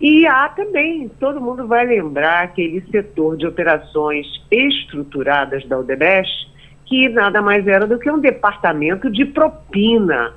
e 0.01 0.27
há 0.27 0.49
também, 0.51 1.09
todo 1.21 1.41
mundo 1.41 1.67
vai 1.67 1.87
lembrar 1.87 2.45
aquele 2.45 2.83
setor 2.91 3.37
de 3.37 3.47
operações 3.47 4.27
estruturadas 4.51 5.65
da 5.67 5.79
Odebrecht, 5.79 6.49
que 6.87 7.09
nada 7.09 7.43
mais 7.43 7.67
era 7.67 7.87
do 7.87 7.99
que 7.99 8.11
um 8.11 8.19
departamento 8.19 9.11
de 9.11 9.25
propina, 9.25 10.33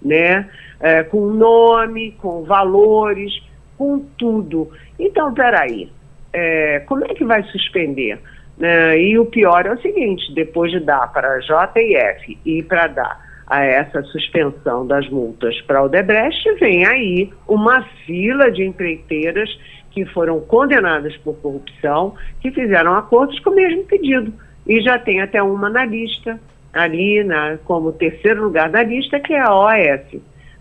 né? 0.00 0.48
É, 0.80 1.02
com 1.02 1.26
nome, 1.26 2.12
com 2.12 2.44
valores, 2.44 3.42
com 3.76 3.98
tudo. 4.16 4.70
Então, 4.98 5.34
peraí, 5.34 5.90
é, 6.32 6.80
como 6.80 7.04
é 7.04 7.08
que 7.08 7.24
vai 7.24 7.42
suspender? 7.44 8.20
É, 8.60 9.00
e 9.00 9.18
o 9.18 9.26
pior 9.26 9.66
é 9.66 9.72
o 9.72 9.80
seguinte, 9.80 10.32
depois 10.34 10.70
de 10.70 10.80
dar 10.80 11.12
para 11.12 11.34
a 11.34 11.38
JF 11.38 12.38
e 12.44 12.62
para 12.62 12.86
dar 12.88 13.28
a 13.46 13.64
essa 13.64 14.02
suspensão 14.02 14.86
das 14.86 15.08
multas 15.08 15.58
para 15.62 15.82
o 15.82 15.88
Debrecht, 15.88 16.52
vem 16.60 16.84
aí 16.86 17.32
uma 17.46 17.82
fila 18.04 18.50
de 18.50 18.62
empreiteiras 18.62 19.48
que 19.90 20.04
foram 20.06 20.38
condenadas 20.40 21.16
por 21.18 21.34
corrupção, 21.36 22.14
que 22.40 22.50
fizeram 22.50 22.94
acordos 22.94 23.38
com 23.40 23.50
o 23.50 23.54
mesmo 23.54 23.84
pedido 23.84 24.32
e 24.68 24.80
já 24.82 24.98
tem 24.98 25.20
até 25.20 25.42
uma 25.42 25.70
na 25.70 25.84
lista, 25.84 26.38
ali 26.72 27.24
na, 27.24 27.56
como 27.64 27.92
terceiro 27.92 28.44
lugar 28.44 28.70
da 28.70 28.82
lista, 28.82 29.18
que 29.18 29.32
é 29.32 29.40
a 29.40 29.54
OAS. 29.54 30.20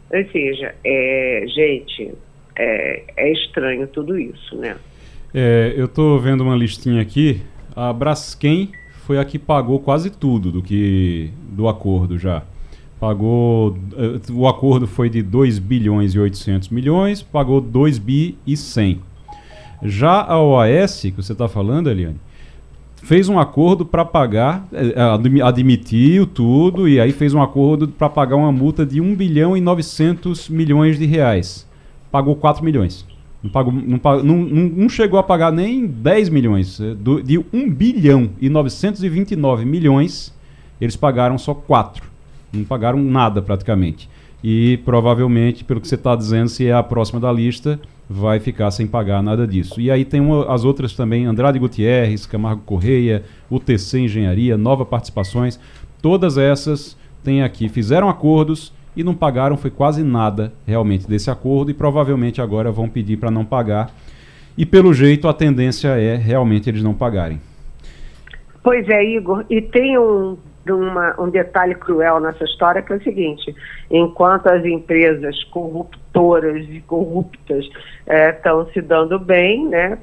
Ou 0.09 0.31
seja, 0.31 0.73
é, 0.83 1.43
gente, 1.47 2.13
é, 2.57 3.03
é 3.17 3.31
estranho 3.33 3.85
tudo 3.87 4.17
isso, 4.17 4.55
né? 4.55 4.77
É, 5.33 5.73
eu 5.75 5.85
estou 5.85 6.17
vendo 6.19 6.41
uma 6.41 6.55
listinha 6.55 7.01
aqui. 7.01 7.41
A 7.75 7.91
Braskem 7.91 8.71
foi 9.05 9.19
a 9.19 9.25
que 9.25 9.37
pagou 9.37 9.79
quase 9.79 10.09
tudo 10.09 10.51
do 10.51 10.61
que 10.61 11.31
do 11.49 11.67
acordo 11.67 12.17
já. 12.17 12.43
Pagou. 12.99 13.77
Eh, 13.95 14.31
o 14.31 14.47
acordo 14.47 14.87
foi 14.87 15.09
de 15.09 15.21
2 15.21 15.59
bilhões 15.59 16.15
e 16.15 16.19
800 16.19 16.69
milhões, 16.69 17.21
pagou 17.21 17.61
2 17.61 17.99
bi 17.99 18.37
e 18.45 18.57
100. 18.57 18.99
Já 19.83 20.23
a 20.23 20.41
OAS, 20.41 21.01
que 21.01 21.11
você 21.11 21.33
está 21.33 21.47
falando, 21.47 21.89
Eliane, 21.89 22.17
fez 23.03 23.29
um 23.29 23.39
acordo 23.39 23.85
para 23.85 24.03
pagar, 24.03 24.67
é, 24.73 24.93
é, 24.95 25.41
admitiu 25.41 26.25
tudo 26.25 26.87
e 26.87 26.99
aí 26.99 27.11
fez 27.11 27.33
um 27.33 27.41
acordo 27.41 27.87
para 27.87 28.09
pagar 28.09 28.35
uma 28.35 28.51
multa 28.51 28.85
de 28.85 28.99
1 28.99 29.15
bilhão 29.15 29.55
e 29.55 29.61
900 29.61 30.49
milhões 30.49 30.97
de 30.97 31.05
reais. 31.05 31.67
Pagou 32.11 32.35
4 32.35 32.63
milhões. 32.63 33.05
Não, 33.41 33.49
pagou, 33.49 33.71
não, 33.71 33.99
não, 34.23 34.37
não 34.37 34.89
chegou 34.89 35.19
a 35.19 35.23
pagar 35.23 35.51
nem 35.51 35.85
10 35.85 36.29
milhões. 36.29 36.79
É, 36.81 36.95
de 37.23 37.37
1 37.37 37.69
bilhão 37.71 38.29
e 38.41 38.49
929 38.49 39.65
milhões, 39.65 40.33
eles 40.81 40.95
pagaram 40.95 41.37
só 41.37 41.53
4. 41.53 42.03
Não 42.51 42.63
pagaram 42.63 43.01
nada 43.01 43.41
praticamente. 43.41 44.09
E 44.43 44.79
provavelmente, 44.85 45.63
pelo 45.63 45.81
que 45.81 45.87
você 45.87 45.95
está 45.95 46.15
dizendo, 46.15 46.49
se 46.49 46.67
é 46.67 46.73
a 46.73 46.83
próxima 46.83 47.19
da 47.19 47.31
lista, 47.31 47.79
vai 48.09 48.39
ficar 48.39 48.71
sem 48.71 48.87
pagar 48.87 49.21
nada 49.21 49.45
disso. 49.45 49.81
E 49.81 49.91
aí 49.91 50.05
tem 50.05 50.21
uma, 50.21 50.53
as 50.53 50.63
outras 50.63 50.93
também, 50.93 51.25
Andrade 51.25 51.59
Gutierrez, 51.59 52.25
Camargo 52.25 52.61
Correia, 52.65 53.23
UTC 53.49 53.99
Engenharia, 53.99 54.57
Nova 54.57 54.85
Participações, 54.85 55.59
todas 56.01 56.37
essas 56.37 56.97
têm 57.23 57.43
aqui, 57.43 57.67
fizeram 57.67 58.07
acordos 58.07 58.71
e 58.95 59.03
não 59.03 59.13
pagaram, 59.13 59.57
foi 59.57 59.69
quase 59.69 60.03
nada 60.03 60.53
realmente 60.65 61.07
desse 61.07 61.29
acordo 61.29 61.69
e 61.69 61.73
provavelmente 61.73 62.41
agora 62.41 62.71
vão 62.71 62.87
pedir 62.87 63.17
para 63.17 63.29
não 63.29 63.43
pagar. 63.43 63.91
E 64.57 64.65
pelo 64.65 64.93
jeito 64.93 65.27
a 65.27 65.33
tendência 65.33 65.89
é 65.89 66.15
realmente 66.15 66.69
eles 66.69 66.81
não 66.81 66.93
pagarem. 66.93 67.39
Pois 68.63 68.87
é, 68.89 69.03
Igor, 69.03 69.45
e 69.49 69.61
tem 69.61 69.97
um 69.97 70.37
uma, 70.71 71.19
um 71.19 71.29
detalhe 71.29 71.75
cruel 71.75 72.19
nessa 72.19 72.43
história, 72.43 72.81
que 72.81 72.93
é 72.93 72.95
o 72.95 73.03
seguinte: 73.03 73.55
enquanto 73.89 74.47
as 74.47 74.63
empresas 74.65 75.43
corruptoras 75.45 76.65
e 76.69 76.81
corruptas 76.81 77.65
estão 78.07 78.61
é, 78.61 78.73
se 78.73 78.81
dando 78.81 79.19
bem, 79.19 79.67
né, 79.67 79.97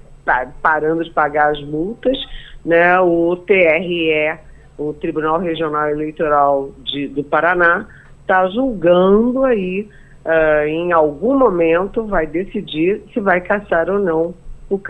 parando 0.62 1.04
de 1.04 1.10
pagar 1.10 1.50
as 1.50 1.62
multas, 1.62 2.16
né, 2.64 2.98
o 3.00 3.36
TRE, 3.36 4.38
o 4.78 4.92
Tribunal 4.94 5.38
Regional 5.38 5.90
Eleitoral 5.90 6.70
de, 6.84 7.08
do 7.08 7.22
Paraná, 7.22 7.86
está 8.20 8.48
julgando 8.48 9.44
aí, 9.44 9.88
uh, 10.24 10.66
em 10.66 10.92
algum 10.92 11.38
momento, 11.38 12.06
vai 12.06 12.26
decidir 12.26 13.02
se 13.12 13.20
vai 13.20 13.40
caçar 13.40 13.90
ou 13.90 13.98
não 13.98 14.34
o 14.70 14.80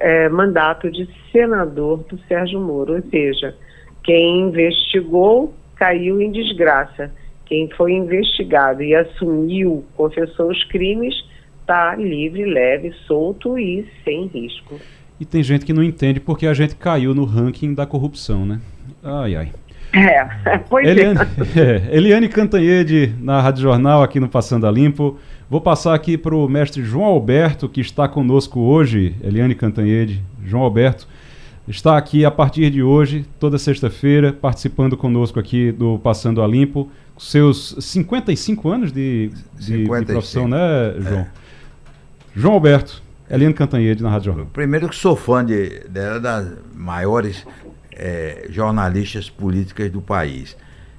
é, 0.00 0.28
mandato 0.28 0.90
de 0.90 1.08
senador 1.30 1.98
do 2.04 2.18
Sérgio 2.26 2.60
Moro, 2.60 2.94
ou 2.94 3.02
seja, 3.10 3.54
quem 4.10 4.40
investigou 4.40 5.54
caiu 5.76 6.20
em 6.20 6.32
desgraça. 6.32 7.12
Quem 7.46 7.70
foi 7.76 7.92
investigado 7.92 8.82
e 8.82 8.92
assumiu, 8.92 9.84
confessou 9.96 10.50
os 10.50 10.64
crimes, 10.64 11.14
está 11.60 11.94
livre, 11.94 12.44
leve, 12.44 12.92
solto 13.06 13.56
e 13.56 13.86
sem 14.02 14.26
risco. 14.26 14.80
E 15.20 15.24
tem 15.24 15.44
gente 15.44 15.64
que 15.64 15.72
não 15.72 15.80
entende 15.80 16.18
porque 16.18 16.48
a 16.48 16.54
gente 16.54 16.74
caiu 16.74 17.14
no 17.14 17.24
ranking 17.24 17.72
da 17.72 17.86
corrupção, 17.86 18.44
né? 18.44 18.60
Ai, 19.00 19.36
ai. 19.36 19.52
É, 19.92 20.58
pois 20.68 20.88
é. 20.88 20.90
Eliane, 20.90 21.20
é. 21.56 21.96
Eliane 21.96 22.28
Cantanhede, 22.28 23.14
na 23.20 23.40
Rádio 23.40 23.62
Jornal, 23.62 24.02
aqui 24.02 24.18
no 24.18 24.28
Passando 24.28 24.66
a 24.66 24.72
Limpo. 24.72 25.20
Vou 25.48 25.60
passar 25.60 25.94
aqui 25.94 26.18
para 26.18 26.34
o 26.34 26.48
mestre 26.48 26.82
João 26.82 27.04
Alberto, 27.04 27.68
que 27.68 27.80
está 27.80 28.08
conosco 28.08 28.58
hoje. 28.58 29.14
Eliane 29.22 29.54
Cantanhede, 29.54 30.20
João 30.44 30.64
Alberto, 30.64 31.06
está 31.70 31.96
aqui 31.96 32.24
a 32.24 32.30
partir 32.30 32.70
de 32.70 32.82
hoje, 32.82 33.24
toda 33.38 33.56
sexta-feira, 33.56 34.32
participando 34.32 34.96
conosco 34.96 35.38
aqui 35.38 35.70
do 35.70 35.98
Passando 36.00 36.42
a 36.42 36.46
Limpo, 36.46 36.90
com 37.14 37.20
seus 37.20 37.76
55 37.78 38.68
anos 38.68 38.92
de, 38.92 39.30
de, 39.58 39.84
de 39.84 40.04
profissão, 40.04 40.48
né, 40.48 40.94
João? 40.98 41.20
É. 41.20 41.28
João 42.34 42.54
Alberto, 42.54 43.02
Eliane 43.28 43.54
Cantanhede, 43.54 44.02
na 44.02 44.10
Rádio 44.10 44.26
Jornal. 44.26 44.46
Primeiro 44.52 44.88
que 44.88 44.96
sou 44.96 45.14
fã 45.14 45.44
de, 45.44 45.80
dela, 45.88 46.18
das 46.18 46.48
maiores 46.74 47.46
é, 47.92 48.46
jornalistas 48.50 49.30
políticas 49.30 49.90
do 49.90 50.00
país. 50.00 50.56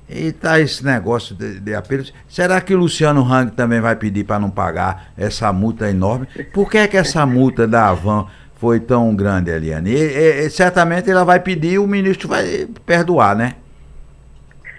E 0.10 0.32
tá 0.34 0.60
esse 0.60 0.84
negócio 0.84 1.34
de, 1.36 1.60
de 1.60 1.74
apelos. 1.74 2.14
Será 2.28 2.60
que 2.60 2.74
o 2.74 2.78
Luciano 2.78 3.24
Hang 3.24 3.52
também 3.52 3.80
vai 3.80 3.96
pedir 3.96 4.26
para 4.26 4.40
não 4.40 4.50
pagar 4.50 5.12
essa 5.18 5.52
multa 5.54 5.90
enorme? 5.90 6.28
Por 6.54 6.70
que, 6.70 6.78
é 6.78 6.88
que 6.88 6.98
essa 6.98 7.26
multa 7.26 7.66
da 7.66 7.90
Avan 7.90 8.28
foi 8.62 8.80
tão 8.80 9.14
grande, 9.16 9.50
Eliane? 9.50 9.90
E, 9.90 10.46
e, 10.46 10.50
certamente 10.52 11.10
ela 11.10 11.26
vai 11.26 11.40
pedir 11.40 11.80
o 11.80 11.88
ministro 11.88 12.30
vai 12.30 12.68
perdoar, 12.86 13.36
né? 13.36 13.56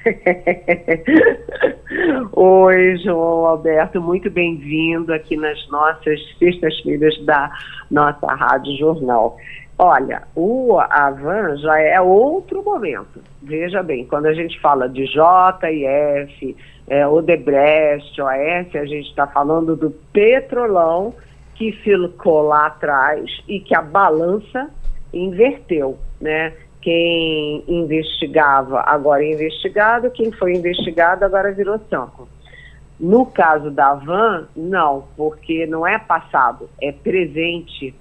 Oi, 2.33 2.97
João 2.99 3.47
Alberto, 3.47 4.01
muito 4.01 4.31
bem-vindo 4.31 5.13
aqui 5.13 5.37
nas 5.37 5.69
nossas 5.69 6.21
sextas-feiras 6.39 7.21
da 7.25 7.51
nossa 7.91 8.29
Rádio 8.29 8.79
Jornal. 8.79 9.37
Olha, 9.77 10.23
o 10.37 10.79
Avan 10.79 11.57
já 11.57 11.81
é 11.81 12.01
outro 12.01 12.63
momento. 12.63 13.21
Veja 13.43 13.83
bem, 13.83 14.07
quando 14.07 14.27
a 14.27 14.35
gente 14.35 14.61
fala 14.61 14.89
de 14.89 15.07
JF, 15.07 16.57
é, 16.87 17.05
Odebrecht, 17.05 18.21
OAS, 18.21 18.77
a 18.77 18.85
gente 18.85 19.09
está 19.09 19.27
falando 19.27 19.75
do 19.75 19.91
petrolão 20.13 21.13
que 21.63 21.71
ficou 21.71 22.43
lá 22.43 22.67
atrás 22.67 23.31
e 23.47 23.61
que 23.61 23.73
a 23.73 23.81
balança 23.81 24.69
inverteu, 25.15 25.97
né? 26.21 26.53
Quem 26.81 27.63
investigava 27.69 28.81
agora 28.81 29.23
é 29.23 29.33
investigado, 29.33 30.11
quem 30.11 30.33
foi 30.33 30.55
investigado 30.55 31.25
agora 31.25 31.53
virou 31.53 31.79
santo. 31.89 32.27
No 32.99 33.27
caso 33.27 33.71
da 33.71 33.95
Van, 33.95 34.49
não, 34.57 35.05
porque 35.17 35.65
não 35.67 35.87
é 35.87 35.99
passado, 35.99 36.69
é 36.81 36.91
presente 36.91 37.95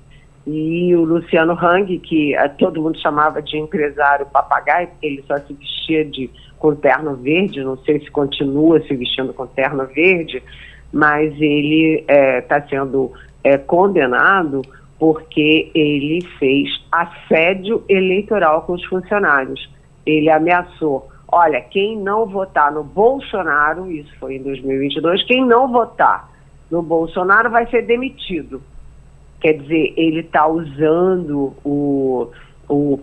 e 0.48 0.96
o 0.96 1.04
Luciano 1.04 1.54
Hang, 1.54 2.00
que 2.00 2.36
uh, 2.36 2.50
todo 2.58 2.82
mundo 2.82 2.98
chamava 2.98 3.44
de 3.44 3.58
empresário 3.60 4.26
papagaio, 4.26 4.88
porque 4.88 5.06
ele 5.06 5.24
só 5.28 5.38
se 5.38 5.54
vestia 5.54 6.04
de, 6.04 6.32
com 6.58 6.74
terno 6.74 7.16
verde, 7.16 7.64
não 7.64 7.78
sei 7.78 8.00
se 8.00 8.10
continua 8.10 8.82
se 8.82 8.96
vestindo 8.96 9.32
com 9.34 9.46
terno 9.46 9.86
verde, 9.86 10.42
mas 10.92 11.32
ele 11.40 12.04
está 12.08 12.58
é, 12.58 12.68
sendo 12.68 13.14
é, 13.44 13.58
condenado 13.58 14.62
porque 15.00 15.72
ele 15.74 16.22
fez 16.38 16.70
assédio 16.92 17.84
eleitoral 17.90 18.62
com 18.62 18.74
os 18.74 18.86
funcionários. 18.86 19.68
Ele 20.06 20.30
ameaçou, 20.30 21.10
olha, 21.28 21.60
quem 21.60 21.98
não 21.98 22.28
votar 22.28 22.72
no 22.72 22.84
Bolsonaro, 22.84 23.92
isso 23.92 24.16
foi 24.20 24.36
em 24.36 24.44
2022, 24.44 25.24
quem 25.26 25.44
não 25.44 25.72
votar 25.72 26.30
no 26.70 26.84
Bolsonaro 26.84 27.50
vai 27.50 27.68
ser 27.72 27.82
demitido. 27.82 28.62
Quer 29.40 29.54
dizer, 29.54 29.94
ele 29.98 30.20
está 30.20 30.46
usando 30.48 31.54
o, 31.66 32.30
o 32.70 33.00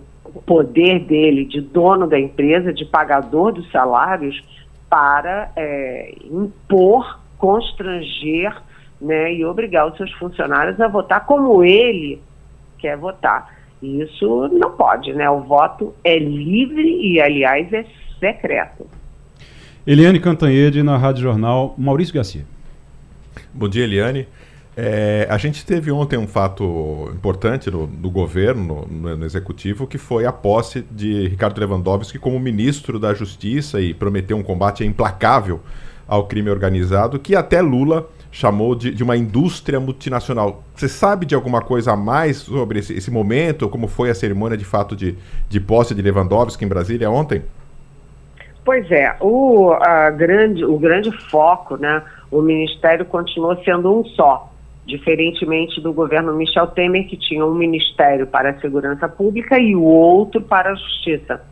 poder 0.46 1.00
dele 1.00 1.44
de 1.44 1.60
dono 1.60 2.06
da 2.06 2.18
empresa, 2.18 2.72
de 2.72 2.84
pagador 2.84 3.52
dos 3.52 3.68
salários, 3.72 4.40
para 4.88 5.50
é, 5.56 6.14
impor, 6.30 7.18
constranger 7.36 8.56
né, 9.00 9.34
e 9.34 9.44
obrigar 9.44 9.86
os 9.86 9.96
seus 9.96 10.12
funcionários 10.12 10.80
a 10.80 10.88
votar 10.88 11.24
como 11.26 11.62
ele 11.62 12.20
quer 12.78 12.96
votar. 12.96 13.56
Isso 13.82 14.48
não 14.48 14.72
pode, 14.72 15.12
né? 15.12 15.30
O 15.30 15.40
voto 15.40 15.94
é 16.02 16.18
livre 16.18 16.88
e, 17.00 17.20
aliás, 17.20 17.72
é 17.72 17.84
secreto. 18.18 18.86
Eliane 19.86 20.18
Cantanhede, 20.18 20.82
na 20.82 20.96
Rádio 20.96 21.22
Jornal. 21.22 21.74
Maurício 21.78 22.12
Garcia. 22.12 22.44
Bom 23.54 23.68
dia, 23.68 23.84
Eliane. 23.84 24.26
É, 24.76 25.26
a 25.28 25.36
gente 25.38 25.66
teve 25.66 25.90
ontem 25.90 26.16
um 26.16 26.26
fato 26.26 27.10
importante 27.12 27.68
no, 27.68 27.86
no 27.86 28.10
governo, 28.10 28.86
no, 28.88 29.16
no, 29.16 29.24
executivo, 29.24 29.88
que 29.88 29.98
foi 29.98 30.24
a 30.24 30.32
posse 30.32 30.84
de 30.88 31.26
Ricardo 31.26 31.58
Lewandowski 31.58 32.16
como 32.16 32.38
ministro 32.38 32.96
da 32.96 33.12
Justiça 33.12 33.80
e 33.80 33.92
prometeu 33.92 34.36
um 34.36 34.42
combate 34.42 34.84
implacável 34.84 35.60
ao 36.06 36.26
crime 36.26 36.48
organizado, 36.48 37.18
que 37.18 37.34
até 37.34 37.60
Lula 37.60 38.08
chamou 38.30 38.74
de, 38.74 38.92
de 38.92 39.02
uma 39.02 39.16
indústria 39.16 39.80
multinacional. 39.80 40.62
Você 40.74 40.88
sabe 40.88 41.26
de 41.26 41.34
alguma 41.34 41.60
coisa 41.60 41.92
a 41.92 41.96
mais 41.96 42.38
sobre 42.38 42.78
esse, 42.80 42.92
esse 42.92 43.10
momento, 43.10 43.68
como 43.68 43.88
foi 43.88 44.10
a 44.10 44.14
cerimônia 44.14 44.56
de 44.56 44.64
fato 44.64 44.94
de, 44.94 45.16
de 45.48 45.60
posse 45.60 45.94
de 45.94 46.02
Lewandowski 46.02 46.64
em 46.64 46.68
Brasília 46.68 47.10
ontem? 47.10 47.42
Pois 48.64 48.90
é, 48.90 49.16
o, 49.20 49.74
grande, 50.16 50.64
o 50.64 50.78
grande 50.78 51.10
foco, 51.30 51.76
né? 51.76 52.02
O 52.30 52.42
ministério 52.42 53.06
continuou 53.06 53.56
sendo 53.64 54.00
um 54.00 54.04
só 54.04 54.52
diferentemente 54.88 55.82
do 55.82 55.92
governo 55.92 56.34
Michel 56.34 56.66
Temer, 56.68 57.06
que 57.06 57.16
tinha 57.16 57.44
um 57.44 57.54
ministério 57.54 58.26
para 58.26 58.50
a 58.50 58.60
segurança 58.60 59.06
pública 59.06 59.58
e 59.58 59.76
o 59.76 59.82
outro 59.82 60.40
para 60.40 60.72
a 60.72 60.74
justiça. 60.74 61.42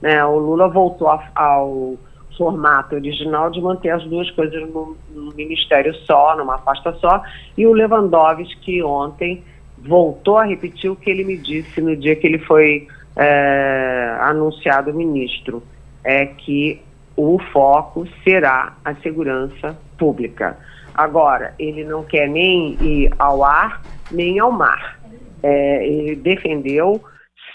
Né? 0.00 0.24
O 0.24 0.38
Lula 0.38 0.66
voltou 0.66 1.08
a, 1.08 1.22
ao 1.34 1.96
formato 2.36 2.94
original 2.94 3.50
de 3.50 3.60
manter 3.60 3.90
as 3.90 4.04
duas 4.04 4.30
coisas 4.30 4.60
no, 4.68 4.96
no, 5.10 5.34
ministério 5.34 5.94
só, 6.06 6.36
numa 6.36 6.58
pasta 6.58 6.92
só, 6.94 7.22
e 7.56 7.66
o 7.66 7.72
Lewandowski 7.72 8.82
ontem 8.82 9.42
voltou 9.78 10.38
a 10.38 10.44
repetir 10.44 10.90
o 10.90 10.96
que 10.96 11.10
ele 11.10 11.24
me 11.24 11.36
disse 11.36 11.80
no 11.80 11.96
dia 11.96 12.16
que 12.16 12.26
ele 12.26 12.38
foi 12.38 12.86
é, 13.16 14.18
anunciado 14.20 14.92
ministro, 14.92 15.62
é 16.04 16.26
que 16.26 16.80
o 17.16 17.38
foco 17.52 18.06
será 18.22 18.76
a 18.84 18.94
segurança 18.96 19.76
pública. 19.98 20.56
Agora, 20.94 21.54
ele 21.58 21.84
não 21.84 22.04
quer 22.04 22.28
nem 22.28 22.74
ir 22.80 23.10
ao 23.18 23.44
ar, 23.44 23.82
nem 24.10 24.38
ao 24.38 24.50
mar. 24.50 24.98
É, 25.42 25.86
ele 25.86 26.16
defendeu, 26.16 27.02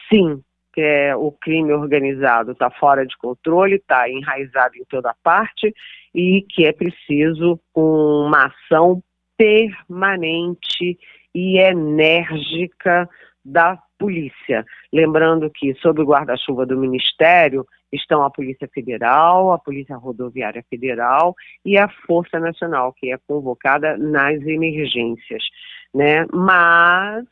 sim, 0.09 0.41
que 0.73 0.81
é, 0.81 1.15
o 1.15 1.31
crime 1.31 1.73
organizado 1.73 2.51
está 2.51 2.69
fora 2.69 3.05
de 3.05 3.17
controle, 3.17 3.75
está 3.75 4.09
enraizado 4.09 4.75
em 4.75 4.85
toda 4.85 5.15
parte 5.23 5.73
e 6.13 6.45
que 6.49 6.65
é 6.65 6.71
preciso 6.71 7.59
uma 7.75 8.47
ação 8.47 9.01
permanente 9.37 10.97
e 11.33 11.57
enérgica 11.57 13.09
da 13.43 13.77
polícia. 13.97 14.65
Lembrando 14.93 15.49
que, 15.49 15.73
sob 15.75 16.01
o 16.01 16.05
guarda-chuva 16.05 16.65
do 16.65 16.77
Ministério, 16.77 17.65
estão 17.91 18.23
a 18.23 18.29
Polícia 18.29 18.69
Federal, 18.73 19.51
a 19.51 19.59
Polícia 19.59 19.95
Rodoviária 19.97 20.63
Federal 20.69 21.35
e 21.65 21.77
a 21.77 21.89
Força 22.05 22.39
Nacional, 22.39 22.93
que 22.93 23.11
é 23.11 23.17
convocada 23.27 23.97
nas 23.97 24.41
emergências, 24.41 25.43
né? 25.93 26.25
Mas 26.31 27.25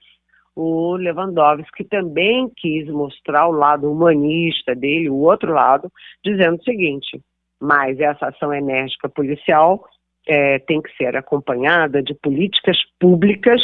o 0.62 0.98
Lewandowski 0.98 1.86
também 1.86 2.52
quis 2.58 2.86
mostrar 2.90 3.48
o 3.48 3.52
lado 3.52 3.90
humanista 3.90 4.76
dele, 4.76 5.10
o 5.10 5.16
outro 5.16 5.54
lado, 5.54 5.90
dizendo 6.24 6.58
o 6.60 6.64
seguinte: 6.64 7.22
mas 7.62 7.98
essa 7.98 8.28
ação 8.28 8.54
enérgica 8.54 9.08
policial 9.08 9.86
é, 10.28 10.60
tem 10.60 10.82
que 10.82 10.94
ser 10.98 11.16
acompanhada 11.16 12.04
de 12.04 12.14
políticas 12.14 12.78
públicas 13.00 13.62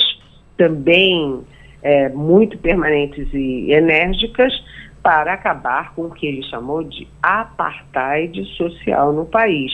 também 0.56 1.44
é, 1.84 2.08
muito 2.08 2.58
permanentes 2.60 3.28
e 3.34 3.74
enérgicas 3.74 4.54
para 5.04 5.34
acabar 5.34 5.94
com 5.96 6.04
o 6.04 6.12
que 6.12 6.26
ele 6.26 6.44
chamou 6.44 6.82
de 6.82 7.06
apartheid 7.22 8.42
social 8.56 9.12
no 9.12 9.26
país, 9.26 9.72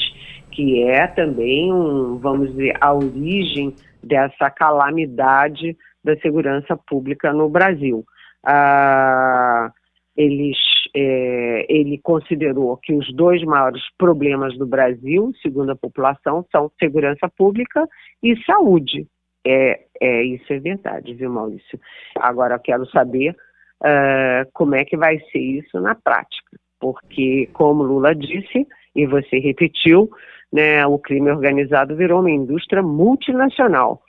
que 0.50 0.82
é 0.82 1.06
também, 1.06 1.72
um, 1.72 2.18
vamos 2.18 2.50
dizer, 2.50 2.76
a 2.82 2.92
origem 2.92 3.76
dessa 4.04 4.50
calamidade 4.50 5.78
da 6.04 6.16
segurança 6.18 6.78
pública 6.88 7.32
no 7.34 7.50
Brasil. 7.50 8.04
Ah, 8.46 9.72
eles, 10.16 10.58
é, 10.96 11.66
ele 11.70 12.00
considerou 12.00 12.78
que 12.78 12.94
os 12.94 13.14
dois 13.14 13.44
maiores 13.44 13.82
problemas 13.98 14.58
do 14.58 14.66
Brasil, 14.66 15.32
segundo 15.42 15.72
a 15.72 15.76
população, 15.76 16.46
são 16.52 16.72
segurança 16.80 17.30
pública 17.38 17.88
e 18.22 18.36
saúde. 18.44 19.08
É, 19.46 19.82
é 20.00 20.24
isso 20.24 20.52
é 20.52 20.60
verdade, 20.60 21.14
viu, 21.14 21.32
Maurício? 21.32 21.80
Agora 22.20 22.60
quero 22.60 22.86
saber 22.88 23.36
uh, 23.82 24.50
como 24.54 24.76
é 24.76 24.86
que 24.86 24.98
vai 24.98 25.20
ser 25.32 25.40
isso 25.40 25.80
na 25.80 25.96
prática. 25.96 26.58
Porque, 26.80 27.48
como 27.54 27.84
Lula 27.84 28.14
disse, 28.14 28.68
e 28.96 29.06
você 29.06 29.40
repetiu, 29.40 30.10
né, 30.52 30.86
o 30.86 30.98
crime 30.98 31.32
organizado 31.32 31.96
virou 31.96 32.20
uma 32.20 32.32
indústria 32.32 32.82
multinacional. 32.82 34.02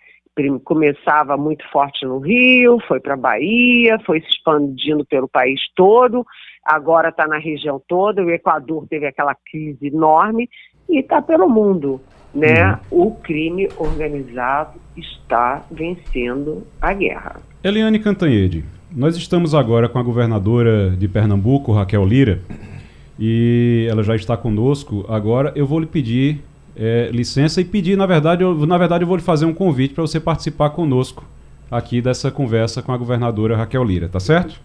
Começava 0.65 1.37
muito 1.37 1.65
forte 1.71 2.05
no 2.07 2.19
Rio, 2.19 2.79
foi 2.89 3.01
para 3.01 3.15
a 3.15 3.17
Bahia, 3.17 3.99
foi 4.05 4.21
se 4.21 4.29
expandindo 4.29 5.05
pelo 5.05 5.29
país 5.29 5.61
todo, 5.75 6.27
agora 6.65 7.11
está 7.11 7.27
na 7.27 7.39
região 7.39 7.81
toda. 7.87 8.23
O 8.23 8.31
Equador 8.31 8.87
teve 8.89 9.07
aquela 9.07 9.35
crise 9.35 9.89
enorme 9.89 10.49
e 10.89 11.01
está 11.01 11.21
pelo 11.21 11.49
mundo. 11.49 12.01
Né? 12.35 12.79
Uhum. 12.91 13.09
O 13.09 13.15
crime 13.17 13.69
organizado 13.77 14.81
está 14.97 15.63
vencendo 15.71 16.67
a 16.81 16.95
guerra. 16.95 17.37
Eliane 17.63 17.99
Cantanhede, 17.99 18.65
nós 18.91 19.17
estamos 19.17 19.55
agora 19.55 19.89
com 19.89 19.99
a 19.99 20.03
governadora 20.03 20.91
de 20.91 21.07
Pernambuco, 21.09 21.73
Raquel 21.73 22.07
Lira, 22.07 22.41
e 23.19 23.87
ela 23.91 24.03
já 24.03 24.17
está 24.17 24.35
conosco. 24.35 25.05
Agora 25.09 25.53
eu 25.55 25.67
vou 25.67 25.79
lhe 25.79 25.87
pedir 25.87 26.43
é, 26.77 27.11
licença 27.13 27.61
e 27.61 27.65
pedir, 27.65 27.97
na 27.97 28.07
verdade, 28.07 28.43
eu, 28.43 28.67
na 28.67 28.79
verdade, 28.79 29.05
eu 29.05 29.09
vou 29.09 29.17
lhe 29.17 29.23
fazer 29.23 29.45
um 29.45 29.55
convite 29.55 29.95
para 29.95 30.03
você 30.03 30.19
participar 30.19 30.71
conosco 30.71 31.25
aqui 31.71 32.03
dessa 32.03 32.31
conversa 32.31 32.83
com 32.83 32.93
a 32.93 32.97
governadora 32.97 33.57
Raquel 33.57 33.85
Lira, 33.85 34.09
tá 34.09 34.21
certo? 34.21 34.61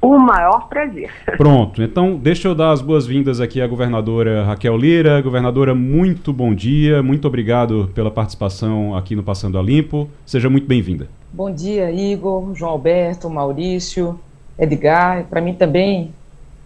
O 0.00 0.16
maior 0.16 0.68
prazer. 0.68 1.10
Pronto, 1.36 1.82
então 1.82 2.16
deixa 2.16 2.46
eu 2.46 2.54
dar 2.54 2.70
as 2.70 2.80
boas-vindas 2.80 3.40
aqui 3.40 3.60
à 3.60 3.66
governadora 3.66 4.44
Raquel 4.44 4.76
Lira. 4.76 5.20
Governadora, 5.20 5.74
muito 5.74 6.32
bom 6.32 6.54
dia, 6.54 7.02
muito 7.02 7.26
obrigado 7.26 7.90
pela 7.94 8.10
participação 8.10 8.96
aqui 8.96 9.16
no 9.16 9.24
Passando 9.24 9.58
a 9.58 9.62
Limpo. 9.62 10.08
Seja 10.24 10.48
muito 10.48 10.68
bem-vinda. 10.68 11.08
Bom 11.32 11.52
dia, 11.52 11.90
Igor, 11.90 12.54
João 12.54 12.72
Alberto, 12.72 13.28
Maurício, 13.28 14.18
Edgar. 14.56 15.24
Para 15.24 15.40
mim 15.40 15.54
também 15.54 16.12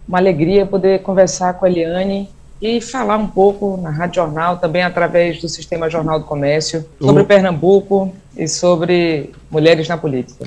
uma 0.07 0.19
alegria 0.19 0.65
poder 0.65 1.01
conversar 1.01 1.55
com 1.55 1.65
a 1.65 1.69
Eliane 1.69 2.29
e 2.61 2.79
falar 2.79 3.17
um 3.17 3.27
pouco 3.27 3.77
na 3.77 3.89
Rádio 3.89 4.15
Jornal, 4.15 4.57
também 4.57 4.83
através 4.83 5.41
do 5.41 5.49
Sistema 5.49 5.89
Jornal 5.89 6.19
do 6.19 6.25
Comércio, 6.25 6.85
sobre 6.99 7.23
o... 7.23 7.25
Pernambuco 7.25 8.13
e 8.37 8.47
sobre 8.47 9.31
mulheres 9.51 9.87
na 9.87 9.97
política. 9.97 10.45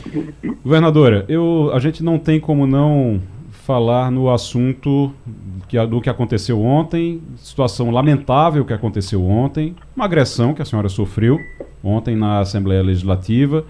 Governadora, 0.64 1.24
eu, 1.28 1.70
a 1.72 1.78
gente 1.78 2.02
não 2.02 2.18
tem 2.18 2.40
como 2.40 2.66
não 2.66 3.20
falar 3.66 4.10
no 4.10 4.30
assunto 4.30 5.12
que, 5.68 5.84
do 5.86 6.00
que 6.00 6.08
aconteceu 6.08 6.62
ontem, 6.62 7.20
situação 7.36 7.90
lamentável 7.90 8.64
que 8.64 8.72
aconteceu 8.72 9.24
ontem, 9.24 9.74
uma 9.94 10.04
agressão 10.04 10.54
que 10.54 10.62
a 10.62 10.64
senhora 10.64 10.88
sofreu 10.88 11.38
ontem 11.82 12.16
na 12.16 12.40
Assembleia 12.40 12.82
Legislativa. 12.82 13.64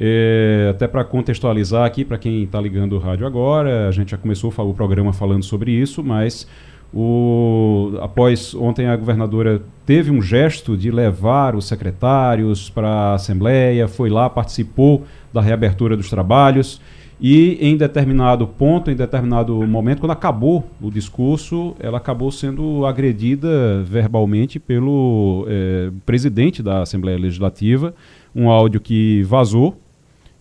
É, 0.00 0.68
até 0.70 0.86
para 0.86 1.02
contextualizar 1.02 1.84
aqui, 1.84 2.04
para 2.04 2.16
quem 2.16 2.44
está 2.44 2.60
ligando 2.60 2.92
o 2.92 2.98
rádio 3.00 3.26
agora, 3.26 3.88
a 3.88 3.90
gente 3.90 4.12
já 4.12 4.16
começou 4.16 4.52
o 4.56 4.74
programa 4.74 5.12
falando 5.12 5.42
sobre 5.42 5.72
isso, 5.72 6.04
mas 6.04 6.46
o, 6.92 7.92
após 8.00 8.54
ontem 8.54 8.86
a 8.86 8.96
governadora 8.96 9.62
teve 9.84 10.10
um 10.10 10.22
gesto 10.22 10.76
de 10.76 10.90
levar 10.90 11.54
os 11.54 11.66
secretários 11.66 12.70
para 12.70 12.88
a 12.88 13.14
Assembleia, 13.14 13.86
foi 13.86 14.08
lá, 14.08 14.28
participou 14.30 15.04
da 15.32 15.40
reabertura 15.40 15.96
dos 15.96 16.08
trabalhos 16.08 16.80
e 17.20 17.58
em 17.60 17.76
determinado 17.76 18.46
ponto, 18.46 18.90
em 18.90 18.94
determinado 18.94 19.66
momento, 19.66 20.00
quando 20.00 20.12
acabou 20.12 20.70
o 20.80 20.88
discurso, 20.88 21.74
ela 21.80 21.98
acabou 21.98 22.30
sendo 22.30 22.86
agredida 22.86 23.82
verbalmente 23.82 24.60
pelo 24.60 25.44
é, 25.48 25.90
presidente 26.06 26.62
da 26.62 26.82
Assembleia 26.82 27.18
Legislativa, 27.18 27.92
um 28.34 28.48
áudio 28.48 28.80
que 28.80 29.22
vazou, 29.24 29.76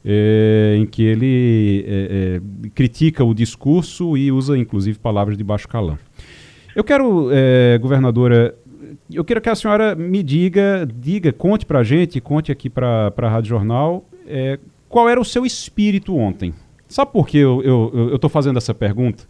é, 0.06 0.76
em 0.78 0.86
que 0.86 1.02
ele 1.02 1.84
é, 1.88 2.39
é, 2.70 2.70
critica 2.76 3.24
o 3.24 3.34
discurso 3.34 4.16
e 4.16 4.32
usa 4.32 4.56
inclusive 4.56 5.00
palavras 5.00 5.36
de 5.36 5.43
baixo 5.43 5.68
calão. 5.68 5.98
Eu 6.78 6.84
quero, 6.84 7.30
é, 7.32 7.80
governadora, 7.80 8.53
eu 9.11 9.25
quero 9.25 9.41
que 9.41 9.49
a 9.49 9.55
senhora 9.55 9.95
me 9.95 10.21
diga, 10.21 10.88
diga, 10.88 11.34
conte 11.34 11.65
para 11.65 11.80
a 11.80 11.84
gente, 11.84 12.21
conte 12.21 12.51
aqui 12.51 12.69
para 12.69 13.11
a 13.17 13.28
Rádio 13.28 13.49
Jornal, 13.49 14.05
é, 14.28 14.59
qual 14.88 15.09
era 15.09 15.19
o 15.19 15.25
seu 15.25 15.43
espírito 15.43 16.15
ontem? 16.15 16.53
Sabe 16.88 17.11
por 17.11 17.28
que 17.28 17.39
eu 17.39 18.11
estou 18.13 18.30
fazendo 18.30 18.57
essa 18.57 18.75
pergunta? 18.75 19.23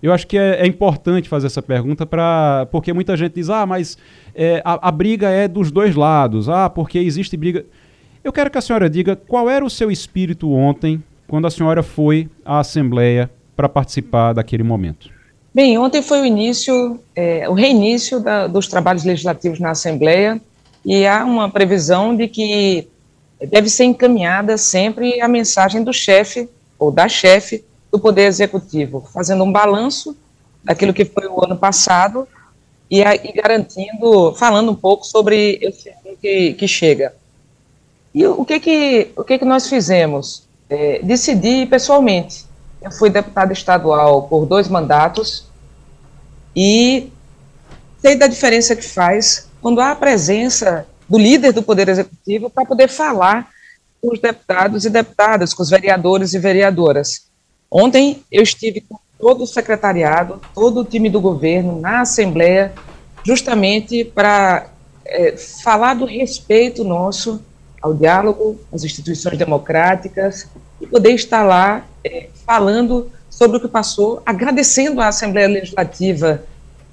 Eu 0.00 0.12
acho 0.12 0.28
que 0.28 0.38
é, 0.38 0.60
é 0.60 0.66
importante 0.68 1.28
fazer 1.28 1.48
essa 1.48 1.60
pergunta 1.60 2.06
para 2.06 2.68
porque 2.70 2.92
muita 2.92 3.16
gente 3.16 3.34
diz, 3.34 3.50
ah, 3.50 3.66
mas 3.66 3.98
é, 4.32 4.62
a, 4.64 4.86
a 4.86 4.92
briga 4.92 5.28
é 5.28 5.48
dos 5.48 5.72
dois 5.72 5.96
lados, 5.96 6.48
ah, 6.48 6.70
porque 6.70 7.00
existe 7.00 7.36
briga. 7.36 7.66
Eu 8.22 8.32
quero 8.32 8.48
que 8.48 8.58
a 8.58 8.62
senhora 8.62 8.88
diga 8.88 9.16
qual 9.16 9.50
era 9.50 9.64
o 9.64 9.70
seu 9.70 9.90
espírito 9.90 10.52
ontem, 10.52 11.02
quando 11.26 11.48
a 11.48 11.50
senhora 11.50 11.82
foi 11.82 12.28
à 12.44 12.60
Assembleia 12.60 13.28
para 13.56 13.68
participar 13.68 14.34
daquele 14.34 14.62
momento. 14.62 15.10
Bem, 15.54 15.76
ontem 15.76 16.00
foi 16.00 16.22
o 16.22 16.24
início, 16.24 16.98
é, 17.14 17.46
o 17.46 17.52
reinício 17.52 18.18
da, 18.18 18.46
dos 18.46 18.68
trabalhos 18.68 19.04
legislativos 19.04 19.60
na 19.60 19.72
Assembleia 19.72 20.40
e 20.82 21.06
há 21.06 21.26
uma 21.26 21.50
previsão 21.50 22.16
de 22.16 22.26
que 22.26 22.88
deve 23.50 23.68
ser 23.68 23.84
encaminhada 23.84 24.56
sempre 24.56 25.20
a 25.20 25.28
mensagem 25.28 25.84
do 25.84 25.92
chefe 25.92 26.48
ou 26.78 26.90
da 26.90 27.06
chefe 27.06 27.62
do 27.90 27.98
Poder 27.98 28.22
Executivo, 28.22 29.06
fazendo 29.12 29.44
um 29.44 29.52
balanço 29.52 30.16
daquilo 30.64 30.94
que 30.94 31.04
foi 31.04 31.26
o 31.26 31.44
ano 31.44 31.58
passado 31.58 32.26
e, 32.90 33.02
e 33.02 33.32
garantindo, 33.32 34.32
falando 34.32 34.72
um 34.72 34.74
pouco 34.74 35.06
sobre 35.06 35.58
esse 35.60 35.90
ano 35.90 36.16
que, 36.18 36.54
que 36.54 36.66
chega. 36.66 37.14
E 38.14 38.26
o 38.26 38.42
que 38.42 38.58
que, 38.58 39.10
o 39.14 39.22
que, 39.22 39.38
que 39.38 39.44
nós 39.44 39.68
fizemos? 39.68 40.44
É, 40.70 41.00
decidi 41.02 41.66
pessoalmente 41.66 42.46
eu 42.82 42.90
fui 42.90 43.10
deputada 43.10 43.52
estadual 43.52 44.22
por 44.24 44.46
dois 44.46 44.68
mandatos 44.68 45.46
e 46.54 47.10
sei 48.00 48.16
da 48.16 48.26
diferença 48.26 48.74
que 48.74 48.82
faz 48.82 49.48
quando 49.60 49.80
há 49.80 49.92
a 49.92 49.96
presença 49.96 50.86
do 51.08 51.18
líder 51.18 51.52
do 51.52 51.62
Poder 51.62 51.88
Executivo 51.88 52.50
para 52.50 52.66
poder 52.66 52.88
falar 52.88 53.48
com 54.00 54.12
os 54.12 54.18
deputados 54.18 54.84
e 54.84 54.90
deputadas, 54.90 55.54
com 55.54 55.62
os 55.62 55.70
vereadores 55.70 56.34
e 56.34 56.38
vereadoras. 56.38 57.26
Ontem 57.70 58.24
eu 58.30 58.42
estive 58.42 58.80
com 58.80 58.98
todo 59.18 59.44
o 59.44 59.46
secretariado, 59.46 60.40
todo 60.52 60.80
o 60.80 60.84
time 60.84 61.08
do 61.08 61.20
governo 61.20 61.80
na 61.80 62.00
Assembleia, 62.00 62.72
justamente 63.24 64.04
para 64.04 64.66
é, 65.04 65.36
falar 65.36 65.94
do 65.94 66.04
respeito 66.04 66.82
nosso 66.82 67.40
ao 67.82 67.92
diálogo, 67.92 68.58
às 68.72 68.84
instituições 68.84 69.36
democráticas, 69.36 70.46
e 70.80 70.86
poder 70.86 71.10
estar 71.10 71.42
lá 71.42 71.84
é, 72.04 72.28
falando 72.46 73.10
sobre 73.28 73.56
o 73.56 73.60
que 73.60 73.68
passou, 73.68 74.22
agradecendo 74.24 75.00
à 75.00 75.08
Assembleia 75.08 75.48
Legislativa 75.48 76.42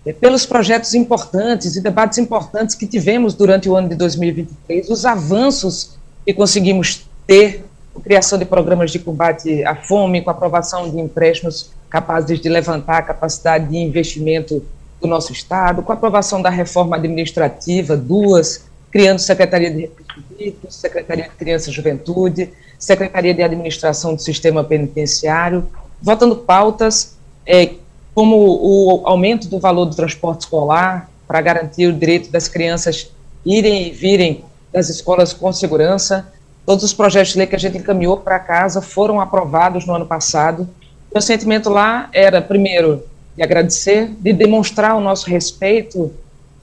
é, 0.06 0.12
pelos 0.12 0.46
projetos 0.46 0.94
importantes 0.94 1.76
e 1.76 1.82
debates 1.82 2.18
importantes 2.18 2.76
que 2.76 2.88
tivemos 2.88 3.34
durante 3.34 3.70
o 3.70 3.76
ano 3.76 3.90
de 3.90 3.96
2023, 3.96 4.90
os 4.90 5.06
avanços 5.06 5.98
que 6.26 6.34
conseguimos 6.34 7.08
ter, 7.28 7.66
a 7.96 8.00
criação 8.02 8.40
de 8.40 8.46
programas 8.46 8.92
de 8.92 9.00
combate 9.00 9.64
à 9.64 9.76
fome, 9.76 10.22
com 10.22 10.30
a 10.30 10.34
aprovação 10.34 10.90
de 10.90 11.00
empréstimos 11.00 11.72
capazes 11.90 12.40
de 12.40 12.48
levantar 12.48 13.00
a 13.00 13.02
capacidade 13.02 13.68
de 13.68 13.78
investimento 13.78 14.64
do 15.02 15.08
nosso 15.08 15.32
Estado, 15.32 15.82
com 15.82 15.92
a 15.92 15.96
aprovação 15.96 16.42
da 16.42 16.50
reforma 16.50 16.96
administrativa, 16.96 17.98
duas, 17.98 18.68
criando 18.92 19.20
Secretaria 19.20 19.72
de 19.72 19.90
Recursos 20.38 20.80
Secretaria 20.80 21.26
de 21.26 21.36
Criança 21.36 21.70
e 21.70 21.74
Juventude, 21.74 22.50
Secretaria 22.78 23.34
de 23.34 23.44
Administração 23.44 24.16
do 24.16 24.22
Sistema 24.22 24.64
Penitenciário, 24.64 25.68
votando 26.02 26.36
pautas 26.36 27.18
é, 27.46 27.74
como 28.16 28.36
o 28.38 29.02
aumento 29.06 29.48
do 29.48 29.60
valor 29.60 29.86
do 29.86 29.96
transporte 29.96 30.42
escolar 30.42 31.10
para 31.28 31.42
garantir 31.42 31.88
o 31.88 31.94
direito 31.94 32.32
das 32.32 32.48
crianças 32.48 33.12
irem 33.46 33.88
e 33.88 33.92
virem 33.92 34.44
das 34.72 34.90
escolas 34.90 35.34
com 35.34 35.52
segurança. 35.52 36.32
Todos 36.66 36.84
os 36.84 36.94
projetos 36.94 37.34
de 37.34 37.40
lei 37.40 37.48
que 37.48 37.56
a 37.56 37.60
gente 37.60 37.78
encaminhou 37.78 38.18
para 38.18 38.40
casa 38.40 38.82
foram 38.82 39.20
aprovados 39.20 39.86
no 39.86 39.94
ano 39.94 40.06
passado. 40.06 40.70
Meu 41.14 41.22
sentimento 41.22 41.70
lá 41.70 42.10
era, 42.14 42.42
primeiro, 42.42 43.04
de 43.36 43.44
agradecer, 43.44 44.08
de 44.20 44.34
demonstrar 44.34 44.96
o 44.96 45.02
nosso 45.02 45.30
respeito 45.30 46.14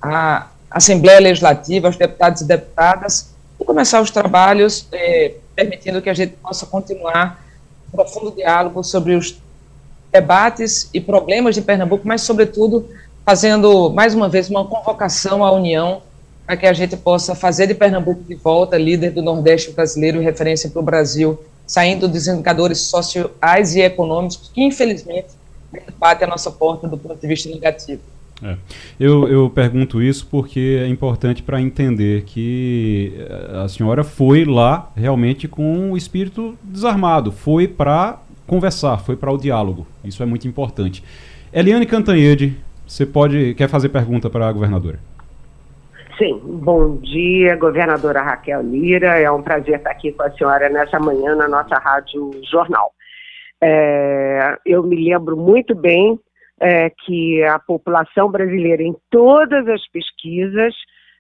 à 0.00 0.48
Assembleia 0.76 1.18
Legislativa, 1.20 1.88
aos 1.88 1.96
deputados 1.96 2.42
e 2.42 2.44
deputadas, 2.44 3.30
e 3.58 3.64
começar 3.64 4.02
os 4.02 4.10
trabalhos 4.10 4.86
eh, 4.92 5.32
permitindo 5.54 6.02
que 6.02 6.10
a 6.10 6.14
gente 6.14 6.34
possa 6.34 6.66
continuar 6.66 7.42
um 7.88 7.96
profundo 7.96 8.30
diálogo 8.30 8.84
sobre 8.84 9.14
os 9.14 9.40
debates 10.12 10.90
e 10.92 11.00
problemas 11.00 11.54
de 11.54 11.62
Pernambuco, 11.62 12.06
mas, 12.06 12.20
sobretudo, 12.20 12.86
fazendo, 13.24 13.88
mais 13.88 14.14
uma 14.14 14.28
vez, 14.28 14.50
uma 14.50 14.66
convocação 14.66 15.42
à 15.42 15.50
União 15.50 16.02
para 16.44 16.58
que 16.58 16.66
a 16.66 16.74
gente 16.74 16.94
possa 16.94 17.34
fazer 17.34 17.66
de 17.66 17.74
Pernambuco 17.74 18.22
de 18.22 18.34
volta 18.34 18.76
líder 18.76 19.12
do 19.12 19.22
Nordeste 19.22 19.70
brasileiro, 19.72 20.20
referência 20.20 20.68
para 20.68 20.80
o 20.80 20.84
Brasil, 20.84 21.42
saindo 21.66 22.06
dos 22.06 22.28
indicadores 22.28 22.80
sociais 22.80 23.74
e 23.74 23.80
econômicos 23.80 24.50
que, 24.52 24.62
infelizmente, 24.62 25.28
batem 25.98 26.28
a 26.28 26.30
nossa 26.30 26.50
porta 26.50 26.86
do 26.86 26.98
ponto 26.98 27.18
de 27.18 27.26
vista 27.26 27.48
negativo. 27.48 28.02
É. 28.42 28.56
Eu, 29.00 29.26
eu 29.28 29.48
pergunto 29.48 30.02
isso 30.02 30.26
porque 30.30 30.80
é 30.82 30.86
importante 30.88 31.42
para 31.42 31.60
entender 31.60 32.22
que 32.24 33.14
eh, 33.18 33.62
a 33.64 33.68
senhora 33.68 34.04
foi 34.04 34.44
lá 34.44 34.90
realmente 34.94 35.48
com 35.48 35.92
o 35.92 35.96
espírito 35.96 36.56
desarmado, 36.62 37.32
foi 37.32 37.66
para 37.66 38.18
conversar, 38.46 38.98
foi 38.98 39.16
para 39.16 39.32
o 39.32 39.38
diálogo. 39.38 39.86
Isso 40.04 40.22
é 40.22 40.26
muito 40.26 40.46
importante. 40.46 41.02
Eliane 41.52 41.86
Cantanhede, 41.86 42.54
você 42.86 43.06
pode 43.06 43.54
quer 43.54 43.68
fazer 43.68 43.88
pergunta 43.88 44.28
para 44.28 44.46
a 44.48 44.52
governadora? 44.52 44.98
Sim, 46.18 46.40
bom 46.44 46.96
dia, 46.96 47.56
governadora 47.56 48.22
Raquel 48.22 48.62
Lira. 48.62 49.18
É 49.18 49.30
um 49.30 49.42
prazer 49.42 49.76
estar 49.76 49.90
aqui 49.90 50.12
com 50.12 50.22
a 50.22 50.30
senhora 50.30 50.68
nessa 50.68 50.98
manhã 50.98 51.34
na 51.34 51.48
nossa 51.48 51.76
Rádio 51.76 52.30
Jornal. 52.50 52.92
É, 53.62 54.56
eu 54.64 54.82
me 54.82 54.96
lembro 54.96 55.36
muito 55.36 55.74
bem 55.74 56.18
é, 56.60 56.90
que 56.90 57.42
a 57.44 57.58
população 57.58 58.30
brasileira, 58.30 58.82
em 58.82 58.94
todas 59.10 59.66
as 59.68 59.86
pesquisas, 59.88 60.74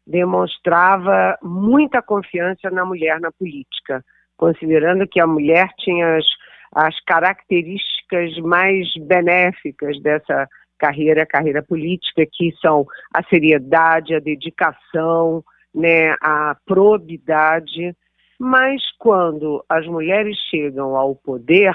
demonstrava 0.06 1.36
muita 1.42 2.00
confiança 2.00 2.70
na 2.70 2.84
mulher 2.84 3.20
na 3.20 3.32
política, 3.32 4.04
considerando 4.36 5.06
que 5.06 5.20
a 5.20 5.26
mulher 5.26 5.68
tinha 5.78 6.16
as, 6.16 6.26
as 6.72 7.00
características 7.04 8.38
mais 8.38 8.88
benéficas 9.00 10.00
dessa 10.00 10.48
carreira, 10.78 11.26
carreira 11.26 11.62
política, 11.62 12.24
que 12.30 12.52
são 12.60 12.86
a 13.12 13.22
seriedade, 13.24 14.14
a 14.14 14.20
dedicação, 14.20 15.42
né, 15.74 16.14
a 16.22 16.56
probidade. 16.64 17.96
Mas 18.38 18.82
quando 18.98 19.64
as 19.68 19.86
mulheres 19.86 20.36
chegam 20.50 20.94
ao 20.94 21.16
poder, 21.16 21.74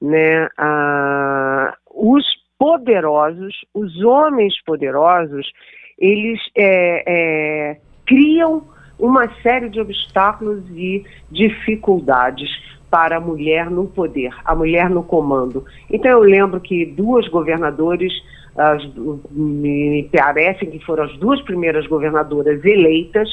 né, 0.00 0.48
a, 0.56 1.76
os 1.94 2.24
poderosos, 2.60 3.54
os 3.72 4.04
homens 4.04 4.52
poderosos, 4.66 5.50
eles 5.98 6.38
é, 6.54 7.04
é, 7.06 7.76
criam 8.06 8.64
uma 8.98 9.26
série 9.42 9.70
de 9.70 9.80
obstáculos 9.80 10.62
e 10.68 11.02
dificuldades 11.30 12.50
para 12.90 13.16
a 13.16 13.20
mulher 13.20 13.70
no 13.70 13.86
poder, 13.86 14.34
a 14.44 14.54
mulher 14.54 14.90
no 14.90 15.02
comando. 15.02 15.64
Então 15.90 16.10
eu 16.10 16.20
lembro 16.20 16.60
que 16.60 16.84
duas 16.84 17.26
governadoras, 17.28 18.12
as, 18.54 18.84
me 19.30 20.06
parece 20.12 20.66
que 20.66 20.84
foram 20.84 21.04
as 21.04 21.16
duas 21.16 21.40
primeiras 21.40 21.86
governadoras 21.86 22.62
eleitas, 22.62 23.26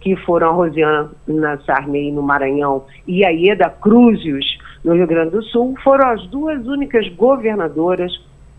que 0.00 0.16
foram 0.16 0.48
a 0.48 0.52
Rosiana 0.54 1.60
Sarney 1.64 2.10
no 2.10 2.22
Maranhão 2.22 2.84
e 3.06 3.24
a 3.24 3.30
Ieda 3.30 3.70
Cruzius 3.70 4.58
no 4.82 4.94
Rio 4.94 5.06
Grande 5.06 5.30
do 5.30 5.42
Sul, 5.44 5.76
foram 5.84 6.08
as 6.08 6.26
duas 6.26 6.66
únicas 6.66 7.06
governadoras 7.10 8.12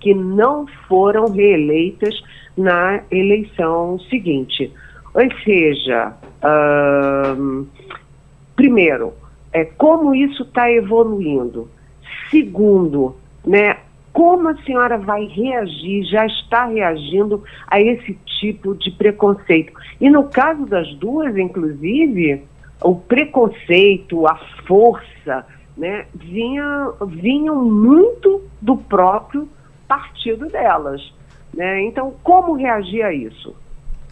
que 0.04 0.14
não 0.14 0.68
foram 0.88 1.32
reeleitas 1.32 2.22
na 2.58 3.02
eleição 3.10 3.98
seguinte. 4.10 4.70
Ou 5.14 5.44
seja, 5.44 6.14
uh, 6.44 7.66
primeiro, 8.56 9.14
é, 9.54 9.64
como 9.64 10.14
isso 10.14 10.44
está 10.44 10.70
evoluindo. 10.70 11.70
Segundo, 12.30 13.16
né, 13.46 13.78
como 14.12 14.50
a 14.50 14.58
senhora 14.64 14.98
vai 14.98 15.26
reagir, 15.26 16.04
já 16.04 16.26
está 16.26 16.66
reagindo 16.66 17.44
a 17.68 17.80
esse 17.80 18.14
tipo 18.40 18.76
de 18.76 18.92
preconceito. 18.92 19.72
E 20.02 20.10
no 20.10 20.26
caso 20.26 20.66
das 20.66 20.94
duas, 20.96 21.38
inclusive, 21.38 22.44
o 22.82 22.96
preconceito, 22.96 24.28
a 24.28 24.36
força, 24.68 25.46
né, 25.78 26.06
vinha, 26.14 26.92
vinham 27.08 27.64
muito 27.64 28.42
do 28.62 28.76
próprio 28.76 29.48
partido 29.88 30.48
delas. 30.48 31.14
Né? 31.54 31.84
Então, 31.84 32.14
como 32.24 32.54
reagir 32.56 33.04
a 33.04 33.14
isso? 33.14 33.56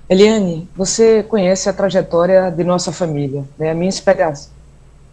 Eliane, 0.10 0.68
você 0.76 1.24
conhece 1.24 1.70
a 1.70 1.74
trajetória 1.74 2.52
de 2.52 2.64
nossa 2.64 2.92
família. 2.92 3.46
Né? 3.58 3.72
A 3.72 3.74
minha 3.74 3.88
inspiração, 3.88 4.52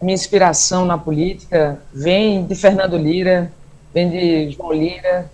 minha 0.01 0.13
inspiração 0.13 0.85
na 0.85 0.97
política 0.97 1.81
vem 1.93 2.45
de 2.45 2.55
Fernando 2.55 2.97
Lira, 2.97 3.51
vem 3.93 4.09
de 4.09 4.51
João 4.51 4.73
Lira, 4.73 5.29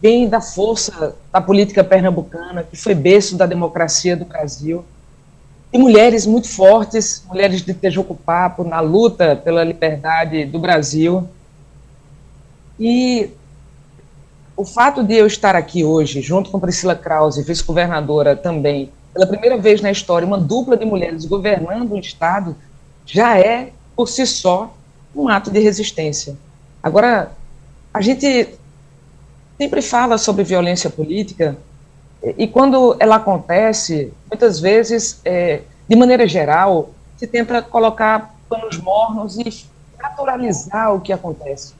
vem 0.00 0.28
da 0.28 0.40
força 0.40 1.14
da 1.32 1.40
política 1.40 1.84
pernambucana, 1.84 2.62
que 2.62 2.76
foi 2.76 2.94
berço 2.94 3.36
da 3.36 3.46
democracia 3.46 4.16
do 4.16 4.24
Brasil. 4.24 4.84
E 5.72 5.78
mulheres 5.78 6.26
muito 6.26 6.48
fortes, 6.48 7.24
mulheres 7.28 7.62
de 7.62 7.72
Tejuco 7.74 8.14
Papo, 8.14 8.64
na 8.64 8.80
luta 8.80 9.36
pela 9.36 9.62
liberdade 9.62 10.44
do 10.44 10.58
Brasil. 10.58 11.28
E 12.78 13.30
o 14.60 14.64
fato 14.64 15.02
de 15.02 15.14
eu 15.14 15.26
estar 15.26 15.56
aqui 15.56 15.82
hoje, 15.82 16.20
junto 16.20 16.50
com 16.50 16.60
Priscila 16.60 16.94
Krause, 16.94 17.42
vice-governadora 17.42 18.36
também, 18.36 18.92
pela 19.14 19.26
primeira 19.26 19.56
vez 19.56 19.80
na 19.80 19.90
história, 19.90 20.26
uma 20.26 20.36
dupla 20.36 20.76
de 20.76 20.84
mulheres 20.84 21.24
governando 21.24 21.92
um 21.92 21.98
Estado, 21.98 22.54
já 23.06 23.38
é, 23.38 23.72
por 23.96 24.06
si 24.06 24.26
só, 24.26 24.74
um 25.16 25.30
ato 25.30 25.50
de 25.50 25.58
resistência. 25.60 26.36
Agora, 26.82 27.32
a 27.92 28.02
gente 28.02 28.50
sempre 29.56 29.80
fala 29.80 30.18
sobre 30.18 30.44
violência 30.44 30.90
política, 30.90 31.56
e, 32.36 32.46
quando 32.46 32.94
ela 33.00 33.16
acontece, 33.16 34.12
muitas 34.30 34.60
vezes, 34.60 35.22
é, 35.24 35.62
de 35.88 35.96
maneira 35.96 36.28
geral, 36.28 36.90
se 37.16 37.26
tenta 37.26 37.62
colocar 37.62 38.34
panos 38.46 38.76
mornos 38.76 39.38
e 39.38 39.64
naturalizar 39.98 40.94
o 40.94 41.00
que 41.00 41.14
acontece. 41.14 41.79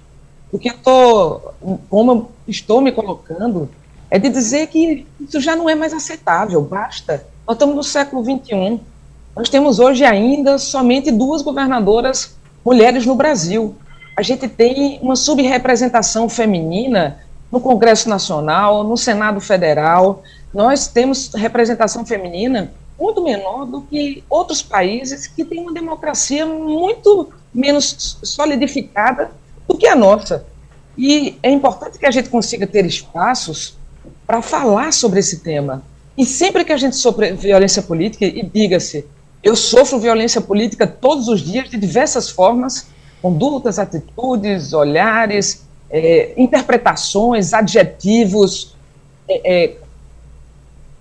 O 0.52 0.58
que 0.58 0.70
eu 0.70 0.78
tô, 0.78 1.40
como 1.88 2.12
eu 2.12 2.30
estou 2.48 2.80
me 2.80 2.90
colocando, 2.90 3.68
é 4.10 4.18
de 4.18 4.28
dizer 4.28 4.66
que 4.66 5.06
isso 5.20 5.40
já 5.40 5.54
não 5.54 5.68
é 5.68 5.74
mais 5.74 5.92
aceitável, 5.92 6.60
basta. 6.60 7.24
Nós 7.46 7.54
estamos 7.54 7.76
no 7.76 7.82
século 7.84 8.24
XXI. 8.24 8.80
Nós 9.36 9.48
temos 9.48 9.78
hoje 9.78 10.04
ainda 10.04 10.58
somente 10.58 11.12
duas 11.12 11.42
governadoras 11.42 12.36
mulheres 12.64 13.06
no 13.06 13.14
Brasil. 13.14 13.76
A 14.16 14.22
gente 14.22 14.48
tem 14.48 14.98
uma 15.00 15.14
subrepresentação 15.14 16.28
feminina 16.28 17.18
no 17.50 17.60
Congresso 17.60 18.08
Nacional, 18.08 18.82
no 18.82 18.96
Senado 18.96 19.40
Federal. 19.40 20.22
Nós 20.52 20.88
temos 20.88 21.32
representação 21.32 22.04
feminina 22.04 22.72
muito 22.98 23.22
menor 23.22 23.64
do 23.64 23.82
que 23.82 24.22
outros 24.28 24.60
países 24.60 25.26
que 25.26 25.44
têm 25.44 25.60
uma 25.60 25.72
democracia 25.72 26.44
muito 26.44 27.32
menos 27.54 28.18
solidificada 28.22 29.30
do 29.70 29.78
que 29.78 29.86
a 29.86 29.94
nossa. 29.94 30.44
E 30.98 31.38
é 31.42 31.50
importante 31.50 31.98
que 31.98 32.06
a 32.06 32.10
gente 32.10 32.28
consiga 32.28 32.66
ter 32.66 32.84
espaços 32.84 33.78
para 34.26 34.42
falar 34.42 34.92
sobre 34.92 35.20
esse 35.20 35.38
tema. 35.38 35.82
E 36.18 36.26
sempre 36.26 36.64
que 36.64 36.72
a 36.72 36.76
gente 36.76 36.96
sofre 36.96 37.32
violência 37.32 37.80
política, 37.80 38.24
e 38.24 38.42
diga-se, 38.42 39.06
eu 39.42 39.54
sofro 39.54 39.98
violência 39.98 40.40
política 40.40 40.86
todos 40.86 41.28
os 41.28 41.40
dias, 41.40 41.70
de 41.70 41.78
diversas 41.78 42.28
formas, 42.28 42.88
condutas, 43.22 43.78
atitudes, 43.78 44.72
olhares, 44.72 45.64
é, 45.88 46.34
interpretações, 46.36 47.54
adjetivos, 47.54 48.74
é, 49.28 49.54
é, 49.54 49.76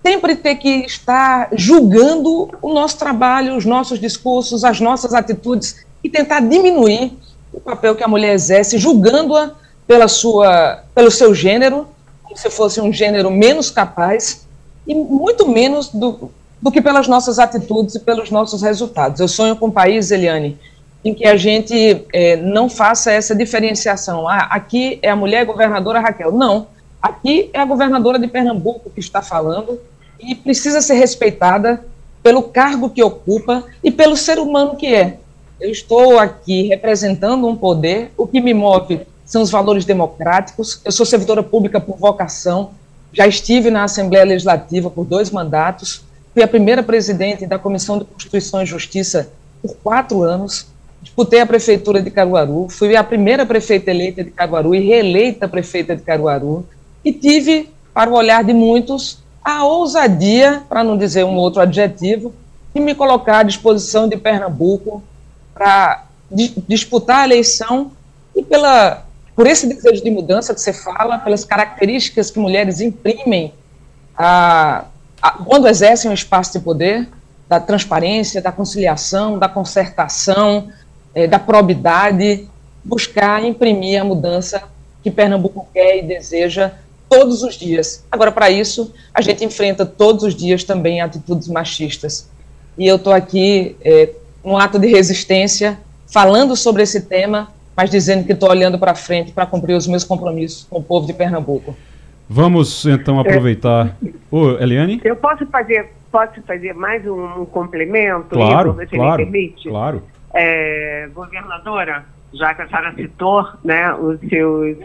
sempre 0.06 0.36
ter 0.36 0.54
que 0.54 0.86
estar 0.86 1.48
julgando 1.52 2.48
o 2.62 2.72
nosso 2.72 2.96
trabalho, 2.98 3.56
os 3.56 3.64
nossos 3.64 3.98
discursos, 3.98 4.64
as 4.64 4.80
nossas 4.80 5.12
atitudes 5.12 5.84
e 6.02 6.08
tentar 6.08 6.40
diminuir 6.40 7.18
o 7.52 7.60
papel 7.60 7.94
que 7.94 8.04
a 8.04 8.08
mulher 8.08 8.32
exerce, 8.34 8.78
julgando-a 8.78 9.52
pela 9.86 10.08
sua, 10.08 10.84
pelo 10.94 11.10
seu 11.10 11.34
gênero, 11.34 11.88
como 12.22 12.36
se 12.36 12.48
fosse 12.50 12.80
um 12.80 12.92
gênero 12.92 13.30
menos 13.30 13.70
capaz, 13.70 14.46
e 14.86 14.94
muito 14.94 15.48
menos 15.48 15.88
do, 15.88 16.30
do 16.60 16.70
que 16.70 16.80
pelas 16.80 17.08
nossas 17.08 17.38
atitudes 17.38 17.94
e 17.94 18.00
pelos 18.00 18.30
nossos 18.30 18.62
resultados. 18.62 19.20
Eu 19.20 19.28
sonho 19.28 19.56
com 19.56 19.66
um 19.66 19.70
país, 19.70 20.10
Eliane, 20.10 20.58
em 21.04 21.14
que 21.14 21.26
a 21.26 21.36
gente 21.36 22.04
é, 22.12 22.36
não 22.36 22.68
faça 22.68 23.10
essa 23.10 23.34
diferenciação. 23.34 24.28
Ah, 24.28 24.48
aqui 24.50 24.98
é 25.02 25.10
a 25.10 25.16
mulher 25.16 25.44
governadora 25.46 26.00
Raquel. 26.00 26.32
Não, 26.32 26.66
aqui 27.00 27.50
é 27.52 27.58
a 27.58 27.64
governadora 27.64 28.18
de 28.18 28.26
Pernambuco 28.26 28.90
que 28.90 29.00
está 29.00 29.22
falando 29.22 29.80
e 30.18 30.34
precisa 30.34 30.80
ser 30.80 30.94
respeitada 30.94 31.84
pelo 32.22 32.42
cargo 32.42 32.90
que 32.90 33.02
ocupa 33.02 33.64
e 33.82 33.90
pelo 33.90 34.16
ser 34.16 34.38
humano 34.38 34.76
que 34.76 34.94
é. 34.94 35.19
Eu 35.60 35.70
estou 35.70 36.18
aqui 36.18 36.62
representando 36.68 37.46
um 37.46 37.54
poder, 37.54 38.10
o 38.16 38.26
que 38.26 38.40
me 38.40 38.54
move 38.54 39.02
são 39.26 39.42
os 39.42 39.50
valores 39.50 39.84
democráticos. 39.84 40.80
Eu 40.86 40.90
sou 40.90 41.04
servidora 41.04 41.42
pública 41.42 41.78
por 41.78 41.98
vocação, 41.98 42.70
já 43.12 43.26
estive 43.26 43.70
na 43.70 43.84
Assembleia 43.84 44.24
Legislativa 44.24 44.88
por 44.88 45.04
dois 45.04 45.30
mandatos, 45.30 46.02
fui 46.32 46.42
a 46.42 46.48
primeira 46.48 46.82
presidente 46.82 47.46
da 47.46 47.58
Comissão 47.58 47.98
de 47.98 48.06
Constituição 48.06 48.62
e 48.62 48.66
Justiça 48.66 49.30
por 49.60 49.76
quatro 49.76 50.22
anos, 50.22 50.66
disputei 51.02 51.40
a 51.40 51.46
Prefeitura 51.46 52.02
de 52.02 52.10
Caruaru, 52.10 52.68
fui 52.70 52.96
a 52.96 53.04
primeira 53.04 53.44
prefeita 53.44 53.90
eleita 53.90 54.24
de 54.24 54.30
Caruaru 54.30 54.74
e 54.74 54.80
reeleita 54.80 55.46
prefeita 55.46 55.94
de 55.94 56.00
Caruaru, 56.00 56.66
e 57.04 57.12
tive, 57.12 57.68
para 57.92 58.08
o 58.08 58.14
olhar 58.14 58.42
de 58.42 58.54
muitos, 58.54 59.18
a 59.44 59.62
ousadia, 59.64 60.62
para 60.70 60.82
não 60.82 60.96
dizer 60.96 61.24
um 61.24 61.36
outro 61.36 61.60
adjetivo, 61.60 62.32
de 62.74 62.80
me 62.80 62.94
colocar 62.94 63.40
à 63.40 63.42
disposição 63.42 64.08
de 64.08 64.16
Pernambuco 64.16 65.02
para 65.60 66.06
disputar 66.66 67.18
a 67.18 67.24
eleição 67.26 67.92
e 68.34 68.42
pela, 68.42 69.04
por 69.36 69.46
esse 69.46 69.66
desejo 69.66 70.02
de 70.02 70.10
mudança 70.10 70.54
que 70.54 70.60
você 70.62 70.72
fala, 70.72 71.18
pelas 71.18 71.44
características 71.44 72.30
que 72.30 72.38
mulheres 72.38 72.80
imprimem 72.80 73.52
a, 74.16 74.86
a, 75.20 75.32
quando 75.32 75.68
exercem 75.68 76.10
um 76.10 76.14
espaço 76.14 76.54
de 76.54 76.60
poder, 76.60 77.06
da 77.46 77.60
transparência, 77.60 78.40
da 78.40 78.50
conciliação, 78.50 79.38
da 79.38 79.50
concertação, 79.50 80.70
é, 81.14 81.26
da 81.26 81.38
probidade, 81.38 82.48
buscar 82.82 83.44
imprimir 83.44 84.00
a 84.00 84.04
mudança 84.04 84.62
que 85.02 85.10
Pernambuco 85.10 85.68
quer 85.74 85.98
e 85.98 86.02
deseja 86.02 86.72
todos 87.06 87.42
os 87.42 87.54
dias. 87.54 88.02
Agora, 88.10 88.32
para 88.32 88.50
isso, 88.50 88.94
a 89.12 89.20
gente 89.20 89.44
enfrenta 89.44 89.84
todos 89.84 90.24
os 90.24 90.34
dias 90.34 90.64
também 90.64 91.02
atitudes 91.02 91.48
machistas 91.48 92.30
e 92.78 92.86
eu 92.86 92.96
estou 92.96 93.12
aqui 93.12 93.76
é, 93.82 94.08
um 94.44 94.56
ato 94.56 94.78
de 94.78 94.86
resistência, 94.86 95.78
falando 96.12 96.56
sobre 96.56 96.82
esse 96.82 97.02
tema, 97.02 97.48
mas 97.76 97.90
dizendo 97.90 98.24
que 98.24 98.32
estou 98.32 98.50
olhando 98.50 98.78
para 98.78 98.94
frente 98.94 99.32
para 99.32 99.46
cumprir 99.46 99.74
os 99.74 99.86
meus 99.86 100.04
compromissos 100.04 100.66
com 100.68 100.78
o 100.78 100.82
povo 100.82 101.06
de 101.06 101.12
Pernambuco. 101.12 101.76
Vamos 102.28 102.86
então 102.86 103.18
aproveitar. 103.18 103.96
É, 104.04 104.08
Ô, 104.30 104.52
Eliane? 104.58 105.00
Eu 105.02 105.16
posso 105.16 105.44
fazer, 105.46 105.90
posso 106.12 106.40
fazer 106.42 106.74
mais 106.74 107.04
um, 107.06 107.42
um 107.42 107.44
complemento? 107.44 108.28
Claro, 108.30 108.70
Igor, 108.70 108.86
claro, 108.88 109.26
me 109.26 109.32
permite? 109.32 109.68
Claro. 109.68 110.02
É, 110.32 111.08
governadora, 111.12 112.04
já 112.32 112.54
que 112.54 112.62
a 112.62 112.68
senhora 112.68 112.94
citou 112.94 113.44
né, 113.64 113.92
os 113.94 114.20
seus, 114.28 114.76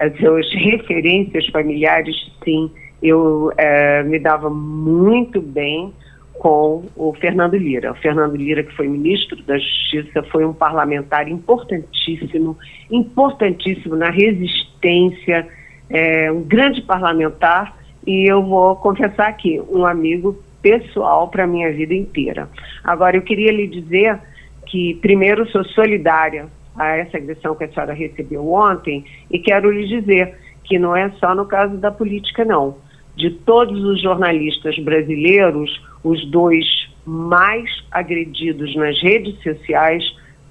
as 0.00 0.16
suas 0.18 0.52
referências 0.52 1.46
familiares, 1.48 2.16
sim, 2.44 2.70
eu 3.00 3.52
é, 3.56 4.02
me 4.02 4.18
dava 4.18 4.50
muito 4.50 5.40
bem 5.40 5.94
com 6.38 6.84
o 6.96 7.12
Fernando 7.14 7.56
Lira. 7.56 7.92
O 7.92 7.96
Fernando 7.96 8.36
Lira, 8.36 8.62
que 8.62 8.74
foi 8.74 8.86
ministro 8.88 9.42
da 9.42 9.58
Justiça, 9.58 10.22
foi 10.24 10.44
um 10.44 10.52
parlamentar 10.52 11.28
importantíssimo, 11.28 12.56
importantíssimo 12.90 13.96
na 13.96 14.10
resistência, 14.10 15.46
é, 15.90 16.30
um 16.30 16.42
grande 16.42 16.80
parlamentar, 16.82 17.76
e 18.06 18.30
eu 18.30 18.42
vou 18.42 18.76
confessar 18.76 19.28
aqui, 19.28 19.60
um 19.68 19.84
amigo 19.84 20.38
pessoal 20.62 21.28
para 21.28 21.44
a 21.44 21.46
minha 21.46 21.72
vida 21.72 21.94
inteira. 21.94 22.48
Agora, 22.84 23.16
eu 23.16 23.22
queria 23.22 23.52
lhe 23.52 23.66
dizer 23.66 24.18
que, 24.66 24.94
primeiro, 25.02 25.48
sou 25.50 25.64
solidária 25.64 26.46
a 26.76 26.96
essa 26.96 27.16
agressão 27.16 27.56
que 27.56 27.64
a 27.64 27.68
senhora 27.68 27.92
recebeu 27.92 28.52
ontem, 28.52 29.04
e 29.30 29.38
quero 29.40 29.70
lhe 29.70 29.88
dizer 29.88 30.34
que 30.62 30.78
não 30.78 30.94
é 30.94 31.10
só 31.18 31.34
no 31.34 31.46
caso 31.46 31.76
da 31.78 31.90
política, 31.90 32.44
não. 32.44 32.76
De 33.16 33.30
todos 33.30 33.82
os 33.82 34.00
jornalistas 34.00 34.78
brasileiros, 34.78 35.87
os 36.02 36.24
dois 36.30 36.64
mais 37.04 37.70
agredidos 37.90 38.74
nas 38.76 39.00
redes 39.00 39.42
sociais 39.42 40.04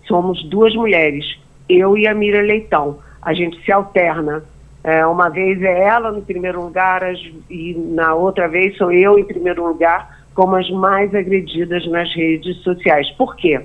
somos 0.08 0.44
duas 0.50 0.74
mulheres, 0.76 1.38
eu 1.70 1.98
e 1.98 2.08
a 2.08 2.14
Mira 2.14 2.42
Leitão. 2.42 3.00
A 3.22 3.34
gente 3.34 3.64
se 3.64 3.72
alterna. 3.72 4.44
É, 4.84 5.06
uma 5.06 5.30
vez 5.30 5.62
é 5.62 5.84
ela 5.84 6.12
no 6.12 6.22
primeiro 6.22 6.64
lugar 6.64 7.04
as, 7.04 7.20
e 7.50 7.74
na 7.74 8.14
outra 8.14 8.48
vez 8.48 8.78
sou 8.78 8.92
eu 8.92 9.20
em 9.20 9.26
primeiro 9.26 9.68
lugar 9.68 10.26
como 10.34 10.56
as 10.56 10.70
mais 10.70 11.14
agredidas 11.14 11.86
nas 11.88 12.14
redes 12.16 12.58
sociais. 12.58 13.10
Por 13.12 13.36
quê? 13.36 13.60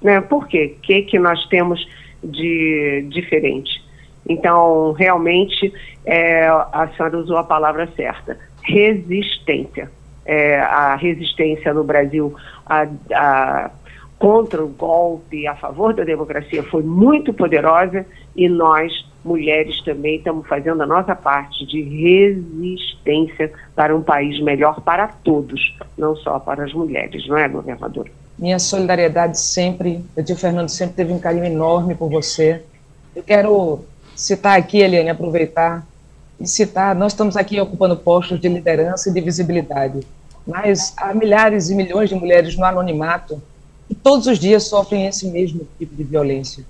Né? 0.00 0.20
Por 0.20 0.46
quê? 0.46 0.74
O 0.78 0.80
que, 0.80 1.02
que 1.02 1.18
nós 1.18 1.44
temos 1.48 1.86
de 2.22 3.06
diferente? 3.10 3.82
Então, 4.26 4.92
realmente, 4.92 5.72
é, 6.06 6.46
a 6.46 6.88
senhora 6.96 7.18
usou 7.18 7.36
a 7.36 7.44
palavra 7.44 7.86
certa: 7.94 8.38
resistência 8.62 9.90
é, 10.24 10.58
a 10.60 10.96
resistência 10.96 11.72
no 11.72 11.84
Brasil 11.84 12.34
a, 12.66 12.86
a, 13.12 13.70
contra 14.18 14.64
o 14.64 14.68
golpe, 14.68 15.46
a 15.46 15.54
favor 15.54 15.94
da 15.94 16.04
democracia, 16.04 16.62
foi 16.62 16.82
muito 16.82 17.32
poderosa 17.32 18.06
e 18.34 18.48
nós, 18.48 18.92
mulheres, 19.24 19.82
também 19.82 20.16
estamos 20.16 20.46
fazendo 20.46 20.82
a 20.82 20.86
nossa 20.86 21.14
parte 21.14 21.66
de 21.66 21.82
resistência 21.82 23.52
para 23.74 23.94
um 23.94 24.02
país 24.02 24.40
melhor 24.42 24.80
para 24.80 25.08
todos, 25.08 25.76
não 25.96 26.16
só 26.16 26.38
para 26.38 26.64
as 26.64 26.72
mulheres, 26.72 27.26
não 27.28 27.36
é, 27.36 27.48
governador? 27.48 28.08
Minha 28.38 28.58
solidariedade 28.58 29.38
sempre, 29.38 30.04
o 30.16 30.22
tio 30.22 30.36
Fernando 30.36 30.68
sempre 30.68 30.96
teve 30.96 31.12
um 31.12 31.20
carinho 31.20 31.44
enorme 31.44 31.94
por 31.94 32.10
você. 32.10 32.62
Eu 33.14 33.22
quero 33.22 33.84
citar 34.16 34.58
aqui, 34.58 34.80
Eliane, 34.80 35.10
aproveitar 35.10 35.86
e 36.38 36.46
citar, 36.46 36.94
nós 36.94 37.12
estamos 37.12 37.36
aqui 37.36 37.60
ocupando 37.60 37.96
postos 37.96 38.40
de 38.40 38.48
liderança 38.48 39.08
e 39.08 39.12
de 39.12 39.20
visibilidade, 39.20 40.00
mas 40.46 40.92
há 40.96 41.14
milhares 41.14 41.70
e 41.70 41.74
milhões 41.74 42.08
de 42.08 42.14
mulheres 42.14 42.56
no 42.56 42.64
anonimato 42.64 43.40
que 43.88 43.94
todos 43.94 44.26
os 44.26 44.38
dias 44.38 44.64
sofrem 44.64 45.06
esse 45.06 45.26
mesmo 45.26 45.66
tipo 45.78 45.94
de 45.94 46.04
violência. 46.04 46.64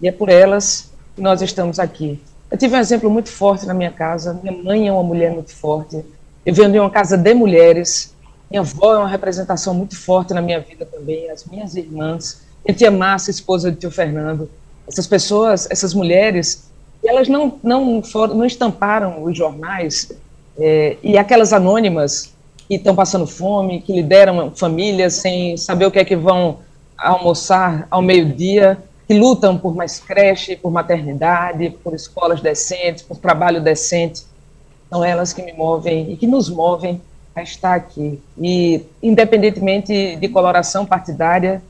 E 0.00 0.08
é 0.08 0.12
por 0.12 0.28
elas 0.28 0.90
que 1.14 1.22
nós 1.22 1.42
estamos 1.42 1.78
aqui. 1.78 2.20
Eu 2.50 2.56
tive 2.56 2.76
um 2.76 2.78
exemplo 2.78 3.10
muito 3.10 3.30
forte 3.30 3.66
na 3.66 3.74
minha 3.74 3.90
casa. 3.90 4.38
Minha 4.42 4.62
mãe 4.62 4.88
é 4.88 4.92
uma 4.92 5.02
mulher 5.02 5.32
muito 5.32 5.54
forte. 5.54 6.02
Eu 6.46 6.54
venho 6.54 6.70
de 6.70 6.78
uma 6.78 6.90
casa 6.90 7.16
de 7.16 7.34
mulheres. 7.34 8.14
Minha 8.50 8.62
avó 8.62 8.94
é 8.94 8.98
uma 8.98 9.08
representação 9.08 9.74
muito 9.74 9.98
forte 9.98 10.32
na 10.32 10.40
minha 10.40 10.60
vida 10.60 10.86
também. 10.86 11.30
As 11.30 11.44
minhas 11.44 11.74
irmãs. 11.74 12.42
Minha 12.64 12.76
tia 12.76 12.90
Márcia, 12.90 13.30
esposa 13.30 13.70
do 13.70 13.76
tio 13.76 13.90
Fernando. 13.90 14.48
Essas 14.86 15.06
pessoas, 15.06 15.66
essas 15.70 15.92
mulheres, 15.92 16.67
elas 17.08 17.26
não, 17.26 17.58
não, 17.62 18.02
foram, 18.02 18.34
não 18.34 18.44
estamparam 18.44 19.22
os 19.24 19.36
jornais, 19.36 20.12
é, 20.58 20.96
e 21.02 21.16
aquelas 21.16 21.54
anônimas 21.54 22.34
que 22.68 22.74
estão 22.74 22.94
passando 22.94 23.26
fome, 23.26 23.80
que 23.80 23.92
lideram 23.92 24.52
famílias 24.54 25.14
sem 25.14 25.56
saber 25.56 25.86
o 25.86 25.90
que 25.90 25.98
é 25.98 26.04
que 26.04 26.14
vão 26.14 26.58
almoçar 26.98 27.88
ao 27.90 28.02
meio-dia, 28.02 28.76
que 29.06 29.14
lutam 29.14 29.56
por 29.56 29.74
mais 29.74 29.98
creche, 29.98 30.54
por 30.54 30.70
maternidade, 30.70 31.70
por 31.82 31.94
escolas 31.94 32.42
decentes, 32.42 33.02
por 33.02 33.16
trabalho 33.16 33.62
decente. 33.62 34.24
São 34.90 35.02
elas 35.02 35.32
que 35.32 35.42
me 35.42 35.54
movem 35.54 36.12
e 36.12 36.16
que 36.16 36.26
nos 36.26 36.50
movem 36.50 37.00
a 37.34 37.42
estar 37.42 37.74
aqui. 37.74 38.20
E, 38.38 38.84
independentemente 39.02 40.16
de 40.16 40.28
coloração 40.28 40.84
partidária, 40.84 41.62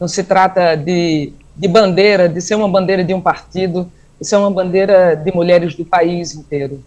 não 0.00 0.08
se 0.08 0.24
trata 0.24 0.74
de, 0.74 1.34
de 1.54 1.68
bandeira, 1.68 2.30
de 2.30 2.40
ser 2.40 2.54
uma 2.54 2.68
bandeira 2.68 3.04
de 3.04 3.12
um 3.12 3.20
partido, 3.20 3.90
isso 4.20 4.34
é 4.34 4.38
uma 4.38 4.50
bandeira 4.50 5.14
de 5.14 5.32
mulheres 5.32 5.74
do 5.74 5.84
país 5.84 6.34
inteiro. 6.34 6.82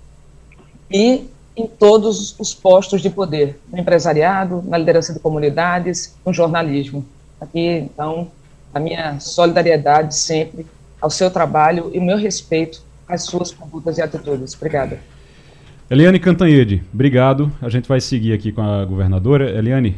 E 0.92 1.28
em 1.56 1.68
todos 1.68 2.36
os 2.40 2.54
postos 2.54 3.02
de 3.02 3.10
poder, 3.10 3.60
no 3.72 3.78
empresariado, 3.78 4.64
na 4.66 4.78
liderança 4.78 5.14
de 5.14 5.20
comunidades, 5.20 6.16
no 6.26 6.34
jornalismo. 6.34 7.06
Aqui, 7.40 7.68
então, 7.68 8.30
a 8.74 8.80
minha 8.80 9.20
solidariedade 9.20 10.16
sempre 10.16 10.66
ao 11.02 11.10
seu 11.10 11.30
trabalho 11.30 11.92
e 11.94 12.00
o 12.00 12.04
meu 12.04 12.18
respeito 12.18 12.82
às 13.08 13.24
suas 13.24 13.52
condutas 13.52 13.98
e 13.98 14.02
atitudes. 14.02 14.54
Obrigada. 14.56 15.00
Eliane 15.90 16.20
Cantanhede, 16.20 16.84
obrigado. 16.94 17.52
A 17.62 17.68
gente 17.68 17.88
vai 17.88 18.00
seguir 18.00 18.34
aqui 18.34 18.52
com 18.52 18.62
a 18.62 18.86
governadora. 18.86 19.50
Eliane, 19.50 19.98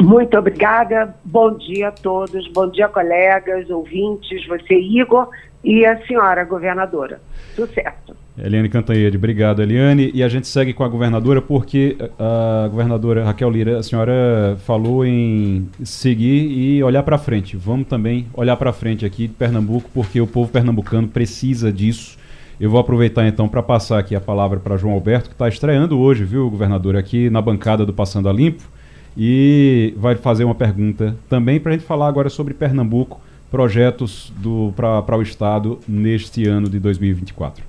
muito 0.00 0.38
obrigada. 0.38 1.14
Bom 1.24 1.56
dia 1.56 1.88
a 1.88 1.92
todos. 1.92 2.46
Bom 2.48 2.70
dia, 2.70 2.88
colegas, 2.88 3.68
ouvintes, 3.68 4.46
você, 4.46 4.74
Igor, 4.74 5.28
e 5.64 5.84
a 5.84 6.00
senhora 6.06 6.44
governadora. 6.44 7.20
Sucesso. 7.54 8.16
Eliane 8.38 8.68
Cantanhede, 8.68 9.16
obrigado, 9.16 9.60
Eliane. 9.60 10.12
E 10.14 10.22
a 10.22 10.28
gente 10.28 10.46
segue 10.46 10.72
com 10.72 10.84
a 10.84 10.88
governadora 10.88 11.42
porque 11.42 11.96
a 12.16 12.68
governadora 12.68 13.24
Raquel 13.24 13.50
Lira, 13.50 13.78
a 13.78 13.82
senhora 13.82 14.56
falou 14.64 15.04
em 15.04 15.68
seguir 15.82 16.48
e 16.52 16.82
olhar 16.82 17.02
para 17.02 17.18
frente. 17.18 17.56
Vamos 17.56 17.88
também 17.88 18.28
olhar 18.34 18.56
para 18.56 18.72
frente 18.72 19.04
aqui 19.04 19.26
de 19.26 19.34
Pernambuco, 19.34 19.90
porque 19.92 20.20
o 20.20 20.26
povo 20.26 20.50
pernambucano 20.52 21.08
precisa 21.08 21.72
disso. 21.72 22.16
Eu 22.60 22.70
vou 22.70 22.78
aproveitar 22.78 23.26
então 23.26 23.48
para 23.48 23.62
passar 23.62 23.98
aqui 23.98 24.14
a 24.14 24.20
palavra 24.20 24.60
para 24.60 24.76
João 24.76 24.94
Alberto, 24.94 25.28
que 25.28 25.34
está 25.34 25.48
estreando 25.48 25.98
hoje, 25.98 26.24
viu, 26.24 26.48
governador, 26.48 26.96
aqui 26.96 27.28
na 27.30 27.42
bancada 27.42 27.84
do 27.84 27.92
Passando 27.92 28.28
a 28.28 28.32
Limpo 28.32 28.77
e 29.20 29.92
vai 29.96 30.14
fazer 30.14 30.44
uma 30.44 30.54
pergunta 30.54 31.16
também 31.28 31.58
para 31.58 31.72
a 31.72 31.74
gente 31.76 31.84
falar 31.84 32.06
agora 32.06 32.30
sobre 32.30 32.54
Pernambuco, 32.54 33.20
projetos 33.50 34.32
para 34.76 35.16
o 35.16 35.22
Estado 35.22 35.80
neste 35.88 36.46
ano 36.46 36.68
de 36.68 36.78
2024. 36.78 37.64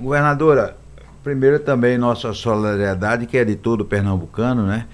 Governadora, 0.00 0.76
primeiro 1.22 1.60
também 1.60 1.96
nossa 1.96 2.32
solidariedade, 2.32 3.26
que 3.26 3.38
é 3.38 3.44
de 3.44 3.54
todo 3.54 3.84
pernambucano, 3.84 4.66
né? 4.66 4.86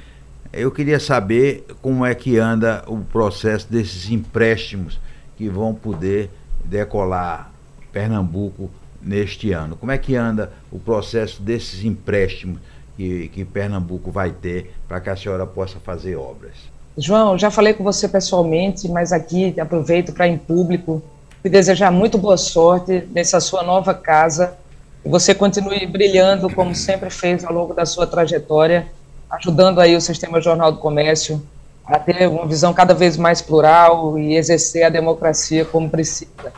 Eu 0.53 0.71
queria 0.71 1.01
saber 1.01 1.65
como 1.81 2.05
é 2.05 2.15
que 2.15 2.37
anda 2.39 2.85
o 2.87 2.99
processo 2.99 3.71
desses 3.71 4.11
empréstimos 4.11 5.01
que 5.37 5.49
vão 5.49 5.75
poder 5.75 6.31
decolar 6.65 7.51
Pernambuco 7.91 8.71
neste 9.01 9.53
ano. 9.53 9.77
Como 9.77 9.93
é 9.93 9.97
que 9.97 10.15
anda 10.15 10.53
o 10.71 10.79
processo 10.79 11.41
desses 11.41 11.85
empréstimos 11.85 12.59
que, 12.97 13.29
que 13.29 13.45
Pernambuco 13.45 14.11
vai 14.11 14.31
ter 14.31 14.75
para 14.89 15.01
que 15.01 15.11
a 15.11 15.17
senhora 15.17 15.47
possa 15.47 15.79
fazer 15.79 16.17
obras? 16.17 16.55
João, 16.97 17.39
já 17.39 17.51
falei 17.51 17.75
com 17.75 17.85
você 17.85 18.09
pessoalmente, 18.09 18.89
mas 18.89 19.13
aqui 19.13 19.55
aproveito 19.61 20.13
para 20.13 20.27
em 20.27 20.39
público 20.39 21.03
te 21.43 21.49
desejar 21.49 21.93
muito 21.93 22.17
boa 22.17 22.37
sorte 22.37 23.07
nessa 23.13 23.39
sua 23.39 23.63
nova 23.63 23.93
casa. 23.93 24.55
Você 25.05 25.35
continue 25.35 25.87
brilhando 25.87 26.49
como 26.51 26.75
sempre 26.75 27.11
fez 27.11 27.45
ao 27.45 27.53
longo 27.53 27.75
da 27.75 27.85
sua 27.85 28.07
trajetória, 28.07 28.87
ajudando 29.31 29.81
aí 29.81 29.95
o 29.95 30.01
Sistema 30.01 30.41
Jornal 30.41 30.73
do 30.73 30.79
Comércio 30.79 31.41
a 31.85 31.99
ter 31.99 32.29
uma 32.29 32.47
visão 32.47 32.75
cada 32.75 32.95
vez 32.95 33.17
mais 33.17 33.41
plural 33.41 34.19
e 34.19 34.35
exercer 34.35 34.85
a 34.85 34.89
democracia 34.89 35.65
como 35.65 35.89
precisa. 35.89 36.53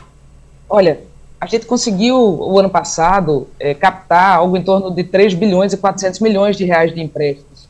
Olha, 0.67 0.99
a 1.39 1.45
gente 1.45 1.65
conseguiu, 1.65 2.17
o 2.17 2.59
ano 2.59 2.69
passado, 2.69 3.47
é, 3.59 3.73
captar 3.73 4.37
algo 4.37 4.57
em 4.57 4.63
torno 4.63 4.91
de 4.91 5.03
3 5.03 5.33
bilhões 5.33 5.71
e 5.71 5.77
400 5.77 6.19
milhões 6.19 6.57
de 6.57 6.65
reais 6.65 6.93
de 6.93 7.01
empréstimos. 7.01 7.69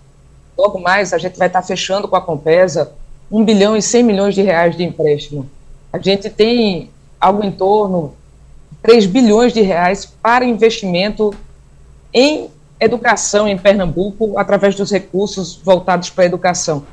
Logo 0.57 0.79
mais, 0.79 1.13
a 1.13 1.17
gente 1.17 1.37
vai 1.37 1.47
estar 1.47 1.61
fechando 1.61 2.07
com 2.07 2.15
a 2.15 2.21
Compesa 2.21 2.91
1 3.31 3.45
bilhão 3.45 3.77
e 3.77 3.81
100 3.81 4.03
milhões 4.03 4.35
de 4.35 4.41
reais 4.41 4.75
de 4.75 4.83
empréstimo. 4.83 5.47
A 5.93 5.99
gente 5.99 6.29
tem 6.29 6.89
algo 7.21 7.43
em 7.43 7.51
torno 7.51 8.13
de 8.71 8.77
3 8.79 9.05
bilhões 9.05 9.53
de 9.53 9.61
reais 9.61 10.05
para 10.05 10.43
investimento 10.43 11.33
em 12.11 12.49
educação 12.79 13.47
em 13.47 13.57
Pernambuco, 13.57 14.37
através 14.37 14.75
dos 14.75 14.89
recursos 14.89 15.59
voltados 15.63 16.09
para 16.09 16.23
a 16.23 16.27
educação. 16.27 16.83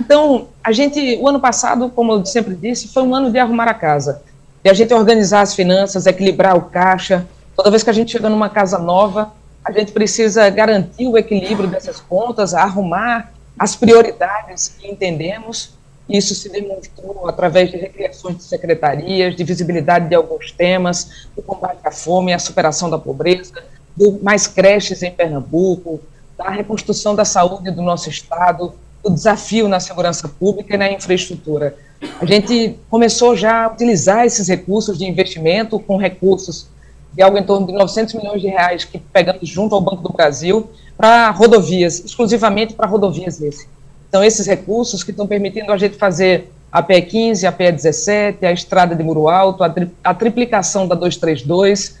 Então, 0.00 0.46
a 0.62 0.72
gente, 0.72 1.18
o 1.20 1.28
ano 1.28 1.40
passado, 1.40 1.90
como 1.90 2.12
eu 2.12 2.24
sempre 2.24 2.54
disse, 2.54 2.88
foi 2.88 3.02
um 3.02 3.14
ano 3.14 3.30
de 3.30 3.38
arrumar 3.38 3.68
a 3.68 3.74
casa, 3.74 4.22
de 4.64 4.70
a 4.70 4.72
gente 4.72 4.94
organizar 4.94 5.42
as 5.42 5.54
finanças, 5.54 6.06
equilibrar 6.06 6.56
o 6.56 6.62
caixa. 6.62 7.26
Toda 7.54 7.70
vez 7.70 7.82
que 7.82 7.90
a 7.90 7.92
gente 7.92 8.10
chega 8.10 8.30
numa 8.30 8.48
casa 8.48 8.78
nova, 8.78 9.30
a 9.62 9.70
gente 9.70 9.92
precisa 9.92 10.48
garantir 10.48 11.06
o 11.06 11.18
equilíbrio 11.18 11.68
dessas 11.68 12.00
contas, 12.00 12.54
arrumar 12.54 13.30
as 13.58 13.76
prioridades 13.76 14.68
que 14.68 14.88
entendemos. 14.88 15.74
Isso 16.08 16.34
se 16.34 16.48
demonstrou 16.48 17.28
através 17.28 17.70
de 17.70 17.76
recriações 17.76 18.38
de 18.38 18.44
secretarias, 18.44 19.36
de 19.36 19.44
visibilidade 19.44 20.08
de 20.08 20.14
alguns 20.14 20.50
temas, 20.50 21.28
do 21.36 21.42
combate 21.42 21.80
à 21.84 21.90
fome, 21.90 22.32
a 22.32 22.38
superação 22.38 22.88
da 22.88 22.98
pobreza, 22.98 23.62
do 23.94 24.18
mais 24.22 24.46
creches 24.46 25.02
em 25.02 25.10
Pernambuco, 25.10 26.00
da 26.38 26.48
reconstrução 26.48 27.14
da 27.14 27.26
saúde 27.26 27.70
do 27.70 27.82
nosso 27.82 28.08
Estado, 28.08 28.72
do 29.02 29.10
desafio 29.10 29.68
na 29.68 29.78
segurança 29.78 30.26
pública 30.26 30.74
e 30.74 30.78
na 30.78 30.90
infraestrutura. 30.90 31.76
A 32.20 32.26
gente 32.26 32.78
começou 32.90 33.36
já 33.36 33.64
a 33.64 33.72
utilizar 33.72 34.24
esses 34.24 34.48
recursos 34.48 34.98
de 34.98 35.04
investimento 35.04 35.78
com 35.78 35.96
recursos 35.96 36.68
de 37.12 37.22
algo 37.22 37.38
em 37.38 37.42
torno 37.44 37.66
de 37.66 37.72
900 37.72 38.14
milhões 38.14 38.42
de 38.42 38.48
reais 38.48 38.84
que 38.84 38.98
pegamos 38.98 39.48
junto 39.48 39.74
ao 39.74 39.80
Banco 39.80 40.02
do 40.02 40.12
Brasil 40.12 40.68
para 40.96 41.30
rodovias, 41.30 42.04
exclusivamente 42.04 42.74
para 42.74 42.86
rodovias 42.86 43.40
esse. 43.40 43.68
Então, 44.08 44.22
esses 44.22 44.46
recursos 44.46 45.02
que 45.02 45.10
estão 45.10 45.26
permitindo 45.26 45.72
a 45.72 45.76
gente 45.76 45.96
fazer 45.96 46.50
a 46.70 46.82
PE 46.82 47.02
15, 47.02 47.46
a 47.46 47.52
PE 47.52 47.72
17, 47.72 48.46
a 48.46 48.52
estrada 48.52 48.94
de 48.94 49.02
Muro 49.02 49.28
Alto, 49.28 49.62
a, 49.62 49.70
tri 49.70 49.90
a 50.02 50.12
triplicação 50.12 50.88
da 50.88 50.94
232, 50.94 52.00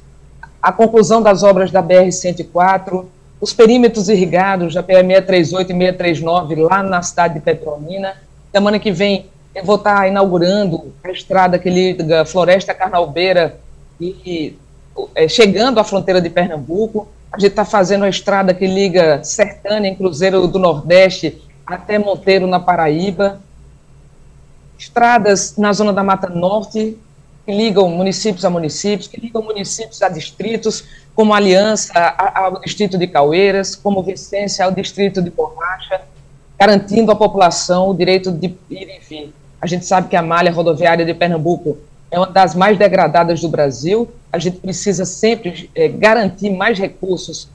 a 0.60 0.72
conclusão 0.72 1.22
das 1.22 1.42
obras 1.42 1.70
da 1.70 1.82
BR-104, 1.82 3.04
os 3.40 3.52
perímetros 3.52 4.08
irrigados 4.08 4.74
da 4.74 4.82
PE 4.82 4.94
638 4.94 5.70
e 5.70 5.74
639 5.74 6.54
lá 6.56 6.82
na 6.82 7.02
cidade 7.02 7.34
de 7.34 7.40
Petrolina. 7.40 8.16
Semana 8.50 8.78
que 8.78 8.90
vem 8.90 9.26
eu 9.54 9.64
vou 9.64 9.76
estar 9.76 10.08
inaugurando 10.08 10.92
a 11.04 11.10
estrada 11.10 11.58
que 11.58 11.70
liga 11.70 12.24
Floresta 12.24 12.74
Carnalbeira 12.74 13.60
e 14.00 14.56
é, 15.14 15.28
chegando 15.28 15.78
à 15.78 15.84
fronteira 15.84 16.20
de 16.20 16.28
Pernambuco. 16.28 17.08
A 17.32 17.38
gente 17.38 17.50
está 17.50 17.64
fazendo 17.64 18.04
a 18.04 18.08
estrada 18.08 18.52
que 18.52 18.66
liga 18.66 19.22
Sertânia, 19.22 19.88
em 19.88 19.94
Cruzeiro 19.94 20.46
do 20.48 20.58
Nordeste, 20.58 21.40
até 21.64 21.98
Monteiro, 21.98 22.46
na 22.46 22.58
Paraíba. 22.58 23.40
Estradas 24.76 25.56
na 25.56 25.72
zona 25.72 25.92
da 25.92 26.02
Mata 26.02 26.28
Norte, 26.28 26.98
que 27.46 27.52
ligam 27.52 27.88
municípios 27.88 28.44
a 28.44 28.50
municípios, 28.50 29.06
que 29.06 29.20
ligam 29.20 29.42
municípios 29.42 30.02
a 30.02 30.08
distritos, 30.08 30.84
como 31.14 31.32
Aliança 31.32 31.92
ao 32.34 32.60
distrito 32.60 32.98
de 32.98 33.06
Caueiras, 33.06 33.76
como 33.76 34.02
Vicência 34.02 34.64
ao 34.64 34.72
distrito 34.72 35.22
de 35.22 35.30
Borracha, 35.30 36.02
garantindo 36.58 37.12
à 37.12 37.16
população 37.16 37.90
o 37.90 37.94
direito 37.94 38.32
de 38.32 38.46
ir 38.68 38.88
e 38.88 38.98
vir. 38.98 39.34
A 39.64 39.66
gente 39.66 39.86
sabe 39.86 40.08
que 40.08 40.14
a 40.14 40.20
malha 40.20 40.52
rodoviária 40.52 41.06
de 41.06 41.14
Pernambuco 41.14 41.78
é 42.10 42.18
uma 42.18 42.26
das 42.26 42.54
mais 42.54 42.76
degradadas 42.76 43.40
do 43.40 43.48
Brasil. 43.48 44.06
A 44.30 44.38
gente 44.38 44.58
precisa 44.58 45.06
sempre 45.06 45.70
é, 45.74 45.88
garantir 45.88 46.50
mais 46.50 46.78
recursos 46.78 47.48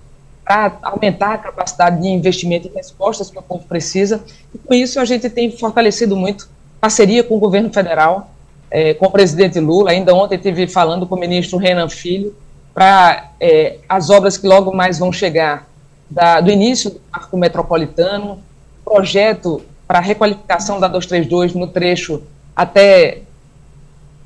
para 0.43 0.75
aumentar 0.81 1.33
a 1.33 1.37
capacidade 1.37 2.01
de 2.01 2.07
investimento 2.07 2.67
e 2.67 2.75
respostas 2.75 3.29
que 3.29 3.37
o 3.37 3.43
povo 3.43 3.63
precisa. 3.65 4.23
E 4.51 4.57
com 4.57 4.73
isso 4.73 4.99
a 4.99 5.05
gente 5.05 5.29
tem 5.29 5.55
fortalecido 5.55 6.17
muito 6.17 6.49
parceria 6.81 7.23
com 7.23 7.35
o 7.35 7.39
governo 7.39 7.71
federal, 7.71 8.31
é, 8.71 8.95
com 8.95 9.05
o 9.05 9.11
presidente 9.11 9.59
Lula. 9.59 9.91
Ainda 9.91 10.11
ontem 10.15 10.33
estive 10.33 10.65
falando 10.65 11.05
com 11.05 11.13
o 11.13 11.19
ministro 11.19 11.59
Renan 11.59 11.89
Filho 11.89 12.35
para 12.73 13.33
é, 13.39 13.77
as 13.87 14.09
obras 14.09 14.35
que 14.35 14.47
logo 14.47 14.75
mais 14.75 14.97
vão 14.97 15.13
chegar 15.13 15.67
da, 16.09 16.41
do 16.41 16.49
início 16.49 16.89
do 16.89 17.01
Marco 17.11 17.37
Metropolitano, 17.37 18.39
projeto 18.83 19.61
para 19.89 19.97
a 19.97 20.01
requalificação 20.03 20.79
da 20.79 20.87
232 20.87 21.55
no 21.55 21.65
trecho 21.65 22.21
até 22.55 23.23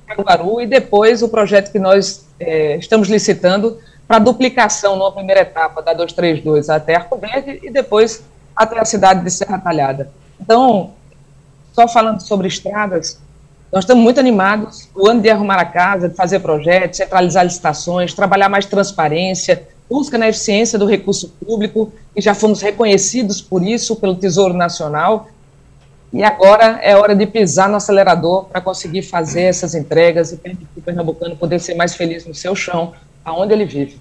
Caruaru 0.05 0.59
e 0.59 0.67
depois 0.67 1.23
o 1.23 1.29
projeto 1.29 1.71
que 1.71 1.79
nós 1.79 2.27
é, 2.37 2.75
estamos 2.75 3.07
licitando 3.07 3.79
para 4.05 4.19
duplicação 4.19 4.97
numa 4.97 5.13
primeira 5.13 5.39
etapa 5.39 5.81
da 5.81 5.93
232 5.93 6.69
até 6.69 6.95
Arco 6.95 7.17
Verde 7.17 7.61
e 7.63 7.71
depois 7.71 8.25
até 8.53 8.77
a 8.77 8.83
cidade 8.83 9.23
de 9.23 9.31
Serra 9.31 9.57
Talhada. 9.57 10.11
Então, 10.37 10.91
só 11.71 11.87
falando 11.87 12.19
sobre 12.19 12.49
estradas, 12.49 13.21
nós 13.71 13.85
estamos 13.85 14.03
muito 14.03 14.19
animados. 14.19 14.89
O 14.93 15.07
ano 15.07 15.21
de 15.21 15.29
arrumar 15.29 15.61
a 15.61 15.65
casa, 15.65 16.09
de 16.09 16.15
fazer 16.15 16.41
projetos, 16.41 16.97
centralizar 16.97 17.45
licitações, 17.45 18.13
trabalhar 18.13 18.49
mais 18.49 18.65
transparência, 18.65 19.65
busca 19.89 20.17
na 20.17 20.27
eficiência 20.27 20.77
do 20.77 20.85
recurso 20.85 21.29
público, 21.29 21.93
e 22.13 22.19
já 22.19 22.35
fomos 22.35 22.61
reconhecidos 22.61 23.41
por 23.41 23.63
isso 23.63 23.95
pelo 23.95 24.15
Tesouro 24.15 24.53
Nacional. 24.53 25.29
E 26.13 26.23
agora 26.23 26.79
é 26.83 26.95
hora 26.95 27.15
de 27.15 27.25
pisar 27.25 27.67
no 27.67 27.75
acelerador 27.75 28.45
para 28.45 28.61
conseguir 28.61 29.01
fazer 29.01 29.41
essas 29.41 29.73
entregas 29.73 30.31
e 30.31 30.37
permitir 30.37 30.67
o 30.77 30.81
pernambucano 30.81 31.35
poder 31.35 31.59
ser 31.59 31.73
mais 31.73 31.95
feliz 31.95 32.23
no 32.27 32.35
seu 32.35 32.55
chão, 32.55 32.93
aonde 33.25 33.51
ele 33.51 33.65
vive. 33.65 33.97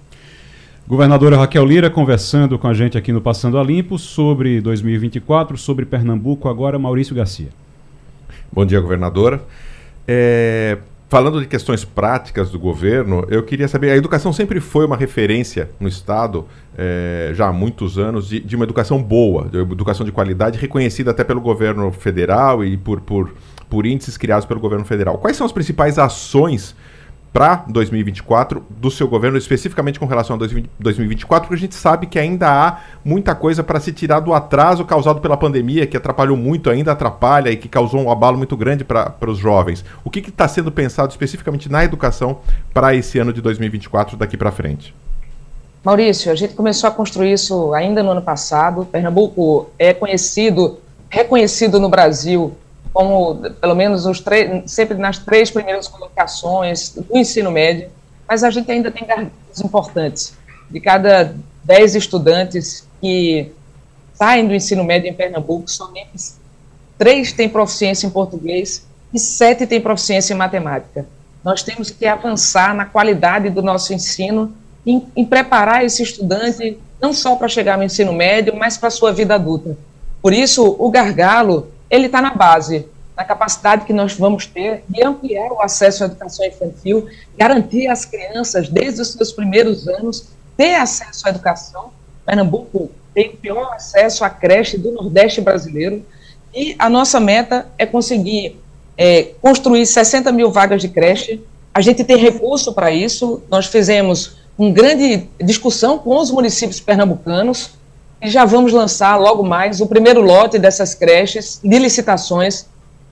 Governadora 0.87 1.39
Raquel 1.39 1.65
Lira 1.65 1.89
conversando 1.89 2.59
com 2.59 2.69
a 2.69 2.75
gente 2.75 2.99
aqui 2.99 3.13
no 3.13 3.23
Passando 3.23 3.59
a 3.59 3.65
Limpo 3.65 3.99
sobre 3.99 4.61
2024, 4.61 5.57
sobre 5.57 5.87
Pernambuco, 5.87 6.51
agora 6.51 6.79
Maurício 6.79 7.15
Garcia. 7.15 7.49
Bom 8.53 8.67
dia, 8.67 8.79
governadora. 8.79 9.43
É, 10.07 10.77
falando 11.13 11.43
de 11.43 11.47
questões 11.47 11.85
práticas 11.85 12.49
do 12.49 12.59
governo, 12.59 13.27
eu 13.29 13.43
queria 13.43 13.69
saber: 13.69 13.91
a 13.91 13.97
educação 13.99 14.33
sempre 14.33 14.61
foi 14.61 14.87
uma 14.87 14.97
referência 14.97 15.69
no 15.79 15.87
Estado, 15.87 16.47
é, 16.75 17.33
já 17.35 17.49
há 17.49 17.53
muitos 17.53 17.99
anos, 17.99 18.29
de, 18.29 18.41
de, 18.41 18.57
uma 18.57 18.65
educação 18.65 19.03
boa, 19.03 19.47
de 19.47 19.59
uma 19.59 19.75
educação 19.75 20.07
de 20.07 20.11
qualidade, 20.11 20.59
reconhecida 20.59 21.11
até 21.11 21.23
pelo 21.23 21.43
governo 21.43 21.93
federal 21.93 22.65
e 22.65 22.79
por, 22.79 23.03
por, 23.03 23.35
por 23.69 23.85
índices 23.85 24.17
criados 24.17 24.47
pelo 24.47 24.59
governo 24.59 24.87
federal. 24.87 25.19
Quais 25.19 25.37
são 25.37 25.45
as 25.45 25.53
principais 25.53 25.99
ações 25.99 26.75
para 27.33 27.65
2024 27.69 28.65
do 28.69 28.91
seu 28.91 29.09
governo, 29.09 29.39
especificamente 29.39 29.99
com 29.99 30.05
relação 30.05 30.37
a 30.37 30.39
2024, 30.79 31.49
porque 31.49 31.59
a 31.59 31.67
gente 31.67 31.75
sabe 31.75 32.07
que 32.07 32.19
ainda 32.19 32.49
há 32.49 32.81
muita 33.03 33.35
coisa 33.35 33.65
para 33.65 33.81
se 33.81 33.91
tirar 33.91 34.21
do 34.21 34.35
atraso 34.35 34.85
causado 34.85 35.21
pela 35.21 35.37
pandemia, 35.37 35.87
que 35.87 35.97
atrapalhou 35.97 36.37
muito, 36.37 36.69
ainda 36.69 36.93
atrapalha 36.93 37.51
e 37.51 37.57
que 37.57 37.69
causou 37.69 38.01
um 38.01 38.11
abalo 38.11 38.37
muito 38.37 38.57
grande 38.57 38.85
para 38.85 39.31
os 39.31 39.39
jovens. 39.39 39.83
O 40.05 40.11
que 40.11 40.21
está 40.21 40.47
sendo 40.47 40.71
pensado 40.71 41.11
especificamente 41.11 41.71
na 41.71 41.83
educação 41.83 42.41
para 42.75 42.95
esse 42.95 43.19
ano 43.19 43.33
de 43.33 43.41
2024 43.41 44.17
daqui 44.17 44.37
para 44.37 44.53
frente? 44.53 44.95
Maurício, 45.83 46.31
a 46.31 46.35
gente 46.35 46.55
começou 46.55 46.89
a 46.89 46.93
construir 46.93 47.33
isso 47.33 47.73
ainda 47.73 48.03
no 48.03 48.11
ano 48.11 48.23
passado. 48.23 48.85
Pernambuco 48.85 49.71
é 49.79 49.93
conhecido, 49.93 50.79
reconhecido 51.09 51.81
no 51.81 51.89
Brasil 51.89 52.53
como 52.93 53.37
pelo 53.61 53.75
menos 53.75 54.07
os 54.07 54.23
sempre 54.67 54.97
nas 54.99 55.19
três 55.19 55.51
primeiras 55.51 55.89
colocações 55.89 56.91
do 56.91 57.17
ensino 57.17 57.51
médio, 57.51 57.89
mas 58.29 58.45
a 58.45 58.51
gente 58.51 58.71
ainda 58.71 58.91
tem 58.91 59.07
gargalos 59.07 59.61
importantes. 59.65 60.35
De 60.71 60.81
cada 60.81 61.35
dez 61.65 61.95
estudantes 61.95 62.87
que 63.01 63.51
saem 64.15 64.47
do 64.47 64.55
ensino 64.55 64.85
médio 64.85 65.09
em 65.09 65.15
Pernambuco, 65.15 65.71
somente 65.71 66.35
três 66.99 67.33
têm 67.33 67.49
proficiência 67.49 68.07
em 68.07 68.11
português 68.11 68.87
e 69.13 69.19
sete 69.19 69.67
têm 69.67 69.81
proficiência 69.81 70.35
em 70.35 70.37
matemática. 70.37 71.07
Nós 71.45 71.63
temos 71.63 71.91
que 71.91 72.07
avançar 72.07 72.75
na 72.75 72.85
qualidade 72.85 73.51
do 73.51 73.63
nosso 73.63 73.93
ensino, 73.93 74.55
em, 74.87 75.05
em 75.17 75.25
preparar 75.25 75.85
esse 75.85 76.03
estudante 76.03 76.79
não 77.01 77.13
só 77.13 77.35
para 77.35 77.49
chegar 77.49 77.77
no 77.77 77.83
ensino 77.83 78.13
médio, 78.13 78.55
mas 78.57 78.79
para 78.79 78.89
a 78.89 78.93
sua 78.93 79.13
vida 79.13 79.35
adulta. 79.35 79.77
Por 80.23 80.33
isso, 80.33 80.77
o 80.79 80.89
gargalo 80.89 81.69
ele 81.93 82.07
está 82.07 82.23
na 82.23 82.33
base, 82.33 82.87
na 83.15 83.23
capacidade 83.23 83.85
que 83.85 83.93
nós 83.93 84.15
vamos 84.15 84.47
ter 84.47 84.83
de 84.89 85.05
ampliar 85.05 85.53
o 85.53 85.61
acesso 85.61 86.03
à 86.03 86.07
educação 86.07 86.47
infantil, 86.47 87.07
garantir 87.37 87.87
às 87.87 88.07
crianças, 88.07 88.71
desde 88.71 89.03
os 89.03 89.13
seus 89.13 89.31
primeiros 89.31 89.87
anos, 89.87 90.29
ter 90.57 90.75
acesso 90.75 91.29
à 91.29 91.31
educação. 91.31 91.91
Pernambuco 92.25 92.91
tem 93.15 93.29
o 93.29 93.37
pior 93.37 93.75
acesso 93.75 94.25
à 94.25 94.31
creche 94.31 94.79
do 94.79 94.91
Nordeste 94.91 95.43
brasileiro, 95.43 96.03
e 96.55 96.75
a 96.79 96.89
nossa 96.89 97.21
meta 97.21 97.67
é 97.77 97.85
conseguir 97.85 98.59
é, 98.97 99.31
construir 99.43 99.85
60 99.85 100.33
mil 100.33 100.51
vagas 100.51 100.81
de 100.81 100.89
creche. 100.89 101.43
A 101.75 101.83
gente 101.83 102.03
tem 102.05 102.17
recurso 102.17 102.73
para 102.73 102.91
isso, 102.91 103.43
nós 103.51 103.67
fizemos 103.67 104.37
uma 104.57 104.71
grande 104.71 105.29
discussão 105.39 105.99
com 105.99 106.17
os 106.17 106.31
municípios 106.31 106.81
pernambucanos, 106.81 107.71
e 108.23 108.31
já 108.31 108.45
vamos 108.45 108.73
lançar 108.73 109.17
logo 109.17 109.43
mais 109.43 109.81
o 109.81 109.87
primeiro 109.87 110.23
lote 110.23 110.57
dessas 110.57 110.95
creches 110.95 111.61
de 111.63 111.77
licitações. 111.77 112.67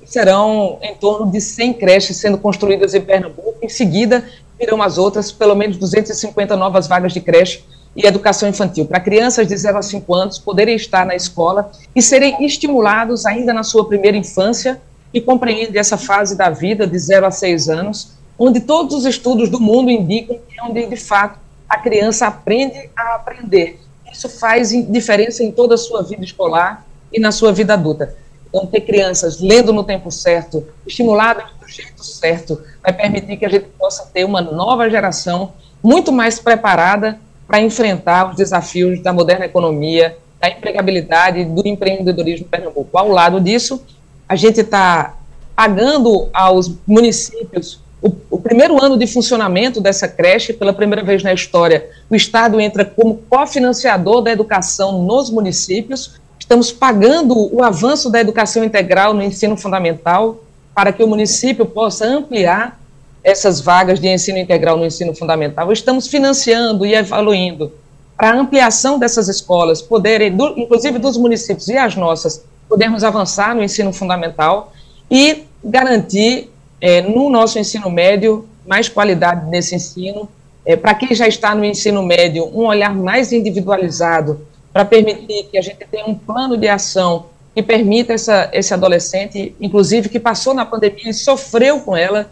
Serão 0.06 0.78
em 0.80 0.94
torno 0.94 1.30
de 1.30 1.40
100 1.40 1.74
creches 1.74 2.16
sendo 2.16 2.38
construídas 2.38 2.94
em 2.94 3.00
Pernambuco. 3.00 3.56
Em 3.60 3.68
seguida, 3.68 4.24
virão 4.56 4.80
as 4.80 4.98
outras, 4.98 5.32
pelo 5.32 5.56
menos 5.56 5.76
250 5.78 6.56
novas 6.56 6.86
vagas 6.86 7.12
de 7.12 7.20
creche 7.20 7.64
e 7.96 8.06
educação 8.06 8.48
infantil, 8.48 8.86
para 8.86 9.00
crianças 9.00 9.48
de 9.48 9.56
0 9.56 9.78
a 9.78 9.82
5 9.82 10.14
anos 10.14 10.38
poderem 10.38 10.76
estar 10.76 11.04
na 11.04 11.16
escola 11.16 11.72
e 11.94 12.00
serem 12.00 12.44
estimulados 12.44 13.26
ainda 13.26 13.52
na 13.52 13.64
sua 13.64 13.88
primeira 13.88 14.16
infância 14.16 14.80
e 15.12 15.20
compreendem 15.20 15.80
essa 15.80 15.98
fase 15.98 16.36
da 16.36 16.50
vida 16.50 16.86
de 16.86 16.96
0 16.96 17.26
a 17.26 17.32
6 17.32 17.68
anos, 17.68 18.12
onde 18.38 18.60
todos 18.60 18.94
os 18.94 19.04
estudos 19.04 19.48
do 19.48 19.58
mundo 19.58 19.90
indicam 19.90 20.38
que 20.48 20.60
é 20.60 20.62
onde, 20.62 20.86
de 20.86 20.96
fato, 20.96 21.36
a 21.68 21.78
criança 21.78 22.28
aprende 22.28 22.88
a 22.96 23.16
aprender 23.16 23.80
isso 24.12 24.28
faz 24.28 24.70
diferença 24.70 25.42
em 25.42 25.50
toda 25.50 25.74
a 25.74 25.78
sua 25.78 26.02
vida 26.02 26.24
escolar 26.24 26.86
e 27.12 27.20
na 27.20 27.32
sua 27.32 27.52
vida 27.52 27.74
adulta. 27.74 28.14
Então, 28.48 28.66
ter 28.66 28.80
crianças 28.80 29.40
lendo 29.40 29.72
no 29.72 29.84
tempo 29.84 30.10
certo, 30.10 30.66
estimuladas 30.86 31.44
do 31.60 31.68
jeito 31.68 32.04
certo, 32.04 32.60
vai 32.82 32.92
permitir 32.92 33.36
que 33.36 33.44
a 33.44 33.48
gente 33.48 33.66
possa 33.78 34.10
ter 34.12 34.24
uma 34.24 34.40
nova 34.40 34.90
geração 34.90 35.52
muito 35.82 36.10
mais 36.10 36.40
preparada 36.40 37.20
para 37.46 37.60
enfrentar 37.60 38.30
os 38.30 38.36
desafios 38.36 39.00
da 39.02 39.12
moderna 39.12 39.44
economia, 39.44 40.16
da 40.40 40.48
empregabilidade, 40.48 41.44
do 41.44 41.66
empreendedorismo 41.66 42.46
em 42.46 42.48
Pernambuco. 42.48 42.96
Ao 42.96 43.08
lado 43.08 43.40
disso, 43.40 43.82
a 44.28 44.34
gente 44.34 44.60
está 44.60 45.16
pagando 45.54 46.28
aos 46.32 46.72
municípios 46.86 47.80
o, 48.02 48.12
o, 48.30 48.40
primeiro 48.40 48.82
ano 48.82 48.96
de 48.96 49.06
funcionamento 49.06 49.80
dessa 49.80 50.08
creche, 50.08 50.52
pela 50.52 50.72
primeira 50.72 51.04
vez 51.04 51.22
na 51.22 51.32
história, 51.34 51.88
o 52.08 52.14
Estado 52.14 52.58
entra 52.60 52.84
como 52.84 53.18
cofinanciador 53.28 54.22
da 54.22 54.30
educação 54.30 55.02
nos 55.02 55.28
municípios. 55.28 56.18
Estamos 56.38 56.72
pagando 56.72 57.54
o 57.54 57.62
avanço 57.62 58.10
da 58.10 58.20
educação 58.20 58.64
integral 58.64 59.12
no 59.12 59.22
ensino 59.22 59.56
fundamental 59.56 60.42
para 60.74 60.92
que 60.92 61.02
o 61.02 61.06
município 61.06 61.66
possa 61.66 62.06
ampliar 62.06 62.80
essas 63.22 63.60
vagas 63.60 64.00
de 64.00 64.08
ensino 64.08 64.38
integral 64.38 64.78
no 64.78 64.86
ensino 64.86 65.14
fundamental. 65.14 65.70
Estamos 65.70 66.06
financiando 66.06 66.86
e 66.86 66.94
evoluindo 66.94 67.70
para 68.16 68.30
a 68.30 68.40
ampliação 68.40 68.98
dessas 68.98 69.28
escolas, 69.28 69.82
poderem, 69.82 70.34
do, 70.34 70.58
inclusive 70.58 70.98
dos 70.98 71.18
municípios 71.18 71.68
e 71.68 71.76
as 71.76 71.96
nossas, 71.96 72.44
podermos 72.66 73.04
avançar 73.04 73.54
no 73.54 73.62
ensino 73.62 73.92
fundamental 73.92 74.72
e 75.10 75.44
garantir 75.62 76.50
é, 76.80 77.02
no 77.02 77.28
nosso 77.28 77.58
ensino 77.58 77.90
médio 77.90 78.48
mais 78.66 78.88
qualidade 78.88 79.48
nesse 79.50 79.74
ensino, 79.74 80.28
é, 80.64 80.76
para 80.76 80.94
quem 80.94 81.14
já 81.14 81.26
está 81.26 81.54
no 81.54 81.64
ensino 81.64 82.02
médio, 82.02 82.44
um 82.54 82.66
olhar 82.66 82.94
mais 82.94 83.32
individualizado, 83.32 84.40
para 84.72 84.84
permitir 84.84 85.48
que 85.50 85.58
a 85.58 85.62
gente 85.62 85.84
tenha 85.90 86.06
um 86.06 86.14
plano 86.14 86.56
de 86.56 86.68
ação 86.68 87.26
que 87.54 87.62
permita 87.62 88.12
essa, 88.12 88.48
esse 88.52 88.72
adolescente, 88.72 89.54
inclusive 89.60 90.08
que 90.08 90.20
passou 90.20 90.54
na 90.54 90.64
pandemia 90.64 91.10
e 91.10 91.14
sofreu 91.14 91.80
com 91.80 91.96
ela, 91.96 92.30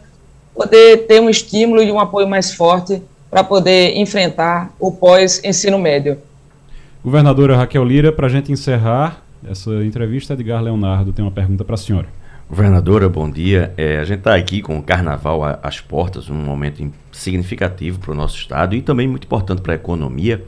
poder 0.54 1.06
ter 1.06 1.20
um 1.20 1.28
estímulo 1.28 1.82
e 1.82 1.90
um 1.90 1.98
apoio 1.98 2.28
mais 2.28 2.54
forte 2.54 3.02
para 3.28 3.42
poder 3.42 3.96
enfrentar 3.96 4.72
o 4.78 4.92
pós-ensino 4.92 5.78
médio. 5.78 6.18
Governadora 7.04 7.56
Raquel 7.56 7.84
Lira, 7.84 8.12
para 8.12 8.26
a 8.26 8.30
gente 8.30 8.52
encerrar 8.52 9.22
essa 9.48 9.70
entrevista, 9.84 10.34
Edgar 10.34 10.62
Leonardo 10.62 11.12
tem 11.12 11.24
uma 11.24 11.30
pergunta 11.30 11.64
para 11.64 11.74
a 11.74 11.78
senhora. 11.78 12.17
Governadora, 12.48 13.10
bom 13.10 13.30
dia. 13.30 13.74
É, 13.76 13.98
a 13.98 14.04
gente 14.04 14.20
está 14.20 14.34
aqui 14.34 14.62
com 14.62 14.78
o 14.78 14.82
Carnaval 14.82 15.42
às 15.62 15.82
portas, 15.82 16.30
um 16.30 16.34
momento 16.34 16.90
significativo 17.12 17.98
para 17.98 18.12
o 18.12 18.14
nosso 18.14 18.38
estado 18.38 18.74
e 18.74 18.80
também 18.80 19.06
muito 19.06 19.24
importante 19.24 19.60
para 19.60 19.74
a 19.74 19.76
economia. 19.76 20.42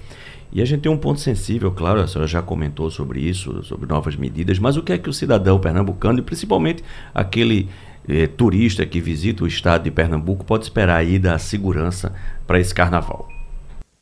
E 0.50 0.62
a 0.62 0.64
gente 0.64 0.80
tem 0.80 0.90
um 0.90 0.96
ponto 0.96 1.20
sensível, 1.20 1.70
claro, 1.70 2.00
a 2.00 2.08
senhora 2.08 2.26
já 2.26 2.40
comentou 2.40 2.90
sobre 2.90 3.20
isso, 3.20 3.62
sobre 3.64 3.86
novas 3.86 4.16
medidas, 4.16 4.58
mas 4.58 4.78
o 4.78 4.82
que 4.82 4.94
é 4.94 4.98
que 4.98 5.10
o 5.10 5.12
cidadão 5.12 5.60
pernambucano 5.60 6.20
e 6.20 6.22
principalmente 6.22 6.82
aquele 7.14 7.68
eh, 8.08 8.26
turista 8.26 8.86
que 8.86 8.98
visita 8.98 9.44
o 9.44 9.46
estado 9.46 9.84
de 9.84 9.90
Pernambuco 9.90 10.42
pode 10.42 10.64
esperar 10.64 10.96
aí 10.96 11.18
da 11.18 11.38
segurança 11.38 12.14
para 12.46 12.58
esse 12.58 12.74
carnaval? 12.74 13.28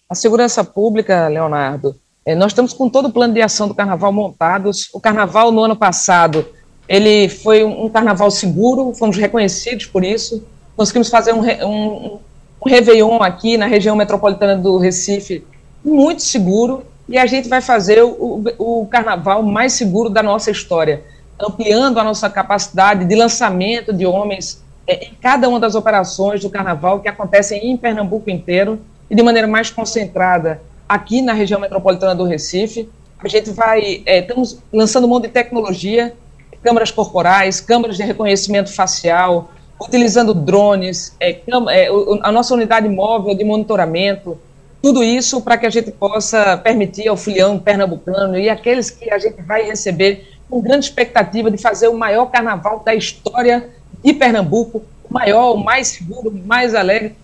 A 0.08 0.14
segurança 0.14 0.62
pública, 0.62 1.26
Leonardo, 1.26 1.96
eh, 2.24 2.36
nós 2.36 2.52
estamos 2.52 2.72
com 2.72 2.88
todo 2.88 3.08
o 3.08 3.12
plano 3.12 3.34
de 3.34 3.42
ação 3.42 3.66
do 3.66 3.74
carnaval 3.74 4.12
montados. 4.12 4.88
O 4.94 5.00
carnaval 5.00 5.50
no 5.50 5.64
ano 5.64 5.76
passado 5.76 6.46
ele 6.88 7.28
foi 7.28 7.62
um 7.62 7.88
carnaval 7.88 8.30
seguro, 8.30 8.94
fomos 8.94 9.16
reconhecidos 9.18 9.86
por 9.86 10.02
isso. 10.02 10.42
Conseguimos 10.74 11.10
fazer 11.10 11.34
um, 11.34 11.42
um, 11.42 12.18
um 12.64 12.68
Réveillon 12.68 13.22
aqui 13.22 13.58
na 13.58 13.66
região 13.66 13.94
metropolitana 13.94 14.56
do 14.56 14.78
Recife 14.78 15.44
muito 15.84 16.22
seguro 16.22 16.84
e 17.08 17.18
a 17.18 17.26
gente 17.26 17.48
vai 17.48 17.60
fazer 17.60 18.02
o, 18.02 18.42
o, 18.58 18.86
carnaval 18.86 19.42
mais 19.42 19.74
seguro 19.74 20.08
da 20.08 20.22
nossa 20.22 20.50
história, 20.50 21.02
ampliando 21.38 21.98
a 21.98 22.04
nossa 22.04 22.28
capacidade 22.28 23.04
de 23.04 23.14
lançamento 23.14 23.92
de 23.92 24.06
homens 24.06 24.62
é, 24.86 25.06
em 25.06 25.14
cada 25.20 25.48
uma 25.48 25.60
das 25.60 25.74
operações 25.74 26.40
do 26.40 26.50
carnaval 26.50 27.00
que 27.00 27.08
acontecem 27.08 27.70
em 27.70 27.76
Pernambuco 27.76 28.30
inteiro 28.30 28.80
e 29.10 29.14
de 29.14 29.22
maneira 29.22 29.46
mais 29.46 29.70
concentrada 29.70 30.60
aqui 30.88 31.20
na 31.20 31.32
região 31.32 31.60
metropolitana 31.60 32.14
do 32.14 32.24
Recife. 32.24 32.88
A 33.18 33.28
gente 33.28 33.50
vai, 33.50 34.02
é, 34.06 34.20
estamos 34.20 34.58
lançando 34.72 35.04
um 35.04 35.08
monte 35.08 35.24
de 35.24 35.30
tecnologia 35.30 36.14
câmeras 36.62 36.90
corporais, 36.90 37.60
câmeras 37.60 37.96
de 37.96 38.02
reconhecimento 38.02 38.72
facial, 38.72 39.50
utilizando 39.80 40.34
drones, 40.34 41.14
é, 41.20 41.40
é, 41.70 41.88
a 42.22 42.32
nossa 42.32 42.54
unidade 42.54 42.88
móvel 42.88 43.34
de 43.34 43.44
monitoramento, 43.44 44.38
tudo 44.82 45.02
isso 45.02 45.40
para 45.40 45.56
que 45.56 45.66
a 45.66 45.70
gente 45.70 45.90
possa 45.90 46.56
permitir 46.56 47.08
ao 47.08 47.16
filião 47.16 47.58
pernambucano 47.58 48.38
e 48.38 48.48
aqueles 48.48 48.90
que 48.90 49.10
a 49.10 49.18
gente 49.18 49.42
vai 49.42 49.62
receber 49.62 50.28
com 50.48 50.60
grande 50.60 50.86
expectativa 50.86 51.50
de 51.50 51.58
fazer 51.58 51.88
o 51.88 51.96
maior 51.96 52.26
carnaval 52.26 52.80
da 52.84 52.94
história 52.94 53.68
de 54.02 54.12
Pernambuco, 54.14 54.82
o 55.08 55.12
maior, 55.12 55.54
o 55.54 55.58
mais 55.58 55.88
seguro, 55.88 56.30
o 56.30 56.46
mais 56.46 56.74
alegre 56.74 57.14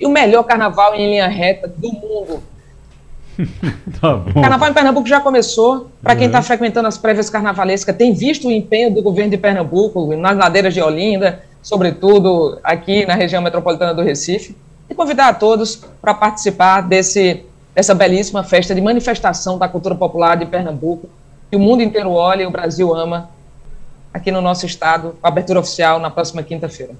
e 0.00 0.06
o 0.06 0.10
melhor 0.10 0.42
carnaval 0.44 0.94
em 0.94 1.10
linha 1.10 1.28
reta 1.28 1.68
do 1.68 1.92
mundo. 1.92 2.42
tá 4.00 4.14
bom. 4.14 4.40
Carnaval 4.40 4.70
em 4.70 4.74
Pernambuco 4.74 5.08
já 5.08 5.20
começou. 5.20 5.90
Para 6.02 6.16
quem 6.16 6.26
está 6.26 6.38
uhum. 6.38 6.44
frequentando 6.44 6.88
as 6.88 6.98
prévias 6.98 7.28
carnavalescas, 7.28 7.96
tem 7.96 8.12
visto 8.12 8.48
o 8.48 8.52
empenho 8.52 8.94
do 8.94 9.02
governo 9.02 9.30
de 9.30 9.36
Pernambuco 9.36 10.14
nas 10.16 10.36
ladeiras 10.36 10.72
de 10.72 10.80
Olinda, 10.80 11.42
sobretudo 11.62 12.58
aqui 12.62 13.06
na 13.06 13.14
região 13.14 13.42
metropolitana 13.42 13.94
do 13.94 14.02
Recife. 14.02 14.56
E 14.88 14.94
convidar 14.94 15.28
a 15.28 15.34
todos 15.34 15.82
para 16.00 16.14
participar 16.14 16.80
desse, 16.80 17.44
dessa 17.74 17.94
belíssima 17.94 18.44
festa 18.44 18.74
de 18.74 18.80
manifestação 18.80 19.58
da 19.58 19.68
cultura 19.68 19.94
popular 19.94 20.36
de 20.36 20.46
Pernambuco, 20.46 21.08
que 21.50 21.56
o 21.56 21.60
mundo 21.60 21.82
inteiro 21.82 22.10
olha 22.12 22.42
e 22.42 22.46
o 22.46 22.50
Brasil 22.50 22.94
ama, 22.94 23.28
aqui 24.14 24.30
no 24.30 24.40
nosso 24.40 24.64
estado, 24.64 25.16
com 25.20 25.26
abertura 25.26 25.60
oficial 25.60 25.98
na 25.98 26.08
próxima 26.08 26.42
quinta-feira. 26.42 26.94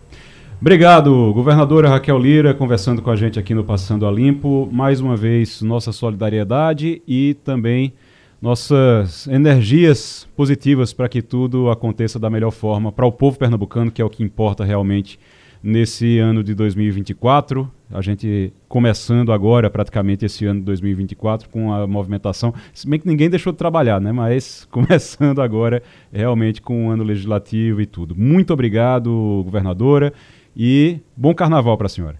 Obrigado, 0.59 1.32
governadora 1.34 1.88
Raquel 1.88 2.18
Lira, 2.18 2.54
conversando 2.54 3.02
com 3.02 3.11
a 3.11 3.16
gente 3.16 3.38
aqui 3.38 3.54
no 3.54 3.62
Passando 3.62 4.07
a 4.07 4.11
Limpo. 4.11 4.66
Mais 4.72 5.00
uma 5.00 5.14
vez, 5.14 5.61
nossa 5.61 5.92
solidariedade 5.92 7.02
e 7.07 7.34
também 7.44 7.92
nossas 8.40 9.26
energias 9.26 10.26
positivas 10.34 10.94
para 10.94 11.11
que 11.11 11.20
tudo 11.20 11.70
aconteça 11.70 12.18
da 12.18 12.30
melhor 12.30 12.52
forma 12.52 12.90
para 12.90 13.04
o 13.04 13.12
povo 13.12 13.38
pernambucano, 13.38 13.90
que 13.90 14.00
é 14.00 14.04
o 14.04 14.09
que 14.09 14.22
importa 14.22 14.64
realmente 14.64 15.18
nesse 15.62 16.18
ano 16.18 16.42
de 16.42 16.54
2024. 16.54 17.70
A 17.90 18.00
gente 18.00 18.52
começando 18.68 19.32
agora, 19.32 19.68
praticamente, 19.70 20.24
esse 20.24 20.44
ano 20.46 20.61
de 20.61 20.66
2024, 20.66 21.48
com 21.50 21.72
a 21.72 21.86
movimentação. 21.86 22.54
Se 22.72 22.88
bem 22.88 22.98
que 22.98 23.07
ninguém 23.07 23.28
deixou 23.30 23.52
de 23.52 23.59
trabalhar, 23.59 24.00
né? 24.00 24.11
Mas 24.11 24.66
começando 24.72 25.40
agora, 25.40 25.82
realmente, 26.12 26.62
com 26.62 26.86
o 26.86 26.90
ano 26.90 27.04
legislativo 27.04 27.80
e 27.80 27.86
tudo. 27.86 28.14
Muito 28.16 28.52
obrigado, 28.52 29.42
governadora. 29.44 30.12
E 30.57 31.00
bom 31.14 31.34
carnaval 31.34 31.76
para 31.76 31.86
a 31.86 31.90
senhora. 31.90 32.18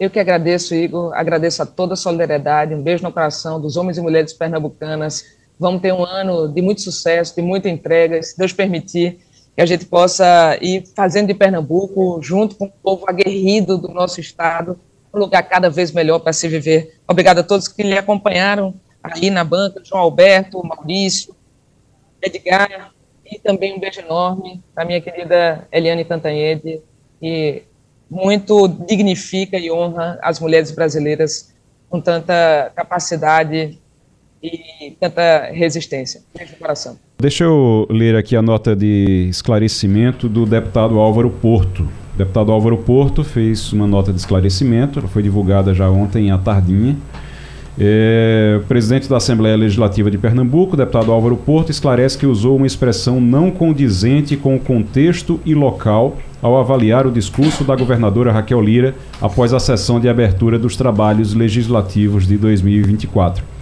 Eu 0.00 0.08
que 0.08 0.18
agradeço, 0.18 0.74
Igor. 0.74 1.12
Agradeço 1.14 1.62
a 1.62 1.66
toda 1.66 1.92
a 1.92 1.96
solidariedade. 1.96 2.74
Um 2.74 2.82
beijo 2.82 3.04
no 3.04 3.12
coração 3.12 3.60
dos 3.60 3.76
homens 3.76 3.98
e 3.98 4.00
mulheres 4.00 4.32
pernambucanas. 4.32 5.24
Vamos 5.58 5.82
ter 5.82 5.92
um 5.92 6.04
ano 6.04 6.48
de 6.48 6.62
muito 6.62 6.80
sucesso, 6.80 7.36
de 7.36 7.42
muita 7.42 7.68
entrega. 7.68 8.22
Se 8.22 8.36
Deus 8.36 8.52
permitir, 8.52 9.20
que 9.54 9.62
a 9.62 9.66
gente 9.66 9.84
possa 9.86 10.58
ir 10.60 10.84
fazendo 10.96 11.28
de 11.28 11.34
Pernambuco, 11.34 12.20
junto 12.20 12.56
com 12.56 12.64
o 12.64 12.70
povo 12.70 13.04
aguerrido 13.08 13.78
do 13.78 13.88
nosso 13.88 14.20
estado, 14.20 14.78
um 15.12 15.18
lugar 15.18 15.42
cada 15.44 15.70
vez 15.70 15.92
melhor 15.92 16.18
para 16.18 16.32
se 16.32 16.48
viver. 16.48 16.98
Obrigado 17.06 17.38
a 17.38 17.42
todos 17.42 17.68
que 17.68 17.82
lhe 17.82 17.96
acompanharam 17.96 18.74
aí 19.02 19.30
na 19.30 19.44
banca, 19.44 19.80
João 19.84 20.02
Alberto, 20.02 20.60
Maurício, 20.66 21.36
Edgar, 22.20 22.92
e 23.24 23.38
também 23.38 23.74
um 23.74 23.78
beijo 23.78 24.00
enorme 24.00 24.62
para 24.74 24.84
minha 24.84 25.00
querida 25.00 25.68
Eliane 25.70 26.04
Cantanhede, 26.04 26.82
que 27.20 27.62
muito 28.10 28.68
dignifica 28.68 29.58
e 29.58 29.70
honra 29.70 30.18
as 30.22 30.38
mulheres 30.38 30.70
brasileiras 30.70 31.52
com 31.88 32.00
tanta 32.00 32.72
capacidade 32.74 33.78
e 34.42 34.96
tanta 35.00 35.50
resistência. 35.52 36.22
Coração. 36.58 36.98
Deixa 37.18 37.44
eu 37.44 37.86
ler 37.88 38.16
aqui 38.16 38.36
a 38.36 38.42
nota 38.42 38.76
de 38.76 39.26
esclarecimento 39.30 40.28
do 40.28 40.44
deputado 40.44 40.98
Álvaro 40.98 41.30
Porto. 41.30 41.88
O 42.14 42.18
deputado 42.18 42.52
Álvaro 42.52 42.76
Porto 42.78 43.24
fez 43.24 43.72
uma 43.72 43.86
nota 43.86 44.12
de 44.12 44.18
esclarecimento, 44.18 45.00
foi 45.08 45.22
divulgada 45.22 45.72
já 45.72 45.90
ontem 45.90 46.30
à 46.30 46.38
tardinha. 46.38 46.96
É, 47.78 48.60
o 48.62 48.66
presidente 48.66 49.08
da 49.08 49.16
Assembleia 49.16 49.56
Legislativa 49.56 50.08
de 50.10 50.16
Pernambuco, 50.16 50.76
deputado 50.76 51.10
Álvaro 51.10 51.36
Porto, 51.36 51.70
esclarece 51.70 52.16
que 52.16 52.26
usou 52.26 52.56
uma 52.56 52.66
expressão 52.66 53.20
não 53.20 53.50
condizente 53.50 54.36
com 54.36 54.54
o 54.54 54.60
contexto 54.60 55.40
e 55.44 55.54
local 55.54 56.16
ao 56.40 56.56
avaliar 56.58 57.06
o 57.06 57.10
discurso 57.10 57.64
da 57.64 57.74
governadora 57.74 58.30
Raquel 58.30 58.60
Lira 58.60 58.94
após 59.20 59.52
a 59.52 59.58
sessão 59.58 59.98
de 59.98 60.08
abertura 60.08 60.58
dos 60.58 60.76
trabalhos 60.76 61.34
legislativos 61.34 62.28
de 62.28 62.36
2024. 62.36 63.53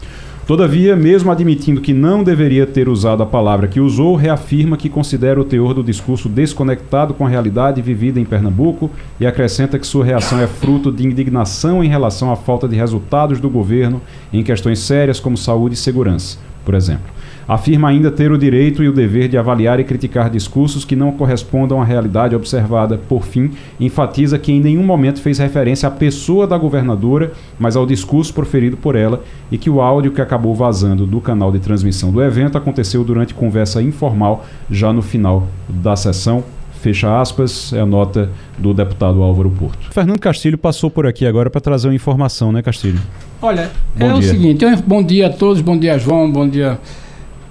Todavia, 0.47 0.97
mesmo 0.97 1.31
admitindo 1.31 1.81
que 1.81 1.93
não 1.93 2.25
deveria 2.25 2.67
ter 2.67 2.89
usado 2.89 3.23
a 3.23 3.27
palavra 3.27 3.69
que 3.69 3.79
usou, 3.79 4.17
reafirma 4.17 4.77
que 4.77 4.89
considera 4.89 5.41
o 5.41 5.45
teor 5.45 5.73
do 5.73 5.85
discurso 5.85 6.29
desconectado 6.29 7.15
com 7.15 7.25
a 7.25 7.29
realidade 7.29 7.81
vivida 7.81 8.19
em 8.19 8.25
Pernambuco 8.25 8.91
e 9.21 9.27
acrescenta 9.27 9.79
que 9.79 9.87
sua 9.87 10.05
reação 10.05 10.41
é 10.41 10.49
fruto 10.49 10.91
de 10.91 11.07
indignação 11.07 11.83
em 11.83 11.89
relação 11.89 12.33
à 12.33 12.35
falta 12.37 12.67
de 12.67 12.75
resultados 12.75 13.41
do 13.41 13.49
governo 13.49 14.03
em 14.33 14.43
questões 14.43 14.81
sérias 14.81 15.21
como 15.21 15.37
saúde 15.37 15.77
e 15.77 15.79
segurança, 15.79 16.39
por 16.65 16.75
exemplo. 16.75 17.07
Afirma 17.47 17.89
ainda 17.89 18.11
ter 18.11 18.31
o 18.31 18.39
direito 18.39 18.83
e 18.83 18.89
o 18.89 18.93
dever 18.93 19.29
de 19.29 19.37
avaliar 19.37 19.81
e 19.81 19.85
criticar 19.85 20.31
discursos 20.31 20.85
que 20.85 20.97
não 20.97 21.13
correspondam 21.13 21.81
à 21.81 21.85
realidade 21.85 22.35
observada. 22.35 22.99
Por 23.09 23.25
fim, 23.25 23.51
enfatiza 23.81 24.39
que 24.39 24.53
em 24.53 24.61
nenhum 24.61 24.85
momento 24.85 25.21
fez 25.21 25.39
referência 25.39 25.89
à 25.89 25.91
pessoa 25.91 26.47
da 26.47 26.57
governadora, 26.57 27.33
mas 27.59 27.77
ao 27.77 27.87
discurso 27.87 28.33
proferido 28.33 28.77
por 28.77 28.95
ela 28.95 29.23
e 29.51 29.59
que 29.59 29.71
o 29.71 29.81
áudio 29.81 30.13
que 30.13 30.21
acabou 30.21 30.55
vazando 30.55 31.07
do 31.07 31.21
canal 31.21 31.51
de 31.51 31.59
transmissão 31.59 32.13
do 32.13 32.23
evento 32.23 32.57
aconteceu 32.57 33.05
durante 33.05 33.35
conversa 33.35 33.83
informal 33.83 34.47
já 34.71 34.93
no 34.93 35.03
final 35.03 35.49
da 35.69 35.97
sessão. 35.97 36.45
Fecha 36.81 37.21
aspas, 37.21 37.73
é 37.73 37.79
a 37.79 37.87
nota 37.87 38.29
do 38.59 38.75
deputado 38.75 39.23
Álvaro 39.23 39.51
Porto. 39.51 39.93
Fernando 39.93 40.19
Castilho 40.19 40.59
passou 40.59 40.91
por 40.91 41.07
aqui 41.07 41.25
agora 41.25 41.49
para 41.49 41.61
trazer 41.61 41.87
uma 41.87 41.95
informação, 41.95 42.51
né, 42.51 42.61
Castilho? 42.61 42.99
Olha, 43.41 43.71
bom 43.95 44.07
é 44.07 44.09
dia. 44.09 44.19
o 44.19 44.23
seguinte, 44.23 44.65
bom 44.85 45.01
dia 45.01 45.29
a 45.29 45.31
todos, 45.31 45.63
bom 45.63 45.79
dia 45.79 45.97
João, 45.97 46.31
bom 46.31 46.49
dia 46.49 46.81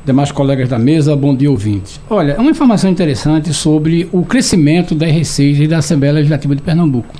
demais 0.05 0.31
colegas 0.31 0.67
da 0.67 0.79
mesa, 0.79 1.15
bom 1.15 1.35
dia 1.35 1.49
ouvintes. 1.49 1.99
Olha, 2.09 2.33
é 2.33 2.39
uma 2.39 2.51
informação 2.51 2.89
interessante 2.89 3.53
sobre 3.53 4.09
o 4.11 4.23
crescimento 4.23 4.95
das 4.95 5.11
receitas 5.11 5.67
da 5.67 5.77
Assembleia 5.77 6.13
Legislativa 6.13 6.55
de 6.55 6.61
Pernambuco. 6.61 7.13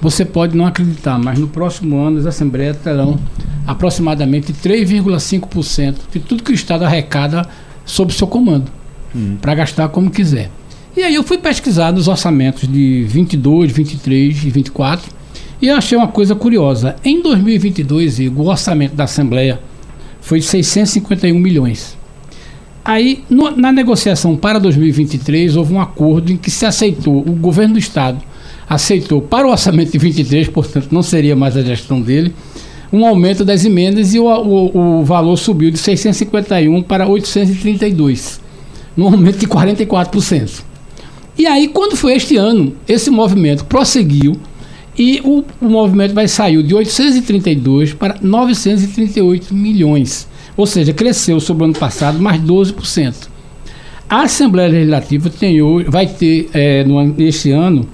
Você 0.00 0.24
pode 0.24 0.56
não 0.56 0.66
acreditar, 0.66 1.18
mas 1.18 1.38
no 1.38 1.48
próximo 1.48 1.96
ano 1.96 2.18
as 2.18 2.26
assembleias 2.26 2.76
terão 2.76 3.18
aproximadamente 3.66 4.52
3,5% 4.52 5.94
de 6.12 6.20
tudo 6.20 6.42
que 6.42 6.52
o 6.52 6.54
Estado 6.54 6.84
arrecada 6.84 7.48
sob 7.84 8.12
seu 8.12 8.26
comando, 8.26 8.70
hum. 9.14 9.36
para 9.40 9.54
gastar 9.54 9.88
como 9.88 10.10
quiser. 10.10 10.50
E 10.96 11.02
aí 11.02 11.14
eu 11.14 11.24
fui 11.24 11.38
pesquisar 11.38 11.92
nos 11.92 12.06
orçamentos 12.06 12.68
de 12.68 13.04
22, 13.08 13.72
23 13.72 14.44
e 14.44 14.50
24 14.50 15.10
e 15.60 15.68
achei 15.70 15.98
uma 15.98 16.08
coisa 16.08 16.34
curiosa. 16.34 16.94
Em 17.04 17.20
2022, 17.20 18.20
o 18.36 18.42
orçamento 18.42 18.94
da 18.94 19.04
Assembleia 19.04 19.58
foi 20.20 20.38
de 20.38 20.46
651 20.46 21.36
milhões. 21.36 21.96
Aí, 22.84 23.24
no, 23.30 23.50
na 23.56 23.72
negociação 23.72 24.36
para 24.36 24.58
2023, 24.58 25.56
houve 25.56 25.72
um 25.72 25.80
acordo 25.80 26.30
em 26.30 26.36
que 26.36 26.50
se 26.50 26.66
aceitou, 26.66 27.20
o 27.20 27.32
governo 27.32 27.74
do 27.74 27.78
Estado 27.78 28.18
aceitou 28.68 29.22
para 29.22 29.46
o 29.46 29.50
orçamento 29.50 29.92
de 29.92 29.98
23, 29.98 30.48
portanto 30.48 30.88
não 30.90 31.02
seria 31.02 31.34
mais 31.34 31.56
a 31.56 31.62
gestão 31.62 32.00
dele, 32.00 32.34
um 32.92 33.06
aumento 33.06 33.44
das 33.44 33.64
emendas 33.64 34.14
e 34.14 34.18
o, 34.18 34.26
o, 34.26 35.00
o 35.00 35.04
valor 35.04 35.36
subiu 35.36 35.70
de 35.70 35.78
651 35.78 36.82
para 36.82 37.08
832, 37.08 38.40
num 38.96 39.06
aumento 39.06 39.38
de 39.38 39.46
44%. 39.46 40.62
E 41.36 41.46
aí, 41.46 41.68
quando 41.68 41.96
foi 41.96 42.14
este 42.14 42.36
ano, 42.36 42.74
esse 42.86 43.10
movimento 43.10 43.64
prosseguiu 43.64 44.36
e 44.96 45.20
o, 45.24 45.42
o 45.60 45.68
movimento 45.68 46.14
vai 46.14 46.28
sair 46.28 46.62
de 46.62 46.74
832 46.74 47.94
para 47.94 48.16
938 48.20 49.52
milhões. 49.52 50.28
Ou 50.56 50.66
seja, 50.66 50.92
cresceu 50.92 51.40
sobre 51.40 51.64
o 51.64 51.66
ano 51.66 51.74
passado 51.74 52.18
mais 52.18 52.40
12%. 52.40 53.28
A 54.08 54.22
Assembleia 54.22 54.68
Legislativa 54.68 55.30
tem, 55.30 55.58
vai 55.88 56.06
ter, 56.06 56.48
é, 56.52 56.84
no, 56.84 57.14
este 57.22 57.50
ano, 57.50 57.88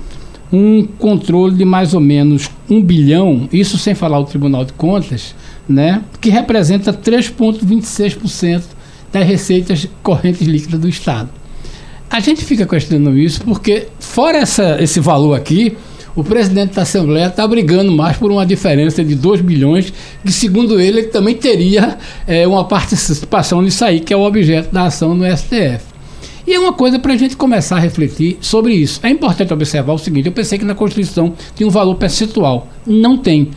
um 0.53 0.85
controle 0.85 1.55
de 1.55 1.65
mais 1.65 1.95
ou 1.95 2.01
menos 2.01 2.51
um 2.69 2.83
bilhão, 2.83 3.49
isso 3.53 3.79
sem 3.79 3.95
falar 3.95 4.19
o 4.19 4.25
Tribunal 4.25 4.65
de 4.65 4.73
Contas, 4.73 5.35
né, 5.69 6.03
que 6.21 6.29
representa 6.29 6.93
3,26% 6.93 8.63
das 9.13 9.27
receitas 9.27 9.89
correntes 10.03 10.47
líquidas 10.47 10.81
do 10.81 10.89
Estado. 10.89 11.31
A 12.09 12.19
gente 12.19 12.45
fica 12.45 12.67
questionando 12.67 13.17
isso 13.17 13.41
porque, 13.43 13.87
fora 14.01 14.39
essa, 14.39 14.83
esse 14.83 14.99
valor 14.99 15.35
aqui, 15.35 15.77
o 16.15 16.25
presidente 16.25 16.75
da 16.75 16.83
Assembleia 16.83 17.27
está 17.27 17.47
brigando 17.47 17.93
mais 17.93 18.17
por 18.17 18.31
uma 18.31 18.45
diferença 18.45 19.05
de 19.05 19.15
2 19.15 19.41
bilhões, 19.41 19.93
que, 20.25 20.33
segundo 20.33 20.81
ele, 20.81 21.01
ele 21.01 21.09
também 21.09 21.35
teria 21.35 21.99
é, 22.27 22.47
uma 22.47 22.65
participação 22.65 23.63
nisso 23.63 23.85
aí, 23.85 24.01
que 24.01 24.13
é 24.13 24.17
o 24.17 24.23
objeto 24.23 24.73
da 24.73 24.85
ação 24.85 25.15
no 25.15 25.25
STF. 25.25 25.91
E 26.47 26.55
é 26.55 26.59
uma 26.59 26.73
coisa 26.73 26.99
para 26.99 27.13
a 27.13 27.17
gente 27.17 27.37
começar 27.37 27.77
a 27.77 27.79
refletir 27.79 28.39
sobre 28.41 28.75
isso. 28.75 28.99
É 29.03 29.11
importante 29.11 29.53
observar 29.53 29.93
o 29.93 29.99
seguinte: 29.99 30.27
eu 30.27 30.33
pensei 30.33 30.59
que 30.59 30.65
na 30.65 30.75
Constituição 30.75 31.35
tinha 31.55 31.67
um 31.67 31.71
valor 31.71 31.95
percentual. 31.95 32.69
Não 32.87 33.17
tem. 33.17 33.51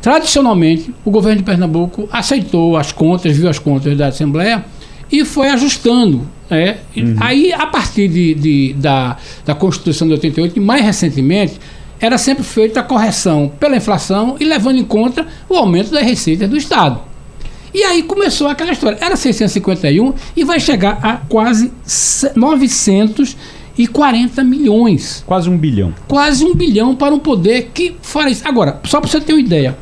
Tradicionalmente, 0.00 0.94
o 1.04 1.10
governo 1.10 1.38
de 1.38 1.44
Pernambuco 1.44 2.08
aceitou 2.12 2.76
as 2.76 2.92
contas, 2.92 3.36
viu 3.36 3.48
as 3.48 3.58
contas 3.58 3.96
da 3.98 4.06
Assembleia 4.06 4.64
e 5.10 5.24
foi 5.24 5.48
ajustando. 5.48 6.28
É. 6.50 6.76
Uhum. 6.96 7.16
Aí, 7.18 7.52
a 7.52 7.66
partir 7.66 8.08
de, 8.08 8.34
de, 8.34 8.72
da, 8.74 9.16
da 9.44 9.54
Constituição 9.54 10.06
de 10.06 10.14
88, 10.14 10.56
e 10.56 10.60
mais 10.60 10.84
recentemente, 10.84 11.58
era 11.98 12.18
sempre 12.18 12.44
feita 12.44 12.80
a 12.80 12.82
correção 12.82 13.50
pela 13.58 13.76
inflação 13.76 14.36
e 14.38 14.44
levando 14.44 14.78
em 14.78 14.84
conta 14.84 15.26
o 15.48 15.54
aumento 15.54 15.90
das 15.90 16.04
receitas 16.04 16.48
do 16.48 16.56
Estado. 16.56 17.00
E 17.74 17.82
aí 17.82 18.02
começou 18.02 18.48
aquela 18.48 18.72
história. 18.72 18.98
Era 19.00 19.16
651 19.16 20.14
e 20.36 20.44
vai 20.44 20.60
chegar 20.60 20.98
a 21.02 21.16
quase 21.16 21.72
940 22.34 24.44
milhões. 24.44 25.24
Quase 25.26 25.50
um 25.50 25.58
bilhão. 25.58 25.92
Quase 26.06 26.44
um 26.44 26.54
bilhão 26.54 26.94
para 26.94 27.14
um 27.14 27.18
poder 27.18 27.70
que 27.74 27.96
fora 28.00 28.30
isso. 28.30 28.46
Agora, 28.46 28.80
só 28.84 29.00
para 29.00 29.10
você 29.10 29.20
ter 29.20 29.32
uma 29.32 29.40
ideia, 29.40 29.76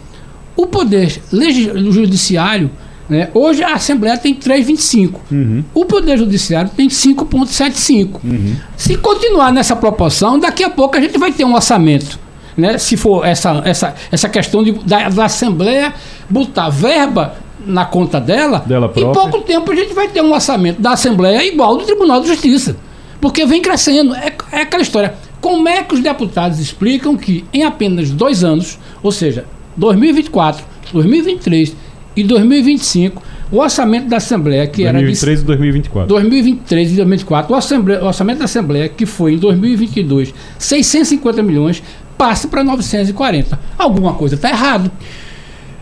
o 0.57 0.67
poder 0.67 1.21
judiciário 1.31 2.71
né? 3.09 3.29
Hoje 3.35 3.63
a 3.63 3.75
Assembleia 3.75 4.17
tem 4.17 4.35
3,25. 4.35 5.15
Uhum. 5.31 5.65
O 5.75 5.85
Poder 5.85 6.17
Judiciário 6.17 6.71
tem 6.75 6.89
5,75. 6.89 8.21
Uhum. 8.25 8.57
Se 8.77 8.97
continuar 8.97 9.53
nessa 9.53 9.77
proporção, 9.77 10.39
daqui 10.39 10.65
a 10.65 10.71
pouco 10.71 10.97
a 10.97 11.01
gente 11.01 11.19
vai 11.19 11.31
ter 11.31 11.45
um 11.45 11.55
orçamento. 11.55 12.19
Né? 12.57 12.79
Se 12.79 12.97
for 12.97 13.27
essa, 13.27 13.63
essa, 13.65 13.95
essa 14.11 14.29
questão 14.29 14.63
de, 14.63 14.73
da, 14.73 15.09
da 15.09 15.25
Assembleia 15.27 15.93
botar 16.31 16.71
verba 16.71 17.35
na 17.67 17.85
conta 17.85 18.21
dela, 18.21 18.63
dela 18.67 18.93
em 18.95 19.13
pouco 19.13 19.41
tempo 19.41 19.71
a 19.71 19.75
gente 19.75 19.95
vai 19.95 20.09
ter 20.09 20.23
um 20.23 20.33
orçamento 20.33 20.81
da 20.81 20.93
Assembleia 20.93 21.45
igual 21.45 21.71
ao 21.71 21.77
do 21.79 21.85
Tribunal 21.85 22.21
de 22.21 22.29
Justiça. 22.29 22.77
Porque 23.21 23.45
vem 23.47 23.61
crescendo. 23.61 24.15
É, 24.15 24.33
é 24.53 24.61
aquela 24.63 24.83
história. 24.83 25.15
Como 25.41 25.69
é 25.69 25.83
que 25.83 25.95
os 25.95 26.01
deputados 26.01 26.59
explicam 26.59 27.17
que 27.17 27.45
em 27.53 27.65
apenas 27.65 28.11
dois 28.11 28.43
anos, 28.43 28.79
ou 29.03 29.13
seja, 29.13 29.45
2024, 29.77 30.65
2023 30.93 31.75
e 32.17 32.23
2025, 32.23 33.23
o 33.51 33.59
orçamento 33.59 34.09
da 34.09 34.19
Assembleia, 34.19 34.67
que 34.67 34.83
2023 34.83 34.89
era 34.89 34.99
de. 34.99 35.05
2023 35.05 35.41
e 35.41 35.45
2024. 35.45 36.09
2023 36.09 36.93
e 36.93 36.97
2024, 36.97 37.53
o, 37.53 38.07
orçamento 38.07 38.39
da 38.39 38.45
Assembleia, 38.45 38.89
que 38.89 39.07
foi 39.07 39.35
em 39.35 39.39
2022 39.39 40.35
650 40.59 41.43
milhões, 41.43 41.83
passa 42.17 42.49
para 42.49 42.63
940. 42.65 43.59
Alguma 43.79 44.15
coisa 44.15 44.35
está 44.35 44.51
errado. 44.51 44.91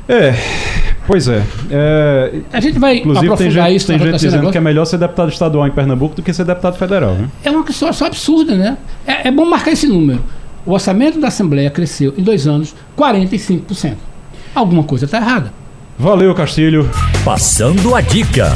É, 0.09 0.35
pois 1.07 1.29
é, 1.29 1.43
é. 1.71 2.41
A 2.53 2.61
gente 2.61 2.79
vai 2.79 2.99
Inclusive, 2.99 3.37
tem 3.37 3.51
gente, 3.51 3.75
isso. 3.77 3.87
Tem 3.87 3.99
gente 3.99 4.13
dizendo 4.13 4.33
negócio. 4.33 4.53
que 4.53 4.59
é 4.59 4.61
melhor 4.61 4.85
ser 4.85 4.99
deputado 4.99 5.31
estadual 5.31 5.67
em 5.67 5.71
Pernambuco 5.71 6.17
do 6.17 6.23
que 6.23 6.33
ser 6.33 6.45
deputado 6.45 6.77
federal. 6.77 7.15
Né? 7.15 7.29
É 7.45 7.51
uma 7.51 7.65
questão 7.65 7.93
só 7.93 8.07
absurda, 8.07 8.57
né? 8.57 8.77
É, 9.07 9.29
é 9.29 9.31
bom 9.31 9.45
marcar 9.45 9.73
esse 9.73 9.87
número. 9.87 10.23
O 10.67 10.73
orçamento 10.73 11.21
da 11.21 11.29
Assembleia 11.29 11.71
cresceu 11.71 12.15
em 12.17 12.23
dois 12.23 12.47
anos 12.47 12.75
45%. 12.99 13.95
Alguma 14.55 14.83
coisa 14.83 15.05
está 15.05 15.19
errada. 15.19 15.62
Valeu, 16.03 16.35
Castilho. 16.35 16.91
Passando 17.25 17.95
a 17.95 18.01
dica. 18.01 18.49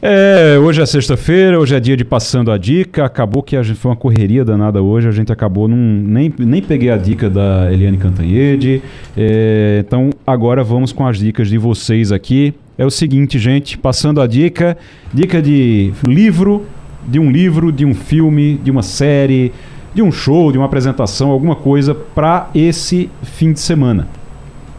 É, 0.00 0.58
hoje 0.58 0.80
é 0.80 0.86
sexta-feira, 0.86 1.60
hoje 1.60 1.76
é 1.76 1.80
dia 1.80 1.94
de 1.94 2.02
passando 2.02 2.50
a 2.50 2.56
dica. 2.56 3.04
Acabou 3.04 3.42
que 3.42 3.56
a 3.56 3.62
gente 3.62 3.78
foi 3.78 3.90
uma 3.90 3.96
correria 3.96 4.42
danada 4.42 4.80
hoje, 4.80 5.06
a 5.06 5.10
gente 5.10 5.30
acabou 5.30 5.68
num, 5.68 5.76
nem, 5.76 6.32
nem 6.38 6.62
peguei 6.62 6.88
a 6.88 6.96
dica 6.96 7.28
da 7.28 7.70
Eliane 7.70 7.98
Cantanhede. 7.98 8.80
É, 9.14 9.84
então 9.86 10.08
agora 10.26 10.64
vamos 10.64 10.90
com 10.90 11.06
as 11.06 11.18
dicas 11.18 11.48
de 11.50 11.58
vocês 11.58 12.10
aqui. 12.10 12.54
É 12.78 12.86
o 12.86 12.90
seguinte, 12.90 13.38
gente, 13.38 13.76
passando 13.76 14.18
a 14.22 14.26
dica, 14.26 14.78
dica 15.12 15.42
de 15.42 15.92
livro, 16.06 16.64
de 17.06 17.18
um 17.18 17.30
livro, 17.30 17.70
de 17.70 17.84
um 17.84 17.94
filme, 17.94 18.58
de 18.64 18.70
uma 18.70 18.82
série, 18.82 19.52
de 19.94 20.00
um 20.00 20.10
show, 20.10 20.50
de 20.50 20.56
uma 20.56 20.64
apresentação, 20.64 21.28
alguma 21.28 21.54
coisa 21.54 21.94
para 21.94 22.48
esse 22.54 23.10
fim 23.22 23.52
de 23.52 23.60
semana. 23.60 24.08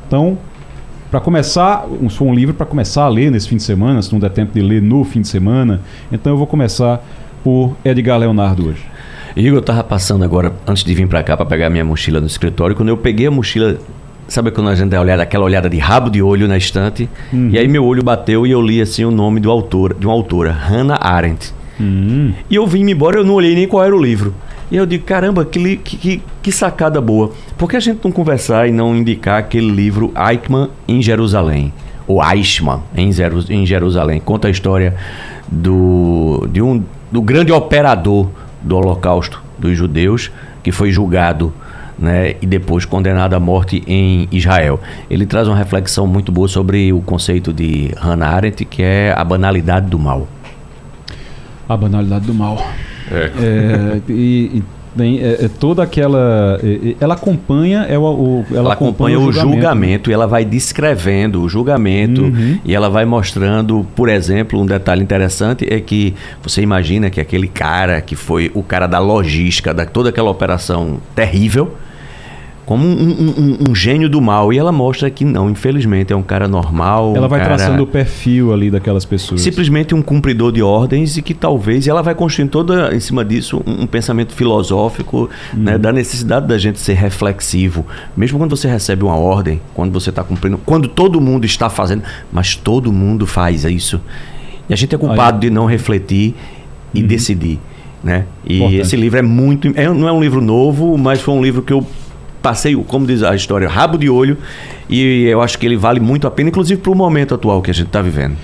Então, 0.07 0.39
para 1.10 1.19
começar, 1.19 1.86
um, 1.88 2.10
for 2.10 2.26
um 2.26 2.34
livro 2.34 2.53
para 2.53 2.65
começar 2.65 3.03
a 3.03 3.10
ler 3.10 3.31
nesse 3.31 3.49
fim 3.49 3.57
de 3.57 3.64
semana, 3.64 4.02
se 4.02 4.11
não 4.11 4.19
der 4.19 4.30
tempo 4.30 4.53
de 4.53 4.61
ler 4.61 4.81
no 4.81 5.03
fim 5.03 5.22
de 5.22 5.27
semana, 5.27 5.81
então 6.11 6.34
eu 6.34 6.38
vou 6.38 6.45
começar 6.45 7.03
por 7.44 7.76
Edgar 7.84 8.19
Leonardo 8.19 8.69
hoje. 8.69 8.86
Igor, 9.36 9.57
eu 9.57 9.61
tava 9.61 9.84
passando 9.84 10.23
agora, 10.23 10.53
antes 10.68 10.84
de 10.84 10.94
vir 10.94 11.07
para 11.07 11.23
cá, 11.23 11.36
para 11.36 11.45
pegar 11.45 11.69
minha 11.69 11.84
mochila 11.84 12.19
no 12.19 12.27
escritório, 12.27 12.76
quando 12.76 12.90
eu 12.90 12.98
peguei 12.98 13.27
a 13.27 13.31
mochila, 13.31 13.77
sabe 14.27 14.52
quando 14.52 14.69
a 14.69 14.76
gente 14.76 14.90
dá 14.90 15.02
olhada, 15.02 15.23
aquela 15.23 15.45
olhada 15.45 15.69
de 15.69 15.77
rabo 15.77 16.10
de 16.10 16.22
olho 16.22 16.48
na 16.48 16.57
estante, 16.57 17.10
uhum. 17.34 17.49
e 17.52 17.57
aí 17.57 17.68
meu 17.68 17.84
olho 17.86 18.03
bateu 18.03 18.45
e 18.45 18.52
eu 18.52 18.61
li 18.61 18.81
assim 18.81 19.03
o 19.03 19.11
nome 19.11 19.40
do 19.40 19.49
autor, 19.49 19.95
de 19.95 20.06
uma 20.06 20.14
autora, 20.14 20.52
Hannah 20.52 20.99
Arendt. 21.02 21.53
Uhum. 21.80 22.34
E 22.49 22.56
eu 22.56 22.68
vim 22.68 22.90
embora, 22.90 23.18
eu 23.18 23.23
não 23.23 23.34
olhei 23.34 23.56
nem 23.56 23.68
qual 23.68 23.84
era 23.84 23.95
o 23.95 24.02
livro. 24.02 24.34
E 24.71 24.75
eu 24.75 24.85
digo, 24.85 25.03
caramba, 25.03 25.43
que, 25.45 25.77
que, 25.77 26.21
que 26.41 26.51
sacada 26.51 27.01
boa. 27.01 27.31
Por 27.57 27.69
que 27.69 27.75
a 27.75 27.79
gente 27.79 28.01
não 28.03 28.11
conversar 28.11 28.67
e 28.67 28.71
não 28.71 28.95
indicar 28.95 29.39
aquele 29.39 29.71
livro 29.71 30.13
Eichmann 30.15 30.69
em 30.87 31.01
Jerusalém? 31.01 31.73
Ou 32.07 32.23
Eichmann 32.23 32.81
em, 32.95 33.09
em 33.49 33.65
Jerusalém. 33.65 34.19
Conta 34.19 34.47
a 34.47 34.51
história 34.51 34.95
do, 35.47 36.47
de 36.51 36.61
um, 36.61 36.83
do 37.11 37.21
grande 37.21 37.51
operador 37.51 38.29
do 38.61 38.75
Holocausto 38.75 39.41
dos 39.57 39.75
judeus, 39.75 40.31
que 40.61 40.71
foi 40.71 40.91
julgado 40.91 41.51
né, 41.97 42.35
e 42.41 42.45
depois 42.45 42.85
condenado 42.85 43.33
à 43.33 43.39
morte 43.39 43.83
em 43.87 44.27
Israel. 44.31 44.79
Ele 45.09 45.25
traz 45.25 45.47
uma 45.47 45.57
reflexão 45.57 46.07
muito 46.07 46.31
boa 46.31 46.47
sobre 46.47 46.93
o 46.93 47.01
conceito 47.01 47.51
de 47.51 47.91
Hannah 47.97 48.29
Arendt, 48.29 48.65
que 48.65 48.81
é 48.81 49.13
a 49.15 49.23
banalidade 49.23 49.87
do 49.87 49.99
mal. 49.99 50.27
A 51.67 51.75
banalidade 51.75 52.25
do 52.25 52.33
mal. 52.33 52.57
É. 53.11 53.31
é 53.41 54.02
e, 54.10 54.52
e 54.56 54.64
Bem, 54.95 55.19
é, 55.19 55.45
é 55.45 55.48
toda 55.48 55.84
aquela. 55.84 56.60
É, 56.64 56.90
é 56.90 56.95
ela 56.99 57.14
acompanha, 57.14 57.86
é 57.88 57.98
o, 57.98 58.02
o 58.02 58.45
ela, 58.49 58.60
ela, 58.60 58.73
acompanha, 58.73 59.18
acompanha 59.18 59.19
o, 59.19 59.31
julgamento. 59.31 59.56
julgamento. 59.56 60.10
e 60.10 60.14
ela 60.14 60.27
vai 60.27 60.44
descrevendo 60.44 61.41
o 61.41 61.48
julgamento 61.48 62.23
uhum. 62.23 62.60
e 62.65 62.73
ela 62.73 62.90
vai 62.90 63.06
mostrando, 63.06 63.86
por 63.95 64.10
exemplo, 64.10 64.60
um 64.60 64.65
detalhe 64.65 65.03
interessante 65.03 65.65
é 65.72 65.80
que 65.80 66.15
você 66.41 66.61
imagina 66.61 67.10
que 67.10 67.22
aquele 67.22 67.48
cara 67.48 68.02
que 68.02 68.15
foi 68.15 68.52
o 68.56 68.64
cara 68.64 68.88
da 68.88 68.99
logística, 68.99 69.73
da 69.73 69.86
toda 69.86 70.10
aquela 70.10 70.31
operação 70.31 70.98
terrível, 71.15 71.76
como 72.69 72.85
um, 72.85 72.91
um, 72.91 73.71
um, 73.71 73.73
gênio 73.73 74.07
do 74.07 74.21
mal. 74.21 74.53
E 74.53 74.59
ela 74.59 74.71
mostra 74.71 75.09
que 75.09 75.25
não, 75.25 75.49
infelizmente, 75.49 76.13
é 76.13 76.15
um 76.15 76.21
cara 76.21 76.47
normal. 76.47 77.15
Ela 77.15 77.25
um 77.25 77.29
vai 77.29 77.39
cara... 77.39 77.55
traçando 77.55 77.81
o 77.81 77.87
perfil 77.87 78.53
ali 78.53 78.69
daquelas 78.69 79.05
pessoas. 79.05 79.41
Simplesmente 79.41 79.95
um 79.95 80.03
cumpridor 80.03 80.51
de 80.51 80.61
ordens 80.61 81.17
e 81.17 81.23
que 81.23 81.33
talvez 81.33 81.87
ela 81.87 82.03
vai 82.03 82.13
construindo 82.13 82.51
toda 82.51 82.95
em 82.95 82.99
cima 82.99 83.25
disso 83.25 83.59
um, 83.65 83.87
pensamento 83.87 84.33
filosófico 84.33 85.31
hum. 85.51 85.57
né, 85.63 85.79
da 85.79 85.91
necessidade 85.91 86.45
da 86.45 86.59
gente 86.59 86.79
ser 86.79 86.93
reflexivo. 86.93 87.87
Mesmo 88.15 88.37
quando 88.37 88.55
você 88.55 88.67
recebe 88.67 89.03
uma 89.03 89.15
ordem, 89.15 89.59
quando 89.73 89.91
você 89.91 90.11
está 90.11 90.23
cumprindo, 90.23 90.59
quando 90.59 90.87
todo 90.87 91.19
mundo 91.19 91.45
está 91.45 91.71
fazendo, 91.71 92.03
mas 92.31 92.55
todo 92.55 92.93
mundo 92.93 93.25
faz 93.25 93.65
isso. 93.65 93.99
E 94.69 94.73
a 94.73 94.75
gente 94.75 94.93
é 94.93 94.97
culpado 94.99 95.39
de 95.39 95.49
não 95.49 95.65
refletir 95.65 96.35
e 96.93 97.01
uhum. 97.01 97.07
decidir. 97.07 97.59
Né? 98.03 98.25
E 98.45 98.57
Importante. 98.57 98.81
esse 98.81 98.95
livro 98.95 99.17
é 99.17 99.23
muito. 99.23 99.73
É, 99.75 99.89
não 99.89 100.07
é 100.07 100.11
um 100.11 100.21
livro 100.21 100.39
novo, 100.39 100.95
mas 100.99 101.19
foi 101.19 101.33
um 101.33 101.41
livro 101.41 101.63
que 101.63 101.73
eu 101.73 101.83
passei, 102.41 102.75
como 102.87 103.05
diz 103.05 103.23
a 103.23 103.35
história, 103.35 103.67
rabo 103.67 103.97
de 103.97 104.09
olho 104.09 104.37
e 104.89 105.25
eu 105.25 105.41
acho 105.41 105.57
que 105.57 105.65
ele 105.65 105.77
vale 105.77 105.99
muito 105.99 106.27
a 106.27 106.31
pena, 106.31 106.49
inclusive 106.49 106.81
para 106.81 106.91
o 106.91 106.95
momento 106.95 107.35
atual 107.35 107.61
que 107.61 107.69
a 107.69 107.73
gente 107.73 107.87
está 107.87 108.01
vivendo. 108.01 108.35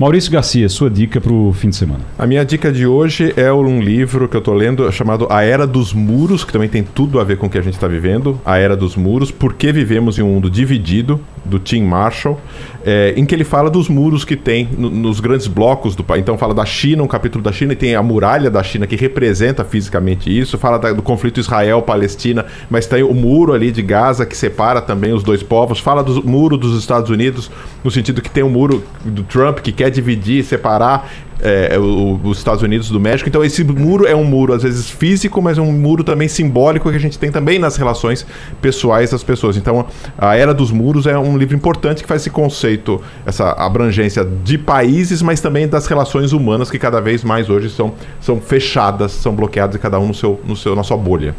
Maurício 0.00 0.32
Garcia, 0.32 0.66
sua 0.70 0.88
dica 0.88 1.20
para 1.20 1.30
o 1.30 1.52
fim 1.52 1.68
de 1.68 1.76
semana. 1.76 2.00
A 2.18 2.26
minha 2.26 2.42
dica 2.42 2.72
de 2.72 2.86
hoje 2.86 3.34
é 3.36 3.52
um 3.52 3.82
livro 3.82 4.26
que 4.30 4.34
eu 4.34 4.38
estou 4.38 4.54
lendo 4.54 4.90
chamado 4.90 5.26
A 5.28 5.42
Era 5.42 5.66
dos 5.66 5.92
Muros, 5.92 6.42
que 6.42 6.50
também 6.50 6.70
tem 6.70 6.82
tudo 6.82 7.20
a 7.20 7.24
ver 7.24 7.36
com 7.36 7.48
o 7.48 7.50
que 7.50 7.58
a 7.58 7.60
gente 7.60 7.74
está 7.74 7.86
vivendo. 7.86 8.40
A 8.42 8.56
Era 8.56 8.74
dos 8.74 8.96
Muros, 8.96 9.30
Por 9.30 9.52
que 9.52 9.70
Vivemos 9.70 10.18
em 10.18 10.22
um 10.22 10.28
Mundo 10.28 10.48
Dividido, 10.48 11.20
do 11.44 11.58
Tim 11.58 11.82
Marshall, 11.82 12.38
é, 12.84 13.14
em 13.16 13.24
que 13.24 13.34
ele 13.34 13.44
fala 13.44 13.70
dos 13.70 13.88
muros 13.88 14.24
que 14.24 14.36
tem 14.36 14.68
no, 14.76 14.90
nos 14.90 15.20
grandes 15.20 15.46
blocos 15.46 15.94
do 15.94 16.04
país. 16.04 16.22
Então 16.22 16.36
fala 16.36 16.54
da 16.54 16.64
China, 16.64 17.02
um 17.02 17.06
capítulo 17.06 17.42
da 17.42 17.52
China, 17.52 17.72
e 17.72 17.76
tem 17.76 17.94
a 17.94 18.02
muralha 18.02 18.50
da 18.50 18.62
China 18.62 18.86
que 18.86 18.96
representa 18.96 19.64
fisicamente 19.64 20.30
isso. 20.30 20.58
Fala 20.58 20.78
da, 20.78 20.92
do 20.92 21.02
conflito 21.02 21.40
Israel-Palestina, 21.40 22.46
mas 22.68 22.86
tem 22.86 23.02
o 23.02 23.14
muro 23.14 23.52
ali 23.52 23.70
de 23.70 23.82
Gaza 23.82 24.26
que 24.26 24.36
separa 24.36 24.80
também 24.80 25.12
os 25.12 25.22
dois 25.22 25.42
povos. 25.42 25.78
Fala 25.80 26.02
do 26.02 26.26
muro 26.26 26.56
dos 26.56 26.78
Estados 26.78 27.10
Unidos, 27.10 27.50
no 27.82 27.90
sentido 27.90 28.22
que 28.22 28.30
tem 28.30 28.42
o 28.42 28.46
um 28.46 28.50
muro 28.50 28.84
do 29.04 29.22
Trump 29.22 29.58
que 29.60 29.72
quer 29.72 29.90
dividir, 29.90 30.44
separar 30.44 31.10
é, 31.42 31.78
o, 31.78 32.20
os 32.22 32.38
Estados 32.38 32.62
Unidos 32.62 32.88
do 32.90 33.00
México. 33.00 33.28
Então 33.28 33.44
esse 33.44 33.64
muro 33.64 34.06
é 34.06 34.14
um 34.14 34.24
muro 34.24 34.52
às 34.52 34.62
vezes 34.62 34.90
físico, 34.90 35.40
mas 35.40 35.58
é 35.58 35.60
um 35.60 35.72
muro 35.72 36.04
também 36.04 36.28
simbólico 36.28 36.90
que 36.90 36.96
a 36.96 37.00
gente 37.00 37.18
tem 37.18 37.30
também 37.30 37.58
nas 37.58 37.76
relações 37.76 38.26
pessoais 38.60 39.10
das 39.10 39.22
pessoas. 39.22 39.56
Então 39.56 39.86
a 40.16 40.36
Era 40.36 40.52
dos 40.52 40.70
Muros 40.70 41.06
é 41.06 41.18
um 41.18 41.36
livro 41.36 41.56
importante 41.56 42.02
que 42.02 42.08
faz 42.08 42.22
esse 42.22 42.30
conceito, 42.30 43.00
essa 43.24 43.52
abrangência 43.52 44.24
de 44.24 44.58
países, 44.58 45.22
mas 45.22 45.40
também 45.40 45.66
das 45.66 45.86
relações 45.86 46.32
humanas 46.32 46.70
que 46.70 46.78
cada 46.78 47.00
vez 47.00 47.24
mais 47.24 47.48
hoje 47.48 47.70
são, 47.70 47.94
são 48.20 48.40
fechadas, 48.40 49.12
são 49.12 49.34
bloqueadas 49.34 49.80
cada 49.80 49.98
um 49.98 50.08
no 50.08 50.14
seu, 50.14 50.40
no 50.46 50.56
seu 50.56 50.76
na 50.76 50.82
sua 50.82 50.96
bolha. 50.96 51.34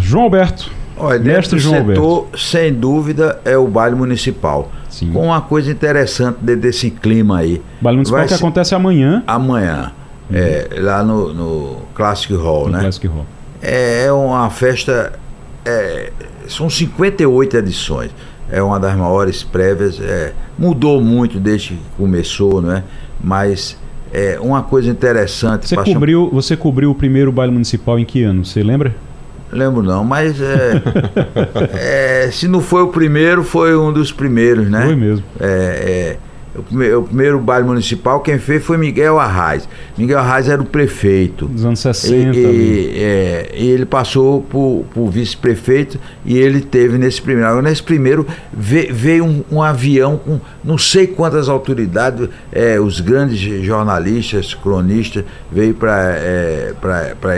João 0.00 0.24
Alberto. 0.24 0.73
Olha, 0.96 1.18
Mestre 1.18 1.58
João 1.58 1.86
setor, 1.86 2.04
Alberto. 2.04 2.38
sem 2.38 2.72
dúvida, 2.72 3.40
é 3.44 3.56
o 3.56 3.66
baile 3.66 3.96
municipal. 3.96 4.70
Sim. 4.88 5.12
Com 5.12 5.26
uma 5.26 5.40
coisa 5.40 5.70
interessante 5.70 6.38
desse 6.40 6.90
clima 6.90 7.38
aí. 7.38 7.60
Baile 7.80 7.96
municipal 7.96 8.20
Vai 8.20 8.28
que 8.28 8.34
ser... 8.34 8.38
acontece 8.38 8.74
amanhã. 8.74 9.22
Amanhã. 9.26 9.92
Uhum. 10.30 10.36
É, 10.36 10.68
lá 10.78 11.02
no, 11.02 11.34
no 11.34 11.76
Classic 11.94 12.32
Hall, 12.34 12.66
no 12.66 12.72
né? 12.72 12.80
Classic 12.80 13.06
Hall. 13.06 13.26
É, 13.60 14.04
é 14.06 14.12
uma 14.12 14.48
festa. 14.50 15.12
É, 15.64 16.12
são 16.46 16.70
58 16.70 17.56
edições. 17.56 18.10
É 18.50 18.62
uma 18.62 18.78
das 18.78 18.96
maiores 18.96 19.42
prévias. 19.42 20.00
É, 20.00 20.32
mudou 20.58 21.00
muito 21.00 21.40
desde 21.40 21.70
que 21.70 21.80
começou, 21.96 22.62
não 22.62 22.72
é? 22.72 22.84
Mas 23.22 23.76
é 24.12 24.38
uma 24.40 24.62
coisa 24.62 24.88
interessante. 24.88 25.68
Você, 25.68 25.76
cobriu, 25.76 26.30
você 26.32 26.56
cobriu 26.56 26.90
o 26.90 26.94
primeiro 26.94 27.32
baile 27.32 27.52
municipal 27.52 27.98
em 27.98 28.04
que 28.04 28.22
ano? 28.22 28.44
Você 28.44 28.62
lembra? 28.62 28.94
Lembro 29.52 29.82
não, 29.82 30.04
mas 30.04 30.40
é, 30.40 30.82
é, 32.26 32.30
se 32.30 32.48
não 32.48 32.60
foi 32.60 32.82
o 32.82 32.88
primeiro, 32.88 33.44
foi 33.44 33.76
um 33.76 33.92
dos 33.92 34.10
primeiros, 34.10 34.68
né? 34.68 34.86
Foi 34.86 34.96
mesmo. 34.96 35.24
É, 35.38 35.46
é 35.46 36.34
o, 36.54 36.62
primeiro, 36.62 37.00
o 37.00 37.02
primeiro 37.04 37.40
baile 37.40 37.66
municipal, 37.66 38.20
quem 38.20 38.38
fez 38.38 38.64
foi 38.64 38.76
Miguel 38.76 39.18
Arraes. 39.18 39.68
Miguel 39.98 40.18
Arraes 40.18 40.48
era 40.48 40.62
o 40.62 40.64
prefeito. 40.64 41.46
Dos 41.46 41.64
anos 41.64 41.80
60. 41.80 42.36
E, 42.36 42.40
e, 42.40 42.94
é, 42.96 43.52
e 43.56 43.70
ele 43.70 43.84
passou 43.84 44.40
por, 44.40 44.84
por 44.94 45.10
vice-prefeito 45.10 45.98
e 46.24 46.38
ele 46.38 46.60
teve 46.60 46.96
nesse 46.96 47.20
primeiro. 47.20 47.48
Agora, 47.48 47.68
nesse 47.68 47.82
primeiro 47.82 48.26
veio 48.52 49.24
um, 49.24 49.44
um 49.50 49.62
avião 49.62 50.16
com 50.16 50.40
não 50.62 50.78
sei 50.78 51.06
quantas 51.08 51.48
autoridades, 51.48 52.28
é, 52.52 52.78
os 52.78 53.00
grandes 53.00 53.40
jornalistas, 53.64 54.54
cronistas, 54.54 55.24
veio 55.50 55.74
para 55.74 56.14
é, 56.16 56.74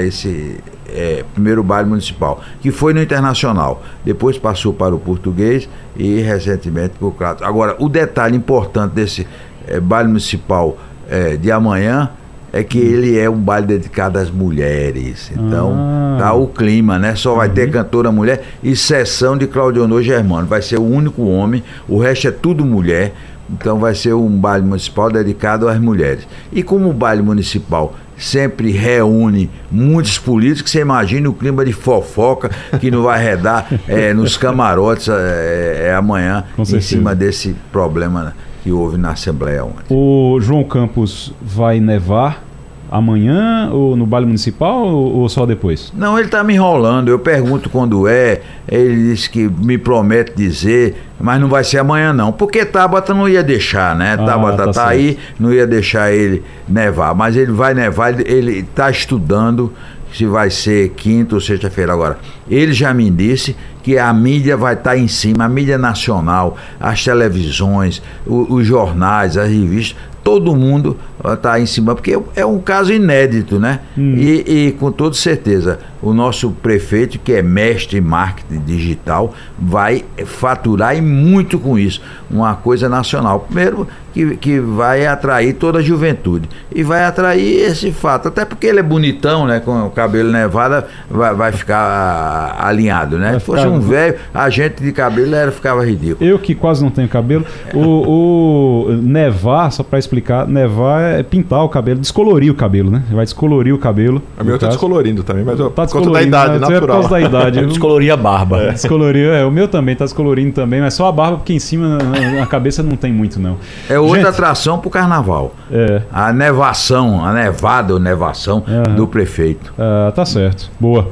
esse 0.06 0.58
é, 0.88 1.24
primeiro 1.34 1.62
baile 1.62 1.88
municipal, 1.88 2.40
que 2.60 2.70
foi 2.70 2.94
no 2.94 3.02
internacional, 3.02 3.82
depois 4.04 4.38
passou 4.38 4.72
para 4.72 4.94
o 4.94 4.98
português 4.98 5.68
e 5.96 6.20
recentemente 6.20 6.94
para 6.98 7.08
o 7.08 7.12
Crato. 7.12 7.44
Agora, 7.44 7.76
o 7.78 7.88
detalhe 7.88 8.36
importante 8.36 8.92
desse 8.92 9.26
é, 9.66 9.80
baile 9.80 10.08
municipal 10.08 10.76
é, 11.08 11.36
de 11.36 11.50
amanhã 11.50 12.10
é 12.52 12.62
que 12.62 12.78
ele 12.78 13.18
é 13.18 13.28
um 13.28 13.36
baile 13.36 13.66
dedicado 13.66 14.18
às 14.18 14.30
mulheres. 14.30 15.30
Então, 15.34 15.74
ah. 15.76 16.16
tá 16.18 16.32
o 16.32 16.46
clima, 16.46 16.98
né? 16.98 17.14
Só 17.14 17.34
vai 17.34 17.48
uhum. 17.48 17.54
ter 17.54 17.70
cantora 17.70 18.10
mulher, 18.10 18.44
exceção 18.64 19.36
de 19.36 19.46
Claudionor 19.46 20.02
Germano. 20.02 20.46
Vai 20.46 20.62
ser 20.62 20.78
o 20.78 20.84
único 20.84 21.22
homem, 21.26 21.62
o 21.88 21.98
resto 21.98 22.28
é 22.28 22.30
tudo 22.30 22.64
mulher. 22.64 23.12
Então 23.48 23.78
vai 23.78 23.94
ser 23.94 24.12
um 24.12 24.28
baile 24.28 24.66
municipal 24.66 25.10
dedicado 25.10 25.68
às 25.68 25.78
mulheres. 25.78 26.26
E 26.52 26.62
como 26.62 26.90
o 26.90 26.92
baile 26.92 27.22
municipal 27.22 27.94
sempre 28.16 28.70
reúne 28.70 29.50
muitos 29.70 30.18
políticos, 30.18 30.70
você 30.70 30.80
imagina 30.80 31.28
o 31.28 31.32
clima 31.32 31.64
de 31.64 31.72
fofoca 31.72 32.50
que 32.80 32.90
não 32.90 33.02
vai 33.02 33.22
redar 33.22 33.68
é, 33.86 34.12
nos 34.14 34.36
camarotes 34.36 35.08
é, 35.08 35.88
é 35.88 35.94
amanhã 35.94 36.44
em 36.58 36.80
cima 36.80 37.14
desse 37.14 37.54
problema 37.70 38.34
que 38.62 38.72
houve 38.72 38.96
na 38.96 39.12
Assembleia 39.12 39.64
ontem. 39.64 39.84
O 39.90 40.38
João 40.40 40.64
Campos 40.64 41.32
vai 41.40 41.78
nevar 41.78 42.44
amanhã 42.90 43.70
ou 43.72 43.96
no 43.96 44.06
baile 44.06 44.26
municipal 44.26 44.86
ou, 44.86 45.18
ou 45.18 45.28
só 45.28 45.44
depois? 45.46 45.92
Não, 45.94 46.16
ele 46.16 46.26
está 46.26 46.42
me 46.42 46.54
enrolando. 46.54 47.08
Eu 47.08 47.18
pergunto 47.18 47.68
quando 47.68 48.08
é. 48.08 48.40
Ele 48.68 49.10
disse 49.10 49.30
que 49.30 49.48
me 49.48 49.78
promete 49.78 50.32
dizer, 50.34 50.96
mas 51.20 51.40
não 51.40 51.48
vai 51.48 51.62
ser 51.62 51.78
amanhã 51.78 52.12
não. 52.12 52.32
Porque 52.32 52.64
Tabata 52.64 53.14
não 53.14 53.28
ia 53.28 53.42
deixar, 53.42 53.94
né? 53.94 54.16
Ah, 54.18 54.24
Tabata 54.24 54.66
tá, 54.66 54.72
tá 54.72 54.88
aí, 54.88 55.18
não 55.38 55.52
ia 55.52 55.66
deixar 55.66 56.12
ele 56.12 56.42
nevar. 56.68 57.14
Mas 57.14 57.36
ele 57.36 57.52
vai 57.52 57.74
nevar, 57.74 58.18
ele 58.20 58.60
está 58.60 58.90
estudando 58.90 59.72
se 60.12 60.26
vai 60.26 60.50
ser 60.50 60.90
quinta 60.90 61.34
ou 61.34 61.40
sexta-feira 61.40 61.92
agora. 61.92 62.18
Ele 62.48 62.72
já 62.72 62.92
me 62.94 63.10
disse 63.10 63.54
que 63.82 63.98
a 63.98 64.12
mídia 64.12 64.56
vai 64.56 64.74
estar 64.74 64.90
tá 64.90 64.98
em 64.98 65.06
cima, 65.06 65.44
a 65.44 65.48
mídia 65.48 65.78
nacional, 65.78 66.56
as 66.80 67.04
televisões, 67.04 68.02
o, 68.26 68.54
os 68.54 68.66
jornais, 68.66 69.36
as 69.36 69.48
revistas, 69.48 69.96
todo 70.26 70.56
mundo 70.56 70.96
está 71.24 71.60
em 71.60 71.66
cima, 71.66 71.94
porque 71.94 72.18
é 72.34 72.44
um 72.44 72.58
caso 72.58 72.92
inédito, 72.92 73.60
né? 73.60 73.78
Hum. 73.96 74.16
E, 74.16 74.66
e, 74.66 74.72
com 74.72 74.90
toda 74.90 75.14
certeza, 75.14 75.78
o 76.02 76.12
nosso 76.12 76.50
prefeito, 76.50 77.16
que 77.20 77.32
é 77.32 77.42
mestre 77.42 77.98
em 77.98 78.00
marketing 78.00 78.60
digital, 78.66 79.32
vai 79.56 80.04
faturar 80.24 80.96
e 80.96 81.00
muito 81.00 81.60
com 81.60 81.78
isso. 81.78 82.02
Uma 82.28 82.56
coisa 82.56 82.88
nacional. 82.88 83.38
Primeiro, 83.40 83.86
que, 84.16 84.36
que 84.36 84.60
vai 84.60 85.06
atrair 85.06 85.52
toda 85.52 85.78
a 85.78 85.82
juventude. 85.82 86.48
E 86.74 86.82
vai 86.82 87.04
atrair 87.04 87.60
esse 87.60 87.92
fato. 87.92 88.28
Até 88.28 88.44
porque 88.46 88.66
ele 88.66 88.80
é 88.80 88.82
bonitão, 88.82 89.46
né? 89.46 89.60
Com 89.60 89.86
o 89.86 89.90
cabelo 89.90 90.32
nevado, 90.32 90.86
vai, 91.10 91.34
vai 91.34 91.52
ficar 91.52 92.56
alinhado, 92.58 93.18
né? 93.18 93.32
Vai 93.32 93.40
Se 93.40 93.46
fosse 93.46 93.66
um 93.66 93.78
velho, 93.78 94.16
a 94.32 94.48
gente 94.48 94.82
de 94.82 94.90
cabelo 94.90 95.34
era, 95.34 95.52
ficava 95.52 95.84
ridículo. 95.84 96.28
Eu 96.28 96.38
que 96.38 96.54
quase 96.54 96.82
não 96.82 96.90
tenho 96.90 97.08
cabelo. 97.08 97.44
O, 97.74 98.86
o 98.88 98.92
nevar, 99.02 99.70
só 99.70 99.82
para 99.82 99.98
explicar, 99.98 100.15
nevar 100.46 101.02
é 101.02 101.22
pintar 101.22 101.64
o 101.64 101.68
cabelo, 101.68 102.00
descolorir 102.00 102.50
o 102.50 102.54
cabelo, 102.54 102.90
né? 102.90 103.02
Vai 103.10 103.24
descolorir 103.24 103.74
o 103.74 103.78
cabelo. 103.78 104.22
A 104.38 104.44
minha 104.44 104.58
tá 104.58 104.68
descolorindo 104.68 105.22
também, 105.22 105.44
mas 105.44 105.58
eu, 105.58 105.70
tá 105.70 105.86
por 105.86 105.92
causa 105.92 106.10
da 106.10 106.22
idade 106.22 106.52
né? 106.54 106.58
natural. 106.58 106.76
É 106.76 106.80
por 106.80 106.88
causa 106.88 107.08
da 107.08 107.20
idade. 107.20 107.66
Descolorir 107.66 108.12
a 108.12 108.16
barba. 108.16 108.62
É. 108.62 108.72
Descolorir, 108.72 109.28
é, 109.28 109.44
o 109.44 109.50
meu 109.50 109.68
também 109.68 109.94
tá 109.94 110.04
descolorindo 110.04 110.52
também, 110.52 110.80
mas 110.80 110.94
só 110.94 111.08
a 111.08 111.12
barba, 111.12 111.38
porque 111.38 111.52
em 111.52 111.58
cima, 111.58 111.98
na, 111.98 112.40
na 112.40 112.46
cabeça 112.46 112.82
não 112.82 112.96
tem 112.96 113.12
muito, 113.12 113.40
não. 113.40 113.56
É 113.88 113.98
outra 113.98 114.16
gente, 114.16 114.28
atração 114.28 114.78
pro 114.78 114.90
carnaval. 114.90 115.54
É. 115.70 116.02
A 116.12 116.32
nevação, 116.32 117.24
a 117.24 117.32
nevada 117.32 117.94
ou 117.94 118.00
nevação 118.00 118.62
uhum. 118.66 118.94
do 118.94 119.06
prefeito. 119.06 119.72
Ah, 119.78 120.12
tá 120.14 120.24
certo. 120.24 120.70
Boa. 120.78 121.08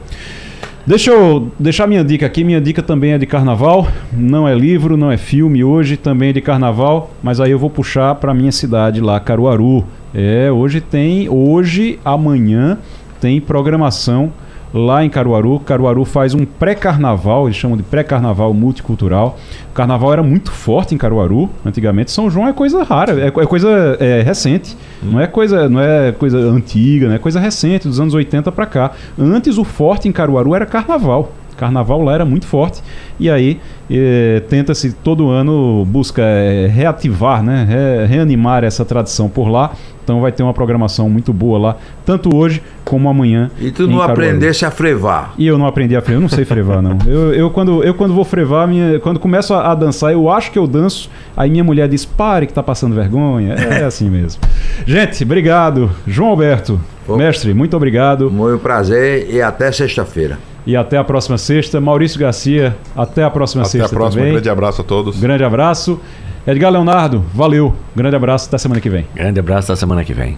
Deixa 0.86 1.11
eu 1.11 1.51
deixar 1.59 1.86
minha 1.86 2.05
dica 2.05 2.27
aqui. 2.27 2.44
Minha 2.44 2.61
dica 2.61 2.82
também 2.82 3.12
é 3.12 3.19
de 3.19 3.24
carnaval. 3.24 3.89
Não 4.12 4.47
é 4.47 4.55
livro, 4.55 4.98
não 4.98 5.11
é 5.11 5.16
filme. 5.16 5.65
Hoje 5.65 5.97
também 5.97 6.28
é 6.28 6.32
de 6.35 6.43
carnaval. 6.43 7.11
Mas 7.23 7.40
aí 7.40 7.51
eu 7.51 7.59
vou 7.59 7.70
puxar 7.70 8.15
para 8.16 8.35
minha 8.35 8.52
cidade 8.52 9.01
lá, 9.01 9.19
Caruaru. 9.19 9.85
É, 10.15 10.52
hoje 10.52 10.82
tem. 10.82 11.27
Hoje, 11.28 11.98
amanhã, 12.05 12.77
tem 13.19 13.40
programação 13.40 14.31
lá 14.74 15.05
em 15.05 15.09
Caruaru. 15.09 15.60
Caruaru 15.60 16.05
faz 16.05 16.34
um 16.34 16.44
pré-carnaval, 16.44 17.46
eles 17.46 17.56
chamam 17.56 17.76
de 17.76 17.84
pré-carnaval 17.84 18.52
multicultural. 18.52 19.38
O 19.70 19.72
carnaval 19.72 20.12
era 20.12 20.22
muito 20.22 20.51
forte 20.51 20.94
em 20.94 20.98
Caruaru 20.98 21.48
antigamente. 21.64 22.10
São 22.10 22.28
João 22.28 22.48
é 22.48 22.52
coisa 22.52 22.82
rara, 22.82 23.20
é, 23.20 23.28
é 23.28 23.46
coisa 23.46 23.96
é, 24.01 24.20
recente. 24.22 24.76
Hum. 25.02 25.12
Não 25.12 25.20
é 25.20 25.28
coisa, 25.28 25.68
não 25.68 25.80
é 25.80 26.10
coisa 26.10 26.38
antiga, 26.38 27.09
né? 27.09 27.14
é 27.14 27.18
coisa 27.18 27.38
recente, 27.38 27.86
dos 27.86 28.01
anos 28.01 28.12
80 28.12 28.51
para 28.51 28.66
cá. 28.66 28.90
Antes 29.16 29.56
o 29.56 29.64
forte 29.64 30.09
em 30.09 30.12
Caruaru 30.12 30.55
era 30.55 30.66
carnaval. 30.66 31.32
Carnaval 31.56 32.02
lá 32.02 32.14
era 32.14 32.24
muito 32.24 32.47
forte 32.47 32.82
e 33.18 33.31
aí 33.31 33.60
eh, 33.90 34.43
tenta-se 34.48 34.93
todo 34.93 35.31
ano 35.31 35.85
busca 35.85 36.22
eh, 36.22 36.66
reativar, 36.66 37.43
né, 37.43 37.66
re, 37.68 38.06
reanimar 38.06 38.64
essa 38.64 38.85
tradição 38.85 39.28
por 39.28 39.48
lá. 39.48 39.72
Então 40.02 40.20
vai 40.20 40.31
ter 40.31 40.43
uma 40.43 40.52
programação 40.52 41.09
muito 41.09 41.32
boa 41.32 41.59
lá, 41.59 41.76
tanto 42.05 42.35
hoje 42.36 42.62
como 42.85 43.09
amanhã. 43.09 43.51
E 43.59 43.70
tu 43.70 43.86
não 43.86 44.02
aprendesse 44.02 44.66
a 44.66 44.70
frevar? 44.70 45.32
E 45.39 45.47
eu 45.47 45.56
não 45.56 45.66
aprendi 45.66 45.97
a 45.97 46.02
frevar, 46.02 46.18
eu 46.18 46.20
não 46.20 46.28
sei 46.28 46.44
frevar 46.44 46.82
não. 46.82 46.98
Eu, 47.06 47.32
eu, 47.32 47.51
quando, 47.51 47.82
eu 47.82 47.94
quando 47.94 48.12
vou 48.12 48.24
frevar, 48.24 48.68
minha, 48.68 49.01
quando 49.01 49.18
começo 49.18 49.55
a, 49.55 49.72
a, 49.72 49.74
dançar, 49.74 50.12
eu 50.12 50.28
acho 50.28 50.52
que 50.52 50.59
eu 50.59 50.66
danço, 50.66 51.10
aí 51.35 51.48
minha 51.48 51.64
mulher 51.64 51.89
diz, 51.89 52.05
pare 52.05 52.47
que 52.47 52.52
tá 52.52 52.62
passando 52.62 52.94
vergonha. 52.94 53.55
É 53.55 53.85
assim 53.85 54.10
mesmo. 54.10 54.43
Gente, 54.86 55.24
obrigado. 55.24 55.90
João 56.06 56.31
Alberto, 56.31 56.78
Pô. 57.06 57.16
mestre, 57.16 57.55
muito 57.55 57.74
obrigado. 57.74 58.31
Muito 58.31 58.60
prazer 58.60 59.28
e 59.31 59.40
até 59.40 59.72
sexta-feira. 59.72 60.39
E 60.66 60.77
até 60.77 60.97
a 60.97 61.05
próxima 61.05 61.36
sexta. 61.36 61.81
Maurício 61.81 62.19
Garcia, 62.19 62.77
até 62.97 63.23
a 63.23 63.31
próxima 63.31 63.62
até 63.62 63.70
sexta. 63.70 63.86
Até 63.86 63.95
a 63.95 63.99
próxima. 63.99 64.23
Também. 64.23 64.32
Grande 64.32 64.51
abraço 64.51 64.81
a 64.81 64.85
todos. 64.85 65.20
Grande 65.20 65.45
abraço. 65.45 66.01
Edgar 66.47 66.70
Leonardo, 66.70 67.24
valeu. 67.35 67.74
Grande 67.97 68.16
abraço, 68.16 68.49
até 68.49 68.59
semana 68.59 68.81
que 68.81 68.91
vem. 68.91 69.07
Grande 69.15 69.41
abraço, 69.41 69.73
até 69.73 69.81
semana 69.81 70.05
que 70.05 70.12
vem. 70.12 70.36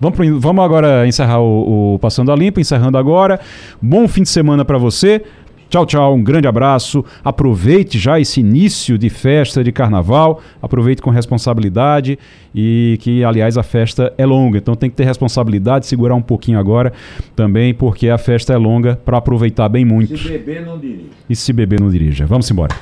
Vamos, 0.00 0.16
pro, 0.16 0.40
vamos 0.40 0.64
agora 0.64 1.06
encerrar 1.06 1.40
o, 1.40 1.94
o 1.94 1.98
Passando 1.98 2.30
a 2.30 2.36
Limpo, 2.36 2.60
encerrando 2.60 2.96
agora. 2.98 3.40
Bom 3.82 4.06
fim 4.06 4.22
de 4.22 4.28
semana 4.28 4.64
para 4.64 4.78
você. 4.78 5.22
Tchau, 5.68 5.84
tchau, 5.84 6.14
um 6.14 6.22
grande 6.22 6.48
abraço. 6.48 7.04
Aproveite 7.22 7.98
já 7.98 8.18
esse 8.18 8.40
início 8.40 8.96
de 8.96 9.10
festa 9.10 9.62
de 9.62 9.70
carnaval, 9.70 10.40
aproveite 10.62 11.02
com 11.02 11.10
responsabilidade 11.10 12.18
e 12.54 12.96
que, 13.00 13.22
aliás, 13.22 13.58
a 13.58 13.62
festa 13.62 14.12
é 14.16 14.24
longa, 14.24 14.58
então 14.58 14.74
tem 14.74 14.88
que 14.88 14.96
ter 14.96 15.04
responsabilidade, 15.04 15.86
segurar 15.86 16.14
um 16.14 16.22
pouquinho 16.22 16.58
agora 16.58 16.92
também, 17.36 17.74
porque 17.74 18.08
a 18.08 18.16
festa 18.16 18.54
é 18.54 18.56
longa 18.56 18.96
para 18.96 19.18
aproveitar 19.18 19.68
bem 19.68 19.84
muito. 19.84 20.16
Se 20.16 20.28
beber, 20.28 20.64
não 20.64 20.78
dirija. 20.78 21.10
E 21.28 21.36
se 21.36 21.52
beber, 21.52 21.80
não 21.80 21.90
dirija. 21.90 22.24
Vamos 22.24 22.50
embora. 22.50 22.74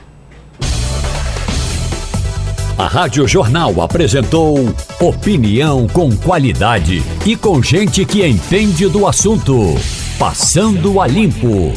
A 2.78 2.86
Rádio 2.86 3.26
Jornal 3.26 3.80
apresentou 3.80 4.58
opinião 5.00 5.88
com 5.88 6.14
qualidade 6.14 7.02
e 7.24 7.34
com 7.34 7.62
gente 7.62 8.04
que 8.04 8.24
entende 8.24 8.86
do 8.86 9.06
assunto. 9.06 9.74
Passando 10.18 11.00
a 11.00 11.06
limpo. 11.06 11.72